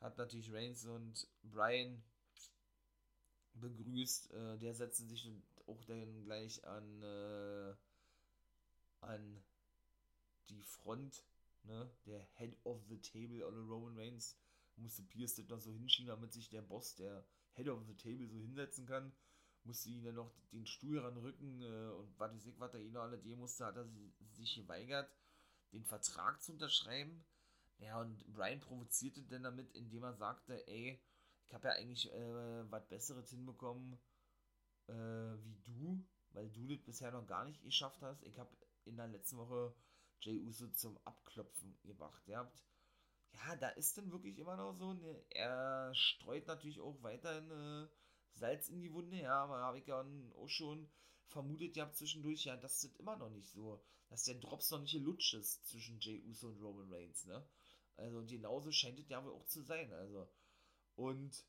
hat 0.00 0.18
natürlich 0.18 0.52
Reigns 0.52 0.84
und 0.84 1.28
Brian 1.42 2.02
begrüßt. 3.54 4.32
Äh, 4.32 4.58
der 4.58 4.74
setzte 4.74 5.04
sich 5.04 5.30
auch 5.66 5.84
dann 5.84 6.24
gleich 6.24 6.64
an, 6.64 7.02
äh, 7.02 7.74
an 9.02 9.42
die 10.48 10.62
Front, 10.62 11.24
ne? 11.64 11.90
Der 12.06 12.20
Head 12.36 12.56
of 12.64 12.82
the 12.88 13.00
Table, 13.00 13.46
oder 13.46 13.58
Roman 13.58 13.96
Reigns, 13.96 14.36
musste 14.76 15.02
Pierce 15.02 15.36
das 15.36 15.48
noch 15.48 15.60
so 15.60 15.70
hinschieben, 15.70 16.08
damit 16.08 16.32
sich 16.32 16.48
der 16.48 16.62
Boss, 16.62 16.94
der 16.96 17.24
Head 17.52 17.68
of 17.68 17.84
the 17.86 17.94
Table, 17.94 18.26
so 18.28 18.38
hinsetzen 18.38 18.86
kann. 18.86 19.12
Musste 19.64 19.90
ihn 19.90 20.02
dann 20.02 20.14
noch 20.14 20.32
den 20.52 20.66
Stuhl 20.66 20.98
ranrücken 20.98 21.60
äh, 21.60 21.92
und 21.92 22.18
was 22.18 22.34
ich, 22.34 22.58
was 22.58 22.72
er 22.72 22.80
ihn 22.80 22.92
noch 22.92 23.02
alle 23.02 23.18
musste, 23.36 23.66
hat 23.66 23.76
er 23.76 23.86
sich 24.32 24.54
geweigert, 24.56 25.10
den 25.72 25.84
Vertrag 25.84 26.42
zu 26.42 26.52
unterschreiben. 26.52 27.24
Ja, 27.78 28.00
und 28.00 28.26
Brian 28.32 28.60
provozierte 28.60 29.22
dann 29.22 29.42
damit, 29.42 29.70
indem 29.72 30.02
er 30.02 30.14
sagte, 30.14 30.66
ey, 30.66 30.98
ich 31.46 31.54
habe 31.54 31.68
ja 31.68 31.74
eigentlich 31.74 32.10
äh, 32.10 32.70
was 32.70 32.88
Besseres 32.88 33.30
hinbekommen 33.30 33.98
äh, 34.90 34.92
wie 35.44 35.58
du, 35.64 36.04
weil 36.32 36.48
du 36.50 36.66
das 36.66 36.80
bisher 36.82 37.10
noch 37.12 37.26
gar 37.26 37.44
nicht 37.44 37.62
geschafft 37.62 38.02
hast. 38.02 38.22
Ich 38.24 38.38
habe 38.38 38.50
in 38.84 38.96
der 38.96 39.08
letzten 39.08 39.36
Woche 39.38 39.74
Jay 40.20 40.40
Uso 40.46 40.68
zum 40.68 40.98
Abklopfen 41.04 41.78
gebracht. 41.84 42.22
Ihr 42.26 42.38
habt, 42.38 42.62
ja, 43.32 43.56
da 43.56 43.68
ist 43.70 43.96
dann 43.96 44.10
wirklich 44.12 44.38
immer 44.38 44.56
noch 44.56 44.74
so, 44.74 44.92
ne, 44.92 45.24
er 45.30 45.94
streut 45.94 46.46
natürlich 46.46 46.80
auch 46.80 47.02
weiterhin 47.02 47.50
äh, 47.50 47.88
Salz 48.32 48.68
in 48.68 48.80
die 48.80 48.92
Wunde, 48.92 49.16
ja, 49.20 49.42
aber 49.44 49.58
habe 49.60 49.78
ich 49.78 49.86
ja 49.86 50.04
auch 50.36 50.48
schon 50.48 50.88
vermutet, 51.26 51.76
ja, 51.76 51.90
zwischendurch, 51.92 52.44
ja, 52.44 52.56
das 52.56 52.82
ist 52.82 52.96
immer 52.98 53.16
noch 53.16 53.30
nicht 53.30 53.48
so, 53.50 53.82
dass 54.08 54.24
der 54.24 54.34
Drops 54.36 54.70
noch 54.70 54.80
nicht 54.80 54.92
gelutscht 54.92 55.34
ist 55.34 55.64
zwischen 55.66 56.00
Jay 56.00 56.22
Uso 56.26 56.48
und 56.48 56.60
Roman 56.60 56.92
Reigns, 56.92 57.24
ne? 57.26 57.46
Also 57.96 58.24
genauso 58.24 58.72
scheint 58.72 58.98
es 58.98 59.08
ja 59.08 59.24
wohl 59.24 59.32
auch 59.32 59.46
zu 59.46 59.62
sein, 59.62 59.92
also. 59.92 60.28
Und 60.96 61.44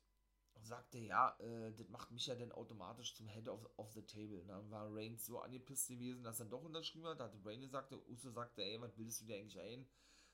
sagte, 0.66 0.98
ja, 0.98 1.36
äh, 1.40 1.72
das 1.72 1.88
macht 1.88 2.10
mich 2.10 2.26
ja 2.26 2.34
dann 2.34 2.52
automatisch 2.52 3.14
zum 3.14 3.28
Head 3.28 3.48
of, 3.48 3.60
of 3.76 3.92
the 3.92 4.02
Table. 4.02 4.44
Dann 4.46 4.70
war 4.70 4.94
Reigns 4.94 5.26
so 5.26 5.40
angepisst 5.40 5.88
gewesen, 5.88 6.22
dass 6.24 6.40
er 6.40 6.46
doch 6.46 6.64
unterschrieben 6.64 7.06
hat. 7.08 7.20
Da 7.20 7.24
hatte 7.24 7.38
Reigns 7.44 7.70
sagte, 7.70 7.98
Uso 8.08 8.30
sagte, 8.30 8.62
ey, 8.62 8.80
was 8.80 8.94
bildest 8.94 9.22
du 9.22 9.26
dir 9.26 9.36
eigentlich 9.36 9.60
ein? 9.60 9.86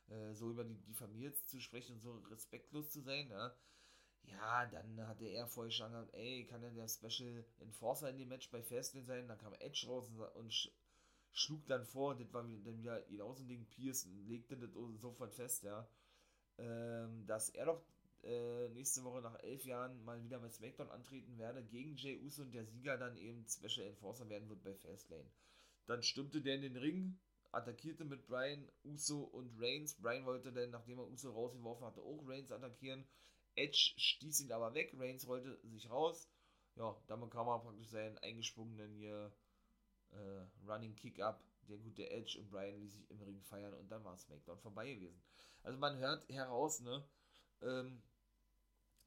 Äh, 0.08 0.34
so 0.34 0.50
über 0.50 0.64
die, 0.64 0.76
die 0.76 0.94
Familie 0.94 1.32
zu 1.46 1.60
sprechen 1.60 1.94
und 1.96 2.00
so 2.02 2.18
respektlos 2.30 2.90
zu 2.90 3.00
sein, 3.02 3.28
ja. 3.30 3.54
Ja, 4.24 4.66
dann 4.66 5.06
hatte 5.08 5.26
er 5.26 5.46
vorher 5.46 5.70
schon 5.72 5.90
gesagt, 5.92 6.14
ey, 6.14 6.46
kann 6.46 6.60
denn 6.62 6.74
der 6.74 6.88
Special 6.88 7.44
Enforcer 7.60 8.10
in 8.10 8.18
dem 8.18 8.28
Match 8.28 8.50
bei 8.50 8.62
Fastlane 8.62 9.06
sein? 9.06 9.28
Dann 9.28 9.38
kam 9.38 9.54
Edge 9.54 9.86
raus 9.88 10.08
und, 10.10 10.20
und 10.20 10.52
sch 10.52 10.70
schlug 11.32 11.66
dann 11.68 11.84
vor, 11.84 12.16
das 12.16 12.32
war 12.32 12.46
wieder, 12.48 12.76
wieder 12.76 13.00
genauso 13.02 13.42
ein 13.44 13.48
Ding, 13.48 13.66
Pierce 13.66 14.06
legte 14.26 14.56
das 14.56 14.70
sofort 15.00 15.32
fest, 15.34 15.62
ja, 15.62 15.88
ähm, 16.58 17.26
dass 17.26 17.50
er 17.50 17.66
doch 17.66 17.82
äh, 18.22 18.68
nächste 18.70 19.04
Woche 19.04 19.22
nach 19.22 19.38
elf 19.42 19.64
Jahren 19.64 20.02
mal 20.04 20.22
wieder 20.22 20.38
bei 20.38 20.48
SmackDown 20.48 20.90
antreten 20.90 21.38
werde 21.38 21.64
gegen 21.64 21.96
Jay 21.96 22.18
Uso 22.20 22.42
und 22.42 22.52
der 22.52 22.64
Sieger 22.64 22.98
dann 22.98 23.16
eben 23.16 23.46
Special 23.46 23.86
Enforcer 23.86 24.28
werden 24.28 24.48
wird 24.48 24.62
bei 24.62 24.74
Fastlane. 24.74 25.30
Dann 25.86 26.02
stimmte 26.02 26.42
der 26.42 26.56
in 26.56 26.62
den 26.62 26.76
Ring, 26.76 27.18
attackierte 27.52 28.04
mit 28.04 28.26
Brian, 28.26 28.70
Uso 28.84 29.22
und 29.22 29.54
Reigns. 29.58 29.94
Brian 29.94 30.26
wollte 30.26 30.52
dann, 30.52 30.70
nachdem 30.70 30.98
er 30.98 31.08
Uso 31.08 31.30
rausgeworfen 31.30 31.86
hatte, 31.86 32.00
auch 32.00 32.26
Reigns 32.26 32.52
attackieren. 32.52 33.06
Edge 33.54 33.94
stieß 33.96 34.40
ihn 34.40 34.52
aber 34.52 34.74
weg, 34.74 34.92
Reigns 34.96 35.26
rollte 35.26 35.58
sich 35.64 35.88
raus. 35.90 36.28
Ja, 36.76 36.96
damit 37.06 37.30
kam 37.30 37.48
er 37.48 37.58
praktisch 37.58 37.88
seinen 37.88 38.18
eingesprungenen 38.18 38.94
hier 38.94 39.32
äh, 40.10 40.66
Running 40.66 40.94
Kick 40.94 41.20
up. 41.20 41.42
Der 41.68 41.78
gute 41.78 42.08
Edge 42.08 42.38
und 42.38 42.50
Brian 42.50 42.78
ließ 42.80 42.94
sich 42.94 43.10
im 43.10 43.20
Ring 43.20 43.42
feiern 43.42 43.74
und 43.74 43.90
dann 43.90 44.04
war 44.04 44.16
SmackDown 44.16 44.58
vorbei 44.60 44.94
gewesen. 44.94 45.20
Also 45.62 45.78
man 45.78 45.98
hört 45.98 46.26
heraus, 46.28 46.80
ne, 46.80 47.04
ähm, 47.62 48.02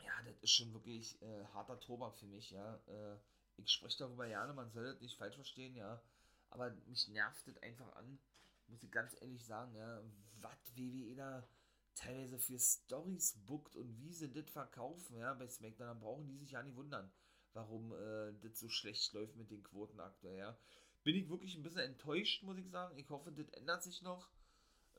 ja, 0.04 0.12
das 0.26 0.38
ist 0.42 0.52
schon 0.52 0.74
wirklich 0.74 1.22
äh, 1.22 1.46
harter 1.54 1.80
Tobak 1.80 2.18
für 2.18 2.28
mich, 2.28 2.52
ja. 2.52 2.76
Äh, 2.88 3.18
ich 3.58 3.72
spreche 3.72 4.00
darüber 4.00 4.28
gerne, 4.28 4.54
man 4.54 4.72
soll 4.72 4.86
das 4.86 5.02
nicht 5.02 5.18
falsch 5.18 5.36
verstehen, 5.36 5.76
ja. 5.76 6.02
Aber 6.50 6.72
mich 6.88 7.08
nervt 7.08 7.48
das 7.48 7.58
einfach 7.58 7.96
an, 7.96 8.20
muss 8.68 8.84
ich 8.84 8.92
ganz 8.92 9.16
ehrlich 9.22 9.46
sagen, 9.46 9.76
ja, 9.76 10.02
was 10.40 10.76
WWE 10.76 11.16
da 11.16 11.48
teilweise 11.96 12.40
für 12.40 12.60
Stories 12.60 13.38
bookt 13.46 13.76
und 13.76 14.00
wie 14.00 14.14
sie 14.14 14.32
das 14.32 14.50
verkaufen, 14.50 15.18
ja, 15.18 15.34
bei 15.34 15.48
SmackDown, 15.48 15.88
dann 15.88 16.00
brauchen 16.00 16.28
die 16.28 16.38
sich 16.38 16.52
ja 16.52 16.64
nicht 16.64 16.76
wundern, 16.76 17.12
warum 17.54 17.94
äh, 17.94 18.34
das 18.42 18.60
so 18.60 18.70
schlecht 18.70 19.14
läuft 19.14 19.36
mit 19.36 19.52
den 19.52 19.64
Quoten 19.64 20.00
aktuell, 20.00 20.38
ja. 20.38 20.58
Bin 21.04 21.16
ich 21.16 21.30
wirklich 21.30 21.56
ein 21.56 21.64
bisschen 21.64 21.80
enttäuscht, 21.82 22.44
muss 22.44 22.58
ich 22.60 22.70
sagen. 22.70 22.96
Ich 22.96 23.10
hoffe, 23.10 23.32
das 23.32 23.50
ändert 23.50 23.82
sich 23.82 24.04
noch. 24.04 24.30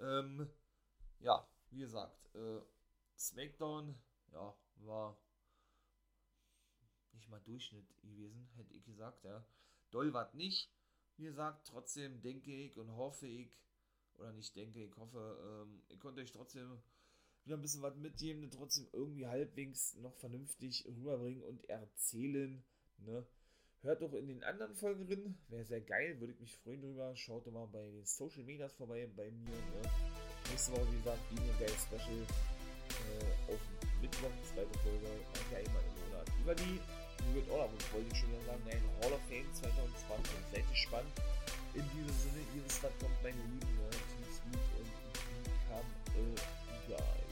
Ähm, 0.00 0.50
ja, 1.20 1.46
wie 1.70 1.78
gesagt, 1.78 2.34
äh, 2.34 2.60
SmackDown, 3.18 3.94
ja, 4.32 4.56
war 4.76 5.18
nicht 7.12 7.28
mal 7.28 7.40
Durchschnitt 7.40 7.86
gewesen, 8.02 8.48
hätte 8.56 8.74
ich 8.74 8.84
gesagt, 8.84 9.24
ja. 9.24 9.44
Doll 9.90 10.12
war 10.12 10.34
nicht. 10.34 10.72
Wie 11.16 11.24
gesagt, 11.24 11.66
trotzdem 11.66 12.22
denke 12.22 12.50
ich 12.50 12.78
und 12.78 12.96
hoffe 12.96 13.26
ich, 13.26 13.52
oder 14.18 14.32
nicht 14.32 14.56
denke, 14.56 14.84
ich 14.84 14.96
hoffe, 14.96 15.64
ähm, 15.64 15.82
ihr 15.88 15.98
konnte 15.98 16.20
euch 16.20 16.32
trotzdem 16.32 16.82
wieder 17.44 17.56
ein 17.56 17.62
bisschen 17.62 17.82
was 17.82 17.96
mitgeben, 17.96 18.50
trotzdem 18.50 18.88
irgendwie 18.92 19.26
halbwegs 19.26 19.94
noch 19.96 20.14
vernünftig 20.16 20.86
rüberbringen 20.86 21.42
und 21.42 21.68
erzählen, 21.68 22.64
ne. 22.98 23.26
Hört 23.82 24.00
doch 24.00 24.12
in 24.12 24.28
den 24.28 24.44
anderen 24.44 24.76
Folgen 24.76 25.06
drin, 25.06 25.36
wäre 25.48 25.64
sehr 25.64 25.80
geil, 25.80 26.20
würde 26.20 26.32
ich 26.34 26.38
mich 26.38 26.56
freuen 26.58 26.82
drüber. 26.82 27.16
Schaut 27.16 27.48
doch 27.48 27.50
mal 27.50 27.66
bei 27.66 27.82
den 27.90 28.06
Social 28.06 28.44
Medias 28.44 28.72
vorbei, 28.74 29.10
bei 29.16 29.28
mir. 29.32 29.50
Ne? 29.50 29.82
Nächste 30.50 30.70
Woche, 30.70 30.92
wie 30.92 30.98
gesagt, 30.98 31.30
Video 31.32 31.52
Geil 31.58 31.68
Special 31.68 32.26
äh, 33.20 33.52
auf 33.52 33.60
Mittwoch, 34.00 34.34
zweite 34.42 34.78
Folge, 34.80 35.06
manche 35.06 35.56
einmal 35.56 35.82
im 35.82 35.94
Monat. 36.02 36.26
Über 36.40 36.54
die 36.54 36.80
New 37.28 37.34
World 37.34 37.50
Order, 37.50 37.68
wollte 37.92 38.08
ich 38.12 38.18
schon 38.18 38.30
wieder 38.32 38.44
sagen, 38.46 38.62
nein, 38.66 38.82
Hall 39.02 39.12
of 39.12 39.22
Fame 39.28 39.48
2020. 39.52 40.32
Seid 40.52 40.68
gespannt. 40.70 41.12
In 41.74 41.84
diesem 41.92 42.12
Sinne, 42.18 42.42
ihr 42.54 42.64
wisst, 42.64 42.82
was 42.82 42.92
kommt, 43.00 43.16
meine 43.22 43.36
Lieben, 43.36 43.74
ne? 43.76 43.88
Team 43.90 44.28
Sweet 44.28 44.66
und 44.80 44.90
Become 45.44 45.88
a 46.12 46.76
Guy. 46.88 47.31